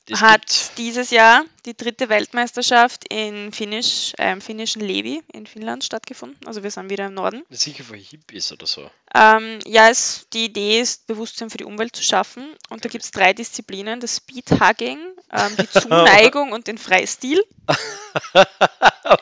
das 0.09 0.21
hat 0.21 0.79
dieses 0.79 1.11
Jahr 1.11 1.44
die 1.66 1.77
dritte 1.77 2.09
Weltmeisterschaft 2.09 3.05
in 3.12 3.53
Finnisch, 3.53 4.12
äh, 4.18 4.33
im 4.33 4.40
finnischen 4.40 4.81
Levi 4.81 5.23
in 5.33 5.47
Finnland 5.47 5.85
stattgefunden. 5.85 6.38
Also 6.47 6.62
wir 6.62 6.71
sind 6.71 6.88
wieder 6.88 7.07
im 7.07 7.14
Norden. 7.14 7.44
Sicher 7.51 7.85
für 7.85 7.97
Hippies 7.97 8.51
oder 8.53 8.66
so. 8.66 8.90
Ähm, 9.14 9.59
ja, 9.66 9.88
es, 9.90 10.27
die 10.33 10.47
Idee 10.47 10.81
ist, 10.81 11.07
Bewusstsein 11.07 11.51
für 11.51 11.59
die 11.59 11.64
Umwelt 11.64 11.94
zu 11.94 12.03
schaffen. 12.03 12.55
Und 12.71 12.85
da 12.85 12.88
gibt 12.88 13.05
es 13.05 13.11
drei 13.11 13.33
Disziplinen: 13.33 14.01
das 14.01 14.16
Speedhugging, 14.16 14.99
ähm, 15.33 15.57
die 15.59 15.71
Zuneigung 15.81 16.53
und 16.53 16.66
den 16.66 16.79
Freistil. 16.79 17.42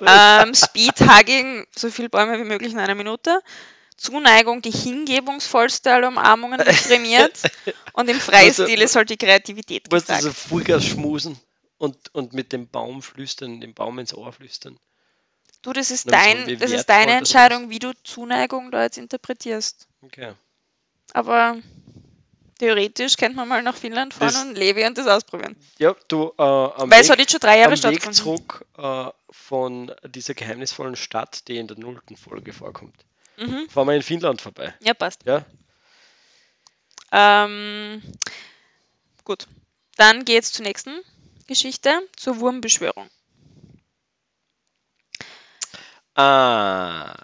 Ähm, 0.00 0.52
Speedhugging, 0.52 1.64
so 1.74 1.90
viele 1.90 2.08
Bäume 2.08 2.38
wie 2.38 2.44
möglich 2.44 2.72
in 2.72 2.80
einer 2.80 2.96
Minute. 2.96 3.40
Zuneigung, 3.96 4.60
die 4.62 4.70
hingebungsvollste 4.70 5.92
aller 5.92 6.08
Umarmungen 6.08 6.58
prämiert. 6.58 7.40
Und 7.94 8.08
im 8.10 8.20
Freistil 8.20 8.80
ist 8.82 8.94
halt 8.96 9.10
die 9.10 9.16
Kreativität 9.16 9.86
Du 9.90 9.96
musst 9.96 10.06
gefragt. 10.06 10.24
also 10.24 10.32
Vollgas 10.32 10.84
schmusen 10.84 11.38
und, 11.78 11.96
und 12.14 12.32
mit 12.34 12.52
dem 12.52 12.68
Baum 12.68 13.02
flüstern, 13.02 13.60
dem 13.60 13.72
Baum 13.74 13.98
ins 13.98 14.12
Ohr 14.14 14.32
flüstern. 14.32 14.78
Du, 15.62 15.72
das 15.72 15.90
ist, 15.90 16.10
dein, 16.10 16.58
das 16.58 16.70
ist 16.70 16.86
deine 16.86 17.12
Entscheidung, 17.12 17.70
wie 17.70 17.78
du 17.78 17.92
Zuneigung 18.04 18.70
da 18.70 18.82
jetzt 18.84 18.98
interpretierst. 18.98 19.88
Okay. 20.02 20.32
Aber 21.12 21.56
theoretisch 22.58 23.16
könnte 23.16 23.36
man 23.36 23.48
mal 23.48 23.62
nach 23.62 23.76
Finnland 23.76 24.14
fahren 24.14 24.28
Das- 24.32 24.42
und 24.44 24.54
Levi 24.56 24.84
und 24.86 24.96
das 24.96 25.06
ausprobieren. 25.06 25.56
Ja, 25.78 25.94
du, 26.08 26.32
äh, 26.38 26.42
am 26.42 26.90
Weil 26.90 27.00
es 27.00 27.08
hat 27.10 27.16
Weg, 27.18 27.24
jetzt 27.24 27.32
schon 27.32 27.40
drei 27.40 27.58
Jahre 27.58 27.72
am 27.72 27.72
Weg 27.72 27.78
stattgefunden. 27.78 28.14
zurück 28.14 28.64
äh, 28.78 29.10
von 29.30 29.92
dieser 30.06 30.34
geheimnisvollen 30.34 30.96
Stadt, 30.96 31.48
die 31.48 31.56
in 31.56 31.66
der 31.66 31.78
nullten 31.78 32.16
Folge 32.16 32.52
vorkommt, 32.52 32.94
Mhm. 33.38 33.68
fahren 33.68 33.88
wir 33.88 33.94
in 33.94 34.02
Finnland 34.02 34.40
vorbei. 34.40 34.74
Ja, 34.80 34.94
passt. 34.94 35.22
Ja, 35.24 35.44
Ähm, 37.12 38.02
gut. 39.24 39.46
Dann 39.96 40.24
geht 40.24 40.42
es 40.44 40.52
zur 40.52 40.64
nächsten 40.64 41.00
Geschichte, 41.46 41.90
zur 42.16 42.40
Wurmbeschwörung. 42.40 43.08
Ah, 46.14 47.14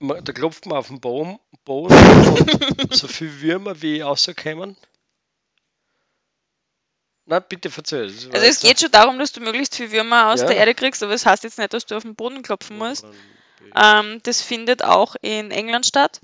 da 0.00 0.32
klopft 0.32 0.66
man 0.66 0.78
auf 0.78 0.88
den 0.88 1.00
Baum, 1.00 1.38
Boden 1.64 1.94
und 2.78 2.94
so 2.94 3.06
viel 3.08 3.40
Würmer 3.42 3.80
wie 3.82 4.00
rauskommen. 4.00 4.76
Na, 7.26 7.38
bitte 7.38 7.70
verzähl. 7.70 8.06
das 8.08 8.26
war 8.26 8.34
Also 8.34 8.46
es 8.46 8.60
geht 8.60 8.80
schon 8.80 8.90
darum, 8.90 9.18
dass 9.18 9.32
du 9.32 9.40
möglichst 9.40 9.76
viel 9.76 9.92
Würmer 9.92 10.30
aus 10.32 10.40
Ja. 10.40 10.46
der 10.48 10.56
Erde 10.56 10.74
kriegst, 10.74 11.02
aber 11.02 11.12
es 11.12 11.26
heißt 11.26 11.44
jetzt 11.44 11.58
nicht, 11.58 11.72
dass 11.72 11.86
du 11.86 11.96
auf 11.96 12.02
den 12.02 12.16
Boden 12.16 12.42
klopfen 12.42 12.76
musst. 12.78 13.04
Ähm, 13.74 14.20
das 14.22 14.42
findet 14.42 14.84
auch 14.84 15.16
in 15.22 15.50
England 15.50 15.86
statt. 15.86 16.20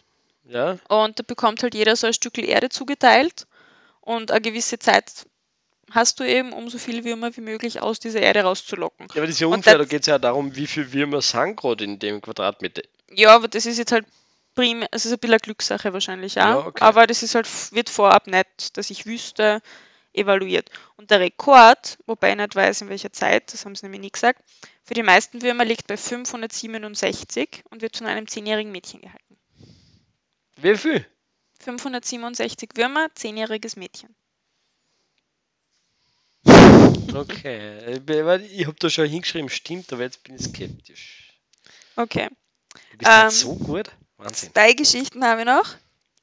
Ja, 0.48 0.78
Und 0.88 1.18
da 1.18 1.24
bekommt 1.26 1.62
halt 1.62 1.74
jeder 1.74 1.96
so 1.96 2.06
ein 2.06 2.12
Stück 2.12 2.38
Erde 2.38 2.68
zugeteilt. 2.68 3.46
Und 4.00 4.30
eine 4.30 4.40
gewisse 4.40 4.78
Zeit 4.78 5.26
hast 5.90 6.20
du 6.20 6.24
eben, 6.24 6.52
um 6.52 6.68
so 6.68 6.78
viele 6.78 7.04
Würmer 7.04 7.36
wie 7.36 7.40
möglich 7.40 7.80
aus 7.82 7.98
dieser 7.98 8.20
Erde 8.20 8.42
rauszulocken. 8.42 9.08
ja 9.14 9.16
aber 9.16 9.26
das 9.26 9.36
ist 9.36 9.40
ja 9.40 9.46
unfair, 9.48 9.78
da 9.78 9.84
geht 9.84 10.02
es 10.02 10.06
ja 10.06 10.18
darum, 10.18 10.54
wie 10.56 10.66
viel 10.66 10.92
Würmer 10.92 11.22
sind 11.22 11.56
gerade 11.56 11.84
in 11.84 11.98
dem 11.98 12.20
Quadratmeter. 12.20 12.82
Ja, 13.10 13.34
aber 13.34 13.48
das 13.48 13.66
ist 13.66 13.78
jetzt 13.78 13.92
halt 13.92 14.06
primär, 14.54 14.88
es 14.90 15.06
ist 15.06 15.12
ein 15.12 15.18
bisschen 15.18 15.34
eine 15.34 15.40
Glückssache 15.40 15.92
wahrscheinlich 15.92 16.38
auch. 16.40 16.44
Ja, 16.44 16.58
okay. 16.58 16.84
Aber 16.84 17.06
das 17.06 17.22
ist 17.22 17.34
halt, 17.34 17.48
wird 17.72 17.88
vorab 17.88 18.26
nicht, 18.26 18.76
dass 18.76 18.90
ich 18.90 19.06
wüsste, 19.06 19.60
evaluiert. 20.16 20.70
Und 20.96 21.10
der 21.10 21.20
Rekord, 21.20 21.98
wobei 22.06 22.30
ich 22.30 22.36
nicht 22.36 22.54
weiß, 22.54 22.82
in 22.82 22.88
welcher 22.88 23.12
Zeit, 23.12 23.52
das 23.52 23.64
haben 23.64 23.74
sie 23.74 23.86
nämlich 23.86 24.00
nie 24.00 24.10
gesagt, 24.10 24.42
für 24.84 24.94
die 24.94 25.02
meisten 25.02 25.42
Würmer 25.42 25.64
liegt 25.64 25.86
bei 25.86 25.96
567 25.96 27.64
und 27.70 27.82
wird 27.82 27.96
von 27.96 28.06
einem 28.06 28.26
zehnjährigen 28.26 28.72
Mädchen 28.72 29.00
gehalten. 29.00 29.36
Wie 30.56 30.76
viel? 30.76 31.06
567 31.60 32.70
Würmer, 32.76 33.08
zehnjähriges 33.14 33.76
Mädchen. 33.76 34.14
Okay, 37.14 37.98
ich, 38.52 38.66
habe 38.66 38.76
da 38.78 38.90
schon 38.90 39.08
hingeschrieben, 39.08 39.48
stimmt, 39.48 39.92
aber 39.92 40.02
jetzt 40.02 40.22
bin 40.22 40.36
ich 40.36 40.42
skeptisch. 40.42 41.32
Okay. 41.96 42.28
Du 42.92 42.98
bist 42.98 43.10
halt 43.10 43.24
Ähm, 43.24 43.30
so 43.30 43.54
gut. 43.56 43.90
Wahnsinn. 44.18 44.50
Zwei 44.52 44.72
Geschichten 44.74 45.24
habe 45.24 45.40
ich 45.40 45.46
noch 45.46 45.74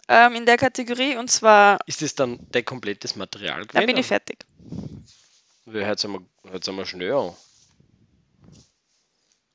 ähm, 0.07 0.35
in 0.35 0.45
der 0.45 0.57
Kategorie 0.57 1.17
und 1.17 1.29
zwar, 1.29 1.79
Ist 1.85 2.01
das 2.01 2.15
dann 2.15 2.39
dein 2.51 2.65
komplettes 2.65 3.15
Material 3.15 3.61
gewesen? 3.61 3.77
dann 3.77 3.85
bin 3.85 3.97
ich 3.97 4.07
fertig. 4.07 4.45
Sind 5.65 5.73
wir, 5.73 5.87
heute 5.87 6.65
sind 6.65 6.75
wir 6.75 6.85
schnell 6.85 7.13
an. 7.13 7.35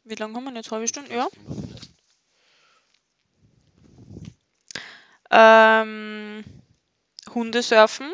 Wie 0.04 0.14
lange 0.14 0.34
haben 0.34 0.44
wir 0.44 0.54
jetzt? 0.54 0.70
Halbe 0.70 0.88
Stunde? 0.88 1.14
Ja. 1.14 1.28
Ähm, 5.30 6.42
Hundesurfen 7.34 8.10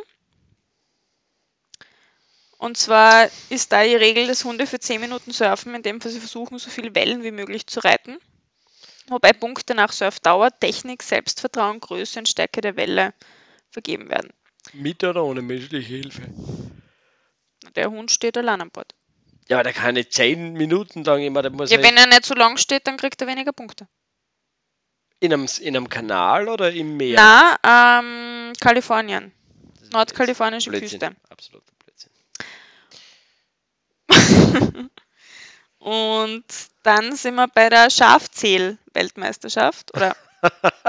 Und 2.59 2.77
zwar 2.77 3.29
ist 3.51 3.71
da 3.71 3.85
die 3.85 3.95
Regel, 3.95 4.27
dass 4.27 4.45
Hunde 4.45 4.67
für 4.67 4.81
10 4.81 5.01
Minuten 5.01 5.31
surfen, 5.31 5.75
indem 5.75 6.01
sie 6.01 6.19
versuchen, 6.19 6.59
so 6.59 6.71
viele 6.71 6.95
Wellen 6.95 7.23
wie 7.23 7.31
möglich 7.31 7.67
zu 7.69 7.79
reiten. 7.81 8.19
Wobei 9.09 9.33
Punkte 9.33 9.75
nach 9.75 9.93
Surfdauer, 9.93 10.51
Technik, 10.59 11.03
Selbstvertrauen, 11.03 11.81
Größe 11.81 12.19
und 12.21 12.29
Stärke 12.29 12.61
der 12.61 12.77
Welle 12.77 13.13
vergeben 13.71 14.09
werden. 14.09 14.31
Mit 14.73 15.05
oder 15.05 15.25
ohne 15.25 15.43
menschliche 15.43 15.87
Hilfe? 15.87 16.23
Der 17.77 17.91
Hund 17.91 18.11
steht 18.11 18.37
allein 18.39 18.63
an 18.63 18.71
Bord. 18.71 18.95
Ja, 19.49 19.57
aber 19.59 19.65
der 19.65 19.73
kann 19.75 19.95
nicht 19.95 20.13
10 20.13 20.55
Minuten 20.55 21.05
lang 21.05 21.23
immer, 21.23 21.43
der 21.43 21.51
muss 21.51 21.71
Ja, 21.71 21.83
wenn 21.83 21.97
er 21.97 22.07
nicht 22.07 22.25
so 22.25 22.35
lang 22.35 22.57
steht, 22.57 22.87
dann 22.87 22.97
kriegt 22.97 23.21
er 23.21 23.27
weniger 23.27 23.53
Punkte. 23.53 23.87
in, 25.21 25.33
einem, 25.33 25.47
in 25.61 25.77
einem 25.77 25.89
Kanal 25.89 26.49
oder 26.49 26.73
im 26.73 26.97
Meer. 26.97 27.17
Na, 27.63 28.01
ähm, 28.01 28.53
Kalifornien. 28.61 29.33
Nordkalifornische 29.93 30.71
Blödsinn. 30.71 30.99
Küste. 31.01 31.17
Absoluter 31.29 31.73
Blödsinn. 31.85 32.11
Und 35.79 36.45
dann 36.83 37.15
sind 37.17 37.35
wir 37.35 37.49
bei 37.49 37.69
der 37.69 37.91
Schafzähl-Weltmeisterschaft. 38.95 39.95
Oder 39.95 40.17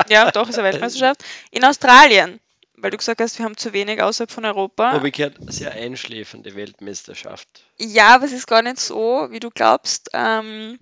ja, 0.09 0.31
doch, 0.31 0.49
ist 0.49 0.57
eine 0.57 0.71
Weltmeisterschaft. 0.71 1.23
In 1.51 1.63
Australien. 1.63 2.39
Weil 2.77 2.91
du 2.91 2.97
gesagt 2.97 3.21
hast, 3.21 3.39
wir 3.39 3.45
haben 3.45 3.55
zu 3.55 3.71
wenig 3.71 4.01
außerhalb 4.01 4.29
von 4.29 4.43
Europa. 4.43 4.97
Gehört, 4.97 5.37
sehr 5.47 5.71
einschläfernde 5.71 6.55
Weltmeisterschaft. 6.55 7.47
Ja, 7.77 8.15
aber 8.15 8.25
es 8.25 8.33
ist 8.33 8.47
gar 8.47 8.61
nicht 8.61 8.79
so, 8.79 9.27
wie 9.31 9.39
du 9.39 9.49
glaubst. 9.49 10.09
Ähm, 10.13 10.77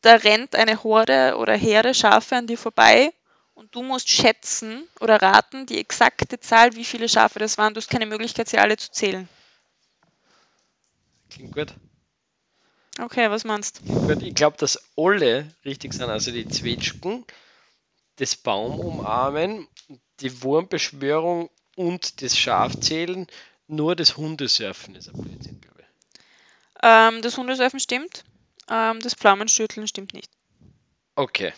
da 0.00 0.14
rennt 0.14 0.56
eine 0.56 0.82
Horde 0.82 1.36
oder 1.36 1.54
Herde 1.54 1.94
Schafe 1.94 2.36
an 2.36 2.48
dir 2.48 2.58
vorbei 2.58 3.12
und 3.54 3.72
du 3.74 3.82
musst 3.82 4.08
schätzen 4.08 4.88
oder 5.00 5.22
raten 5.22 5.66
die 5.66 5.78
exakte 5.78 6.40
Zahl, 6.40 6.74
wie 6.74 6.84
viele 6.84 7.08
Schafe 7.08 7.38
das 7.38 7.56
waren. 7.56 7.72
Du 7.72 7.78
hast 7.78 7.90
keine 7.90 8.06
Möglichkeit, 8.06 8.48
sie 8.48 8.58
alle 8.58 8.76
zu 8.76 8.90
zählen. 8.90 9.28
Klingt 11.30 11.52
gut. 11.54 11.74
Okay, 12.98 13.30
was 13.30 13.44
meinst 13.44 13.80
du? 13.80 14.18
Ich 14.20 14.34
glaube, 14.34 14.56
dass 14.56 14.78
alle 14.96 15.54
richtig 15.64 15.94
sind. 15.94 16.10
Also 16.10 16.32
die 16.32 16.48
Zwetschgen, 16.48 17.24
das 18.16 18.34
Baum 18.34 18.80
umarmen, 18.80 19.68
die 20.20 20.42
Wurmbeschwörung 20.42 21.50
und 21.76 22.22
das 22.22 22.36
Schafzählen. 22.36 23.26
Nur 23.68 23.94
das 23.94 24.16
Hundesurfen 24.16 24.96
ist 24.96 25.08
ein 25.08 25.22
Blödsinn, 25.22 25.60
glaube 25.60 25.82
ich. 25.82 26.20
Ähm, 26.82 27.22
das 27.22 27.36
Hundesurfen 27.36 27.78
stimmt. 27.78 28.24
Ähm, 28.68 28.98
das 29.00 29.14
Pflaumenstürteln 29.14 29.86
stimmt 29.86 30.14
nicht. 30.14 30.30
Okay. 31.14 31.52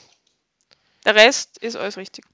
Der 1.05 1.14
Rest 1.14 1.57
ist 1.59 1.76
alles 1.76 1.97
richtig. 1.97 2.24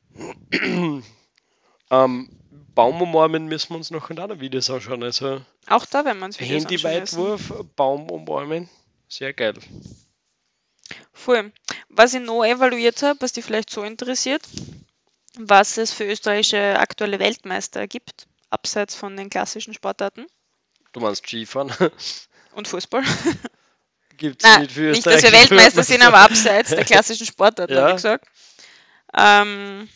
Ähm, 1.89 2.29
Baum 2.75 3.01
umarmen 3.01 3.47
müssen 3.47 3.71
wir 3.71 3.77
uns 3.77 3.91
noch 3.91 4.11
in 4.11 4.19
anderen 4.19 4.41
Videos 4.41 4.69
anschauen. 4.71 5.03
Also 5.03 5.41
Auch 5.69 5.87
da, 5.87 6.05
wenn 6.05 6.19
man 6.19 6.31
es. 6.31 6.41
Handyweitwurf, 6.41 7.53
Baum 7.77 8.11
umarmen. 8.11 8.69
Sehr 9.09 9.33
geil. 9.33 9.55
Voll. 11.13 11.53
Was 11.89 12.15
ich 12.15 12.21
noch 12.21 12.45
evaluiert 12.45 13.03
habe, 13.03 13.21
was 13.21 13.33
dich 13.33 13.45
vielleicht 13.45 13.71
so 13.71 13.83
interessiert, 13.83 14.43
was 15.39 15.77
es 15.79 15.93
für 15.93 16.05
österreichische 16.05 16.79
aktuelle 16.79 17.19
Weltmeister 17.19 17.87
gibt, 17.87 18.27
abseits 18.51 18.95
von 18.95 19.17
den 19.17 19.31
klassischen 19.31 19.75
Sportarten 19.75 20.27
Du 20.97 21.01
meinst 21.01 21.27
Skifahren? 21.27 21.71
und 22.53 22.69
Fußball. 22.69 23.03
Gibt 24.17 24.43
es 24.43 24.49
Nein, 24.49 24.63
nicht 24.63 24.73
für 24.73 24.91
nicht, 24.93 25.05
dass 25.05 25.23
wir 25.23 25.33
Weltmeister 25.33 25.83
sind, 25.83 26.03
aber 26.03 26.21
abseits 26.21 26.71
der 26.71 26.87
klassischen 26.87 27.27
Sportarten, 27.27 27.75
Ja. 27.75 27.81
habe 27.81 27.91
ich 27.91 27.97
gesagt. 27.97 28.27
Ähm, 29.15 29.91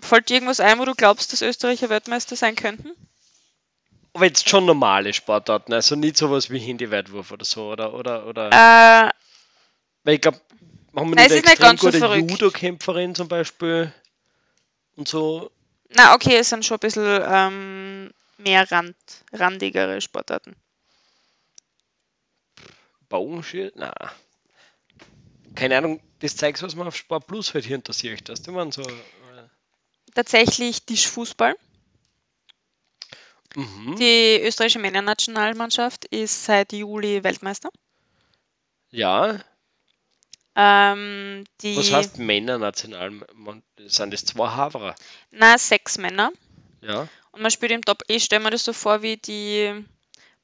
fällt 0.00 0.30
dir 0.30 0.34
irgendwas 0.34 0.60
ein, 0.60 0.78
wo 0.78 0.86
du 0.86 0.94
glaubst, 0.94 1.30
dass 1.32 1.42
Österreicher 1.42 1.90
Weltmeister 1.90 2.36
sein 2.36 2.56
könnten? 2.56 2.90
Aber 4.16 4.24
jetzt 4.24 4.48
schon 4.48 4.64
normale 4.64 5.12
Sportarten, 5.12 5.74
also 5.74 5.94
nicht 5.94 6.16
sowas 6.16 6.48
wie 6.48 6.58
Handyweitwurf 6.58 7.32
oder 7.32 7.44
so, 7.44 7.70
oder? 7.70 7.92
oder, 7.92 8.26
oder 8.26 8.48
Äh, 8.50 9.10
Weil 10.04 10.14
ich 10.14 10.20
glaube, 10.22 10.40
haben 10.96 11.10
wir 11.10 11.16
Nein, 11.16 11.24
nicht 11.30 11.32
es 11.32 11.44
eine 11.44 11.52
extrem 11.52 11.66
ganz 11.68 11.80
so 11.82 11.86
gute 11.88 11.98
verrückt. 11.98 12.30
Judo-Kämpferin 12.30 13.14
zum 13.14 13.28
Beispiel 13.28 13.92
und 14.96 15.06
so. 15.06 15.50
na, 15.90 16.14
okay, 16.14 16.36
es 16.38 16.48
sind 16.48 16.64
schon 16.64 16.76
ein 16.78 16.80
bisschen 16.80 17.22
ähm, 17.28 18.10
mehr 18.38 18.70
Rand, 18.72 18.96
randigere 19.34 20.00
Sportarten. 20.00 20.56
Bogenschießen? 23.10 23.72
Na. 23.76 23.92
Keine 25.54 25.76
Ahnung, 25.76 26.00
das 26.20 26.36
zeigt 26.36 26.62
was 26.62 26.74
man 26.74 26.86
auf 26.86 26.96
Sport 26.96 27.26
Plus 27.26 27.52
halt 27.52 27.66
hier 27.66 27.76
interessiert. 27.76 28.28
Das, 28.30 28.40
du 28.42 28.52
man 28.52 28.72
so. 28.72 28.82
äh, 28.82 29.48
Tatsächlich 30.14 30.84
Tischfußball. 30.84 31.56
Mhm. 33.56 33.96
Die 33.98 34.40
österreichische 34.42 34.78
Männernationalmannschaft 34.78 36.04
ist 36.06 36.44
seit 36.44 36.72
Juli 36.72 37.24
Weltmeister. 37.24 37.70
Ja, 38.90 39.44
Ähm, 40.56 41.44
die, 41.62 41.76
was 41.76 41.92
heißt 41.92 42.18
Männer-National? 42.18 43.10
Man- 43.34 43.62
Sind 43.78 44.12
das 44.12 44.24
zwei 44.24 44.48
Haverer? 44.48 44.94
Na, 45.32 45.58
sechs 45.58 45.98
Männer. 45.98 46.32
Ja. 46.82 47.08
Und 47.32 47.42
man 47.42 47.50
spielt 47.50 47.72
im 47.72 47.82
Top. 47.84 48.02
Ich 48.08 48.24
stelle 48.24 48.42
mir 48.44 48.50
das 48.50 48.64
so 48.64 48.72
vor, 48.72 49.02
wie 49.02 49.16
die 49.18 49.84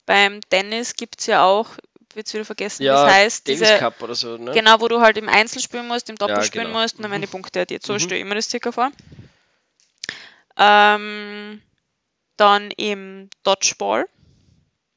beim 0.06 0.40
Tennis 0.50 0.94
gibt 0.96 1.20
es 1.20 1.26
ja 1.26 1.44
auch, 1.44 1.70
jetzt 2.14 2.34
wieder 2.34 2.44
vergessen, 2.44 2.84
Ja, 2.84 3.06
es 3.08 3.12
heißt, 3.14 3.48
Davis 3.48 3.60
diese, 3.60 3.78
Cup 3.78 4.02
oder 4.02 4.14
so, 4.14 4.36
ne? 4.38 4.52
genau, 4.54 4.80
wo 4.80 4.88
du 4.88 5.00
halt 5.00 5.16
im 5.18 5.28
Einzel 5.28 5.62
spielen 5.62 5.88
musst, 5.88 6.10
im 6.10 6.16
Doppel 6.16 6.36
Ja, 6.38 6.42
spielen 6.42 6.68
genau. 6.68 6.82
musst 6.82 6.96
und 6.96 7.02
dann 7.04 7.10
werden 7.12 7.22
die 7.22 7.28
Punkte 7.28 7.62
addiert. 7.62 7.86
So 7.86 7.94
Mhm. 7.94 8.00
stelle 8.00 8.20
ich 8.20 8.26
mir 8.26 8.34
das 8.34 8.50
circa 8.50 8.72
vor. 8.72 8.90
Ähm, 10.56 11.62
dann 12.36 12.70
im 12.72 13.28
Dodgeball. 13.42 14.06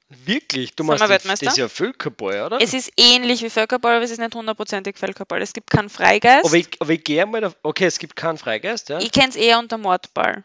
Wirklich? 0.10 0.76
Du 0.76 0.84
Sind 0.84 1.00
meinst, 1.00 1.26
das 1.26 1.42
ist 1.42 1.58
ja 1.58 1.68
Völkerball, 1.68 2.44
oder? 2.44 2.62
Es 2.62 2.74
ist 2.74 2.92
ähnlich 2.96 3.42
wie 3.42 3.50
Völkerball, 3.50 3.96
aber 3.96 4.06
es 4.06 4.12
ist 4.12 4.20
nicht 4.20 4.36
hundertprozentig 4.36 4.98
Völkerball. 4.98 5.42
Es 5.42 5.52
gibt 5.54 5.70
keinen 5.70 5.90
Freigeist. 5.90 6.46
aber 6.46 6.56
ich, 6.56 6.70
aber 6.80 6.92
ich 6.92 7.04
gehe 7.04 7.26
mal 7.26 7.44
auf. 7.44 7.56
Okay, 7.64 7.86
es 7.86 7.98
gibt 7.98 8.16
keinen 8.16 8.38
Freigeist, 8.38 8.90
ja? 8.90 9.00
Ich 9.00 9.12
kenne 9.12 9.30
es 9.30 9.36
eher 9.36 9.58
unter 9.58 9.78
Mordball. 9.78 10.44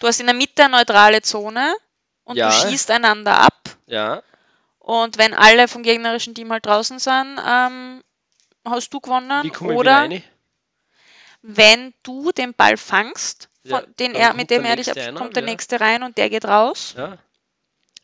Du 0.00 0.06
hast 0.08 0.20
in 0.20 0.26
der 0.26 0.34
Mitte 0.34 0.64
eine 0.64 0.76
neutrale 0.76 1.22
Zone 1.22 1.74
und 2.24 2.36
Ja. 2.36 2.48
du 2.50 2.68
schießt 2.68 2.90
einander 2.90 3.38
ab. 3.38 3.76
Ja. 3.86 4.22
Und 4.80 5.16
wenn 5.16 5.32
alle 5.32 5.68
vom 5.68 5.82
gegnerischen 5.82 6.34
Team 6.34 6.50
halt 6.52 6.66
draußen 6.66 6.98
sind, 6.98 7.38
ähm, 7.46 8.02
hast 8.64 8.92
du 8.92 9.00
gewonnen. 9.00 9.44
Wie 9.44 9.50
komme 9.50 9.72
ich 9.72 9.78
Oder 9.78 10.04
wieder 10.04 10.16
rein? 10.16 10.24
wenn 11.42 11.94
du 12.02 12.32
den 12.32 12.54
Ball 12.54 12.76
fangst, 12.76 13.48
Ja, 13.64 13.80
von, 13.80 13.94
den 13.98 14.12
dann 14.12 14.22
er, 14.22 14.34
mit 14.34 14.50
dem 14.50 14.64
er 14.64 14.76
dich 14.76 14.88
ab, 14.90 14.94
Nächste 14.96 15.08
rein, 15.08 15.14
kommt 15.16 15.36
der 15.36 15.42
ja. 15.42 15.48
nächste 15.50 15.80
rein 15.80 16.02
und 16.02 16.18
der 16.18 16.30
geht 16.30 16.44
raus 16.44 16.94
Ja. 16.96 17.18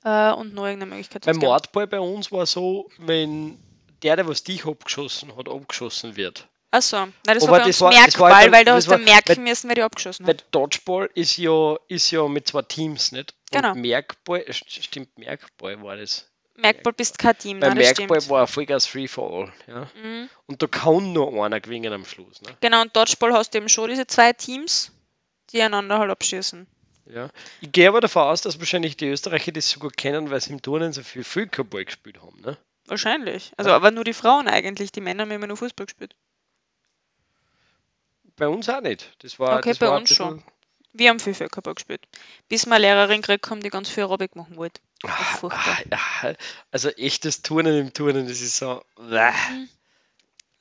äh, 0.04 0.34
und 0.34 0.54
nur 0.54 0.66
irgendeine 0.66 0.90
Möglichkeit. 0.90 1.26
Beim. 1.26 1.36
Mordball 1.36 1.86
bei 1.86 2.00
uns 2.00 2.32
war 2.32 2.46
so, 2.46 2.88
wenn 2.98 3.58
der, 4.02 4.16
der 4.16 4.26
was 4.26 4.42
dich 4.42 4.64
abgeschossen 4.66 5.36
hat, 5.36 5.48
abgeschossen 5.48 6.16
wird. 6.16 6.46
Achso, 6.72 6.98
nein, 7.00 7.12
das 7.24 7.42
Aber 7.42 7.52
war 7.52 7.58
bei 7.60 7.64
das 7.66 7.80
war- 7.80 7.90
halt- 8.36 8.52
weil 8.52 8.64
du 8.64 8.72
hast 8.72 8.88
dann 8.90 9.02
merken 9.04 9.36
weil- 9.36 9.38
müssen, 9.40 9.68
wer 9.68 9.74
die 9.74 9.82
abgeschossen 9.82 10.26
hat. 10.26 10.44
Dodgeball 10.52 11.10
ist 11.14 11.36
ja, 11.36 11.76
ist 11.88 12.10
ja 12.12 12.26
mit 12.28 12.46
zwei 12.46 12.62
Teams, 12.62 13.10
nicht? 13.12 13.34
Genau. 13.50 13.72
Und 13.72 13.80
Merkball, 13.80 14.40
äh, 14.46 14.50
st- 14.52 14.82
stimmt, 14.84 15.18
Merkball 15.18 15.82
war 15.82 15.96
das. 15.96 16.26
Merkball 16.54 16.92
bist 16.92 17.18
kein 17.18 17.36
Team, 17.36 17.58
Bei 17.60 17.70
das 17.70 17.76
Merkball 17.98 18.28
war 18.28 18.46
Vollgas 18.46 18.86
Free 18.86 19.08
for 19.08 19.30
All. 19.32 19.52
Ja? 19.66 19.88
Mhm. 20.00 20.30
Und 20.46 20.62
da 20.62 20.66
kann 20.68 21.12
nur 21.12 21.44
einer 21.44 21.58
gewinnen 21.60 21.92
am 21.92 22.04
Schluss. 22.04 22.40
Ne? 22.42 22.50
Genau, 22.60 22.82
und 22.82 22.94
Dodgeball 22.94 23.32
hast 23.32 23.52
du 23.52 23.58
eben 23.58 23.68
schon 23.68 23.88
diese 23.90 24.06
zwei 24.06 24.32
Teams, 24.32 24.92
die 25.52 25.62
einander 25.62 25.98
halt 25.98 26.10
abschießen. 26.10 26.66
Ja. 27.06 27.28
Ich 27.60 27.72
gehe 27.72 27.88
aber 27.88 28.00
davon 28.00 28.22
aus, 28.22 28.42
dass 28.42 28.58
wahrscheinlich 28.60 28.96
die 28.96 29.08
Österreicher 29.08 29.52
das 29.52 29.68
so 29.70 29.80
gut 29.80 29.96
kennen, 29.96 30.30
weil 30.30 30.40
sie 30.40 30.52
im 30.52 30.62
Turnen 30.62 30.92
so 30.92 31.02
viel 31.02 31.24
Völkerball 31.24 31.84
gespielt 31.84 32.20
haben. 32.22 32.40
Ne? 32.40 32.56
Wahrscheinlich. 32.86 33.52
Also, 33.56 33.70
aber 33.72 33.90
nur 33.90 34.04
die 34.04 34.12
Frauen 34.12 34.46
eigentlich. 34.48 34.92
Die 34.92 35.00
Männer 35.00 35.22
haben 35.22 35.30
immer 35.32 35.46
nur 35.48 35.56
Fußball 35.56 35.86
gespielt. 35.86 36.14
Bei 38.36 38.48
uns 38.48 38.68
auch 38.68 38.80
nicht. 38.80 39.12
Das 39.22 39.38
war, 39.38 39.58
Okay, 39.58 39.70
das 39.70 39.78
bei 39.78 39.88
war 39.88 39.96
uns 39.98 40.14
schon. 40.14 40.42
Wir 40.92 41.10
haben 41.10 41.20
viel 41.20 41.34
Völkerball 41.34 41.74
gespielt. 41.74 42.06
Bis 42.48 42.66
wir 42.66 42.72
eine 42.74 42.82
Lehrerin 42.82 43.20
gekriegt 43.22 43.48
haben, 43.50 43.60
die 43.62 43.70
ganz 43.70 43.88
viel 43.88 44.02
Aerobic 44.04 44.34
machen 44.34 44.56
wollte. 44.56 44.80
Ah, 45.04 45.38
ah, 45.42 45.76
ja, 45.90 46.34
also 46.70 46.88
echtes 46.90 47.42
Turnen 47.42 47.78
im 47.78 47.92
Turnen, 47.92 48.26
das 48.28 48.40
ist 48.40 48.56
so. 48.56 48.82
Bäh. 48.96 49.30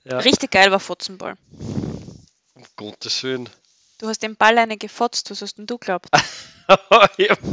Ja, 0.05 0.19
Richtig 0.19 0.51
geil 0.51 0.71
war 0.71 0.79
Fotzenball. 0.79 1.35
um 2.53 2.65
Gottes 2.75 3.23
Willen. 3.23 3.49
Du 3.99 4.07
hast 4.07 4.23
den 4.23 4.35
Ball 4.37 4.57
eine 4.57 4.77
gefotzt, 4.77 5.29
was 5.29 5.41
hast 5.41 5.57
denn 5.57 5.67
du 5.67 5.77
glaubt? 5.77 6.07
ich 7.17 7.29
hab, 7.29 7.43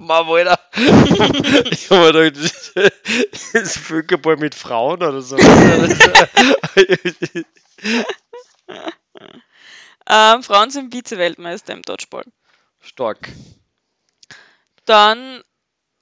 Alter. 0.00 0.58
ich 1.70 1.88
hab 1.88 1.98
mir 1.98 2.12
gedacht, 2.12 2.72
das 3.30 3.54
ist 3.54 3.78
Völkerball 3.78 4.36
mit 4.36 4.56
Frauen 4.56 5.04
oder 5.04 5.22
so. 5.22 5.36
ähm, 10.08 10.42
Frauen 10.42 10.70
sind 10.70 10.92
Vize-Weltmeister 10.92 11.72
im 11.72 11.82
Dodgeball. 11.82 12.24
Stark. 12.80 13.28
Dann 14.86 15.44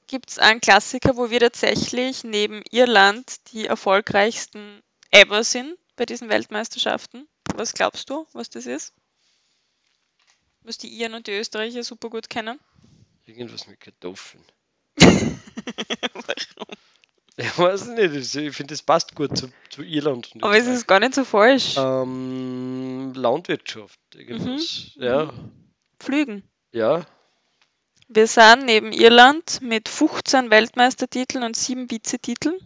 gibt 0.06 0.30
es 0.30 0.38
einen 0.38 0.62
Klassiker, 0.62 1.18
wo 1.18 1.28
wir 1.28 1.40
tatsächlich 1.40 2.24
neben 2.24 2.62
Irland 2.70 3.52
die 3.52 3.66
erfolgreichsten 3.66 4.82
ever 5.10 5.44
sind 5.44 5.76
bei 5.96 6.06
diesen 6.06 6.30
Weltmeisterschaften. 6.30 7.28
Was 7.54 7.74
glaubst 7.74 8.08
du, 8.08 8.26
was 8.32 8.48
das 8.48 8.64
ist? 8.64 8.94
Was 10.64 10.78
die 10.78 10.88
Iren 10.88 11.14
und 11.14 11.26
die 11.26 11.32
Österreicher 11.32 11.82
super 11.82 12.08
gut 12.10 12.30
kennen? 12.30 12.58
Irgendwas 13.26 13.66
mit 13.66 13.80
Kartoffeln. 13.80 14.44
Warum? 14.96 16.76
Ich 17.36 17.58
weiß 17.58 17.86
nicht, 17.88 18.36
ich 18.36 18.54
finde, 18.54 18.74
das 18.74 18.82
passt 18.82 19.14
gut 19.14 19.36
zu, 19.36 19.48
zu 19.70 19.82
Irland. 19.82 20.34
und 20.34 20.44
Aber 20.44 20.56
es 20.56 20.66
ist 20.66 20.86
gar 20.86 21.00
nicht 21.00 21.14
so 21.14 21.24
falsch. 21.24 21.76
Ähm, 21.78 23.12
Landwirtschaft, 23.14 23.98
irgendwas. 24.14 24.92
Mhm. 24.96 25.02
Ja, 25.02 25.32
Flügen. 25.98 26.42
ja. 26.72 27.06
Wir 28.08 28.26
sind 28.26 28.66
neben 28.66 28.92
Irland 28.92 29.62
mit 29.62 29.88
15 29.88 30.50
Weltmeistertiteln 30.50 31.44
und 31.44 31.56
7 31.56 31.90
Vizetiteln 31.90 32.58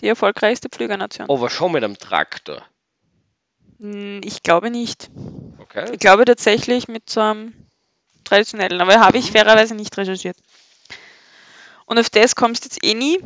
die 0.00 0.08
erfolgreichste 0.08 0.68
Pflügernation. 0.68 1.30
Aber 1.30 1.48
schon 1.48 1.72
mit 1.72 1.82
einem 1.82 1.96
Traktor. 1.96 2.62
Hm, 3.82 4.20
Ich 4.24 4.42
glaube 4.42 4.70
nicht. 4.70 5.10
Okay. 5.58 5.90
Ich 5.92 5.98
glaube 5.98 6.24
tatsächlich 6.24 6.88
mit 6.88 7.10
so 7.10 7.20
einem 7.20 7.52
traditionellen, 8.24 8.80
aber 8.80 9.00
habe 9.00 9.18
ich 9.18 9.32
fairerweise 9.32 9.74
nicht 9.74 9.96
recherchiert. 9.98 10.36
Und 11.86 11.98
auf 11.98 12.10
das 12.10 12.34
kommst 12.34 12.64
du 12.64 12.68
jetzt 12.68 12.84
eh 12.84 12.94
nie. 12.94 13.18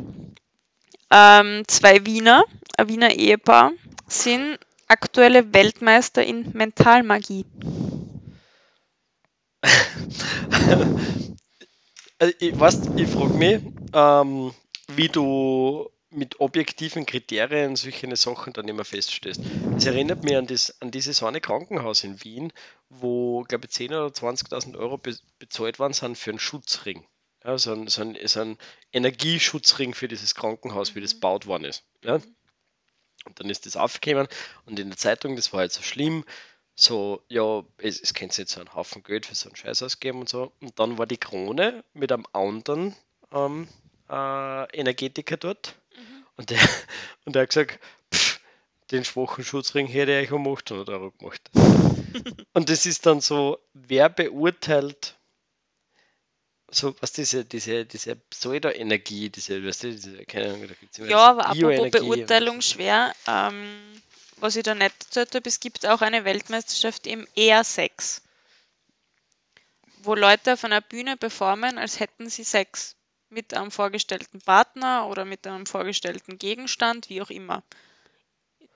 Ähm, 1.11 1.63
zwei 1.67 2.05
Wiener, 2.05 2.45
ein 2.77 2.87
Wiener 2.87 3.11
Ehepaar, 3.13 3.71
sind 4.07 4.57
aktuelle 4.87 5.53
Weltmeister 5.53 6.23
in 6.23 6.51
Mentalmagie. 6.53 7.45
Also, 12.19 12.33
ich, 12.39 12.59
weißt, 12.59 12.89
ich 12.95 13.07
frage 13.09 13.33
mich, 13.33 13.61
ähm, 13.93 14.51
wie 14.89 15.07
du 15.09 15.89
mit 16.09 16.39
objektiven 16.39 17.05
Kriterien 17.05 17.75
solche 17.75 18.15
Sachen 18.15 18.53
dann 18.53 18.67
immer 18.67 18.85
feststellst. 18.85 19.41
Das 19.73 19.85
erinnert 19.85 20.23
mich 20.23 20.35
an, 20.37 20.47
das, 20.47 20.81
an 20.81 20.91
dieses 20.91 21.21
eine 21.21 21.41
Krankenhaus 21.41 22.03
in 22.03 22.23
Wien, 22.23 22.53
wo, 22.89 23.43
glaube 23.43 23.67
ich, 23.67 23.75
10.000 23.75 23.91
oder 23.91 24.07
20.000 24.07 24.77
Euro 24.77 24.97
be 24.97 25.17
bezahlt 25.39 25.79
worden 25.79 25.93
sind 25.93 26.17
für 26.17 26.31
einen 26.31 26.39
Schutzring. 26.39 27.05
Ja, 27.43 27.57
so, 27.57 27.73
ein, 27.73 27.87
so, 27.87 28.01
ein, 28.01 28.17
so 28.25 28.41
ein 28.41 28.57
Energieschutzring 28.91 29.93
für 29.93 30.07
dieses 30.07 30.33
Krankenhaus, 30.33 30.95
wie 30.95 31.01
das 31.01 31.15
gebaut 31.15 31.45
worden 31.45 31.65
ist. 31.65 31.83
Ja? 32.03 32.15
Und 33.25 33.39
dann 33.39 33.49
ist 33.49 33.65
das 33.65 33.75
aufgekommen 33.75 34.27
und 34.65 34.79
in 34.79 34.89
der 34.89 34.97
Zeitung, 34.97 35.35
das 35.35 35.51
war 35.51 35.59
halt 35.61 35.73
so 35.73 35.81
schlimm, 35.81 36.23
so, 36.79 37.23
ja, 37.27 37.63
es, 37.77 37.99
es 37.99 38.13
könnte 38.13 38.41
jetzt 38.41 38.53
so 38.53 38.59
einen 38.59 38.73
Haufen 38.73 39.01
Geld 39.03 39.25
für 39.25 39.35
so 39.35 39.49
einen 39.49 39.55
Scheiß 39.55 39.81
ausgeben 39.81 40.19
und 40.19 40.29
so. 40.29 40.53
Und 40.61 40.79
dann 40.79 40.99
war 40.99 41.07
die 41.07 41.17
Krone 41.17 41.83
mit 41.93 42.11
einem 42.11 42.25
anderen 42.33 42.95
ähm, 43.31 43.67
äh, 44.09 44.77
Energetiker 44.77 45.37
dort. 45.37 45.75
Und, 46.37 46.49
der, 46.49 46.59
und 47.25 47.35
der 47.35 47.43
hat 47.43 47.49
gesagt, 47.49 47.79
pff, 48.13 48.39
den 48.91 49.03
schwachen 49.03 49.43
Schutzring 49.43 49.87
hätte 49.87 50.19
ich 50.19 50.31
um 50.31 50.47
800 50.47 50.89
Euro 50.89 51.11
gemacht. 51.11 51.41
und 52.53 52.69
das 52.69 52.85
ist 52.85 53.05
dann 53.05 53.19
so, 53.19 53.59
wer 53.73 54.09
beurteilt 54.09 55.17
so, 56.69 56.95
was 56.99 57.13
diese, 57.13 57.45
diese, 57.45 57.85
diese 57.85 58.15
Pseudo-Energie, 58.15 59.29
diese, 59.29 59.65
weißt 59.65 59.83
du, 59.83 59.91
diese, 59.91 60.25
keine 60.25 60.47
Ahnung, 60.47 60.67
da 60.67 60.73
gibt's 60.73 60.97
immer 60.97 61.07
Ja, 61.07 61.29
aber 61.29 61.45
apropos 61.45 61.91
Beurteilung 61.91 62.61
schwer, 62.61 63.15
ähm, 63.25 64.01
was 64.37 64.55
ich 64.55 64.63
da 64.63 64.75
nicht 64.75 64.93
erzählt 64.99 65.33
habe, 65.33 65.47
es 65.47 65.59
gibt 65.59 65.85
auch 65.85 66.01
eine 66.01 66.25
Weltmeisterschaft 66.25 67.07
im 67.07 67.25
ER6, 67.37 68.21
wo 69.99 70.13
Leute 70.13 70.53
auf 70.53 70.63
einer 70.65 70.81
Bühne 70.81 71.15
performen, 71.15 71.77
als 71.77 71.99
hätten 71.99 72.29
sie 72.29 72.43
Sex. 72.43 72.95
Mit 73.29 73.53
einem 73.53 73.71
vorgestellten 73.71 74.39
Partner 74.41 75.07
oder 75.07 75.25
mit 75.25 75.45
einem 75.45 75.65
vorgestellten 75.65 76.37
Gegenstand, 76.37 77.09
wie 77.09 77.21
auch 77.21 77.29
immer. 77.29 77.61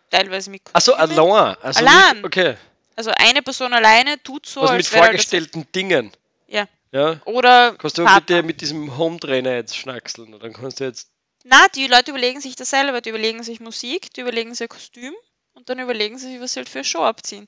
Teilweise 0.09 0.49
mit 0.49 0.61
Achso, 0.73 0.93
allein. 0.93 1.17
Also 1.61 1.79
Allein. 1.79 2.15
Nicht, 2.17 2.25
okay. 2.25 2.57
Also 2.97 3.11
eine 3.15 3.41
Person 3.41 3.71
alleine 3.73 4.21
tut 4.21 4.45
so, 4.45 4.61
Was 4.61 4.71
mit 4.71 4.91
wäre 4.91 5.01
das- 5.01 5.07
vorgestellten 5.07 5.67
Dingen. 5.73 6.11
Ja. 6.47 6.67
Ja. 6.91 7.21
Oder 7.23 7.75
Kannst 7.77 7.97
du 7.97 8.03
Partner. 8.03 8.19
bitte 8.19 8.43
mit 8.43 8.59
diesem 8.59 8.97
Home-Trainer 8.97 9.53
jetzt 9.55 9.77
schnackseln? 9.77 10.37
Dann 10.37 10.51
kannst 10.51 10.81
du 10.81 10.83
jetzt. 10.83 11.09
Na, 11.45 11.67
die 11.69 11.87
Leute 11.87 12.11
überlegen 12.11 12.41
sich 12.41 12.57
das 12.57 12.69
selber. 12.69 12.99
Die 12.99 13.09
überlegen 13.09 13.41
sich 13.43 13.61
Musik, 13.61 14.13
die 14.13 14.21
überlegen 14.21 14.53
sich 14.53 14.67
Kostüm 14.67 15.13
und 15.53 15.69
dann 15.69 15.79
überlegen 15.79 16.17
sie 16.17 16.33
sich, 16.33 16.41
was 16.41 16.53
sie 16.53 16.59
halt 16.59 16.69
für 16.69 16.79
eine 16.79 16.85
Show 16.85 17.03
abziehen. 17.03 17.45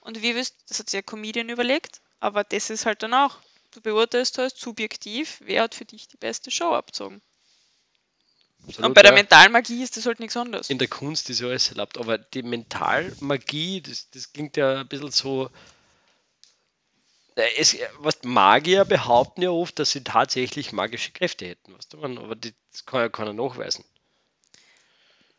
Und 0.00 0.22
wie 0.22 0.36
wirst, 0.36 0.54
das 0.68 0.78
hat 0.78 0.88
sich 0.88 0.98
ein 1.00 1.06
Comedian 1.06 1.48
überlegt, 1.48 2.00
aber 2.20 2.44
das 2.44 2.70
ist 2.70 2.86
halt 2.86 3.02
dann 3.02 3.12
auch. 3.14 3.38
Du 3.74 3.80
beurteilst 3.80 4.38
halt 4.38 4.56
subjektiv, 4.56 5.40
wer 5.42 5.64
hat 5.64 5.74
für 5.74 5.84
dich 5.84 6.06
die 6.06 6.16
beste 6.16 6.52
Show 6.52 6.72
abzogen. 6.74 7.20
Absolut, 8.68 8.88
und 8.88 8.94
bei 8.94 9.02
der 9.02 9.10
ja. 9.10 9.16
Mentalmagie 9.16 9.82
ist 9.82 9.96
das 9.96 10.06
halt 10.06 10.20
nichts 10.20 10.36
anderes. 10.36 10.70
In 10.70 10.78
der 10.78 10.86
Kunst 10.86 11.28
ist 11.28 11.40
ja 11.40 11.48
alles 11.48 11.68
erlaubt. 11.70 11.98
Aber 11.98 12.16
die 12.16 12.44
Mentalmagie, 12.44 13.82
das, 13.82 14.08
das 14.10 14.32
klingt 14.32 14.56
ja 14.56 14.80
ein 14.80 14.88
bisschen 14.88 15.10
so. 15.10 15.50
Äh, 17.34 17.48
Es, 17.58 17.76
was 17.98 18.22
Magier 18.22 18.84
behaupten 18.84 19.42
ja 19.42 19.50
oft, 19.50 19.76
dass 19.80 19.90
sie 19.90 20.04
tatsächlich 20.04 20.72
magische 20.72 21.10
Kräfte 21.10 21.46
hätten, 21.46 21.74
weißt 21.74 21.92
du, 21.92 21.96
man, 21.98 22.16
aber 22.16 22.36
die, 22.36 22.54
das 22.70 22.86
kann 22.86 23.00
ja 23.00 23.08
keiner 23.08 23.32
nachweisen. 23.32 23.84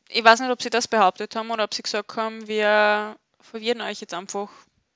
Ich 0.10 0.24
weiß 0.24 0.42
nicht, 0.42 0.52
ob 0.52 0.62
sie 0.62 0.70
das 0.70 0.90
behauptet 0.90 1.36
haben 1.36 1.50
oder 1.50 1.64
ob 1.64 1.74
sie 1.74 1.82
gesagt 1.82 2.16
haben, 2.18 2.48
wir 2.48 3.18
verwirren 3.40 3.82
euch 3.82 4.02
jetzt 4.02 4.14
einfach 4.14 4.52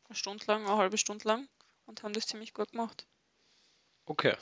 eine 0.08 0.16
Stunde 0.16 0.44
lang, 0.46 0.68
eine 0.68 0.76
halbe 0.76 0.98
Stunde 0.98 1.28
lang 1.28 1.48
und 1.88 2.04
haben 2.04 2.14
das 2.14 2.28
ziemlich 2.28 2.54
gut 2.54 2.72
gemacht. 2.72 3.08
Okay. 4.10 4.36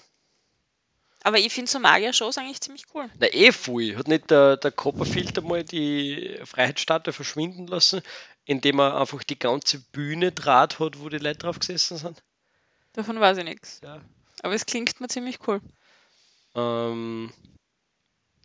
Aber 1.24 1.40
ich 1.40 1.52
finde 1.54 1.70
so 1.70 1.80
Magier-Shows 1.80 2.38
eigentlich 2.38 2.62
ziemlich 2.62 2.86
cool. 2.94 3.10
Na 3.20 3.28
eh 3.28 3.52
voll. 3.52 3.98
Hat 3.98 4.08
nicht 4.08 4.32
der, 4.32 4.56
der 4.56 4.72
Copperfield 4.72 5.38
einmal 5.38 5.64
die 5.66 6.40
Freiheitsstatue 6.46 7.12
verschwinden 7.12 7.68
lassen, 7.68 8.02
indem 8.46 8.80
er 8.80 8.98
einfach 8.98 9.24
die 9.24 9.38
ganze 9.38 9.80
Bühne 9.92 10.32
Draht 10.32 10.80
hat, 10.80 11.00
wo 11.02 11.10
die 11.10 11.18
Leute 11.18 11.40
drauf 11.40 11.60
gesessen 11.60 11.98
sind? 11.98 12.24
Davon 12.94 13.20
weiß 13.20 13.40
ich 13.40 13.44
nichts. 13.44 13.82
Ja. 13.84 14.00
Aber 14.42 14.54
es 14.54 14.66
klingt 14.66 15.02
mir 15.02 15.10
ziemlich 15.10 15.40
cool. 15.48 15.60
Ähm, 16.56 17.34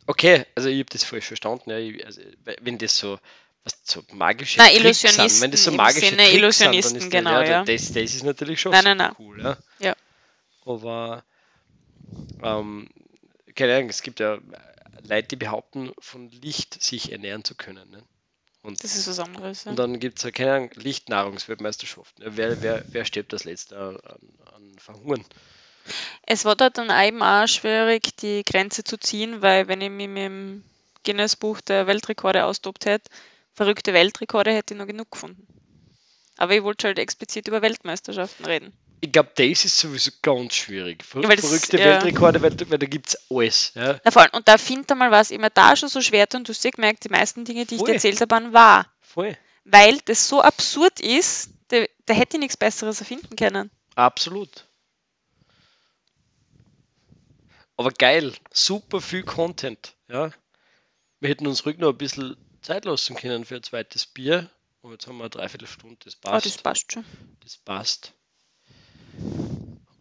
okay, 0.07 0.45
also 0.55 0.67
ich 0.67 0.79
habe 0.79 0.89
das 0.91 1.05
falsch 1.05 1.27
verstanden. 1.27 1.69
Ja, 1.69 1.77
ich, 1.77 2.05
also, 2.05 2.21
we- 2.43 2.57
wenn 2.61 2.77
das 2.77 2.97
so, 2.97 3.17
was 3.63 3.77
so 3.85 4.03
magische 4.11 4.57
Na, 4.59 4.67
Tricks 4.67 4.99
sind, 5.01 5.41
wenn 5.41 5.51
das 5.51 5.63
so 5.63 5.71
magische 5.71 6.07
Sinne 6.09 6.23
Tricks 6.27 6.57
sind, 6.57 6.67
dann 6.67 6.73
ist 6.95 7.09
genau, 7.11 7.39
das, 7.39 7.49
ja. 7.49 7.63
Das, 7.63 7.87
das 7.93 8.13
ist 8.15 8.23
natürlich 8.23 8.59
schon 8.59 8.73
Nein, 8.73 8.81
super 8.83 8.95
nein, 8.95 9.07
nein. 9.07 9.15
cool. 9.19 9.41
Ja. 9.41 9.57
Ja. 9.79 9.95
Aber 10.65 11.23
ähm, 12.41 12.89
keine 13.55 13.75
Ahnung, 13.75 13.89
es 13.89 14.01
gibt 14.01 14.19
ja 14.19 14.39
Leute, 15.07 15.29
die 15.29 15.35
behaupten, 15.35 15.91
von 15.99 16.29
Licht 16.29 16.81
sich 16.81 17.11
ernähren 17.11 17.43
zu 17.43 17.55
können. 17.55 17.89
Ne? 17.89 18.03
Und 18.61 18.83
Das 18.83 18.95
ist 18.95 19.07
was 19.07 19.19
anderes. 19.19 19.65
Ja. 19.65 19.71
und 19.71 19.79
dann 19.79 19.99
gibt 19.99 20.19
es 20.19 20.23
ja 20.23 20.31
keine 20.31 20.53
Ahnung, 20.53 20.71
Lichtnahrungsweltmeisterschaften. 20.75 22.23
Ja, 22.23 22.37
wer, 22.37 22.61
wer, 22.61 22.85
wer 22.91 23.05
stirbt 23.05 23.33
das 23.33 23.43
letzte 23.43 23.77
an, 23.77 23.97
an, 23.97 24.19
an 24.55 24.79
Verhungern? 24.79 25.25
Es 26.25 26.45
war 26.45 26.55
dort 26.55 26.77
dann 26.77 26.89
eben 27.05 27.21
auch 27.21 27.47
schwierig, 27.47 28.15
die 28.17 28.43
Grenze 28.43 28.85
zu 28.85 28.97
ziehen, 28.97 29.41
weil 29.41 29.67
wenn 29.67 29.81
ich 29.81 29.89
mich 29.89 30.07
mit 30.07 30.23
dem 30.23 30.63
Guinness-Buch 31.03 31.59
der 31.59 31.87
Weltrekorde 31.87 32.45
austobt 32.45 32.85
hätte, 32.85 33.11
verrückte 33.53 33.93
Weltrekorde 33.93 34.53
hätte 34.53 34.73
ich 34.73 34.79
noch 34.79 34.87
genug 34.87 35.11
gefunden. 35.11 35.45
Aber 36.37 36.55
ich 36.55 36.63
wollte 36.63 36.87
halt 36.87 36.99
explizit 36.99 37.49
über 37.49 37.61
Weltmeisterschaften 37.61 38.45
reden. 38.45 38.73
Ich 39.05 39.11
glaube, 39.11 39.31
das 39.35 39.65
ist 39.65 39.77
sowieso 39.77 40.11
ganz 40.21 40.53
schwierig. 40.55 41.03
Ver 41.03 41.23
weil 41.23 41.35
das- 41.35 41.45
verrückte 41.45 41.77
ja. 41.77 41.85
Weltrekorde, 41.87 42.41
weil, 42.41 42.57
weil 42.69 42.79
da 42.79 42.85
gibt 42.85 43.09
es 43.09 43.17
alles. 43.29 43.73
Ja? 43.75 43.99
Na, 44.05 44.11
vor 44.11 44.21
allem, 44.21 44.31
und 44.31 44.47
da 44.47 44.57
findet 44.57 44.89
einmal 44.93 45.11
was 45.11 45.29
immer 45.29 45.49
da 45.49 45.75
schon 45.75 45.89
so 45.89 45.99
schwer 45.99 46.25
und 46.33 46.47
du 46.47 46.53
hast 46.53 46.63
ja 46.63 46.71
gemerkt, 46.71 47.03
die 47.03 47.09
meisten 47.09 47.43
Dinge, 47.43 47.65
die 47.65 47.75
ich 47.75 47.79
Voll. 47.79 47.89
dir 47.89 47.95
erzählt 47.95 48.21
habe, 48.21 48.31
waren 48.31 48.53
wahr. 48.53 48.89
Voll. 49.01 49.37
Weil 49.65 49.97
das 50.05 50.29
so 50.29 50.41
absurd 50.41 51.01
ist, 51.01 51.49
da, 51.67 51.83
da 52.05 52.13
hätte 52.13 52.37
ich 52.37 52.39
nichts 52.39 52.55
Besseres 52.55 53.01
erfinden 53.01 53.35
können. 53.35 53.69
Absolut. 53.95 54.67
Aber 57.75 57.91
geil, 57.91 58.33
super 58.53 59.01
viel 59.01 59.23
Content. 59.23 59.95
Ja? 60.07 60.31
Wir 61.19 61.29
hätten 61.29 61.45
uns 61.45 61.65
ruhig 61.65 61.77
noch 61.77 61.89
ein 61.89 61.97
bisschen 61.97 62.37
Zeit 62.61 62.85
lassen 62.85 63.17
können 63.17 63.43
für 63.43 63.55
ein 63.57 63.63
zweites 63.63 64.05
Bier. 64.05 64.49
Und 64.81 64.91
jetzt 64.93 65.07
haben 65.07 65.17
wir 65.17 65.23
eine 65.25 65.29
Dreiviertelstunde, 65.29 65.97
das 66.05 66.15
Aber 66.23 66.31
passt. 66.31 66.45
das 66.45 66.57
passt 66.57 66.91
schon. 66.93 67.03
Das 67.41 67.57
passt. 67.57 68.13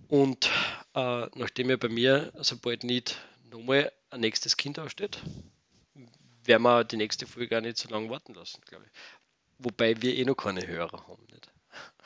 Und 0.08 0.50
äh, 0.94 1.26
nachdem 1.34 1.70
ja 1.70 1.76
bei 1.76 1.88
mir 1.88 2.32
sobald 2.36 2.84
nicht 2.84 3.18
nochmal 3.50 3.90
ein 4.10 4.20
nächstes 4.20 4.56
Kind 4.56 4.78
aussteht, 4.78 5.22
werden 6.44 6.62
wir 6.62 6.84
die 6.84 6.96
nächste 6.96 7.26
Folge 7.26 7.56
auch 7.56 7.62
nicht 7.62 7.78
so 7.78 7.88
lange 7.88 8.10
warten 8.10 8.34
lassen, 8.34 8.60
glaube 8.68 8.84
ich. 8.84 8.90
Wobei 9.58 10.00
wir 10.02 10.14
eh 10.16 10.24
noch 10.24 10.34
keine 10.34 10.66
Hörer 10.66 11.06
haben. 11.06 11.24
Nicht? 11.30 11.48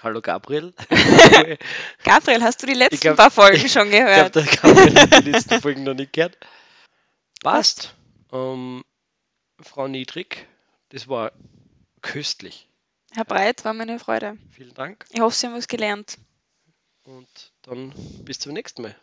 Hallo 0.03 0.21
Gabriel. 0.21 0.75
ich 0.91 1.59
Gabriel, 2.05 2.43
hast 2.43 2.63
du 2.63 2.67
die 2.67 2.75
letzten 2.75 3.01
glaub- 3.01 3.17
paar 3.17 3.31
Folgen 3.31 3.69
schon 3.69 3.89
glaube, 3.91 4.05
gehört? 4.05 4.35
der 4.37 4.45
Gabriel 4.45 4.95
hat 5.01 5.25
die 5.25 5.31
letzten 5.31 5.61
Folgen 5.63 5.85
noch 5.85 5.95
nicht 5.95 6.13
gehört. 6.13 6.37
Passt. 7.43 7.95
Ähm, 8.33 8.85
Frau 9.61 9.89
Niedrig, 9.89 10.47
das 10.91 11.09
war 11.09 11.33
köstlich. 12.03 12.69
Herr 13.13 13.25
Breit, 13.25 13.65
war 13.65 13.73
meine 13.73 13.99
Freude. 13.99 14.37
Vielen 14.51 14.75
Dank 14.75 15.07
Ich 15.11 15.21
hoffe, 15.21 15.35
Sie 15.35 15.47
haben 15.47 15.55
was 15.57 15.67
gelernt. 15.69 16.19
Und 17.07 17.53
dann 17.63 17.93
bis 18.25 18.39
zum 18.41 18.53
nächsten 18.53 18.83
Mal. 18.83 18.97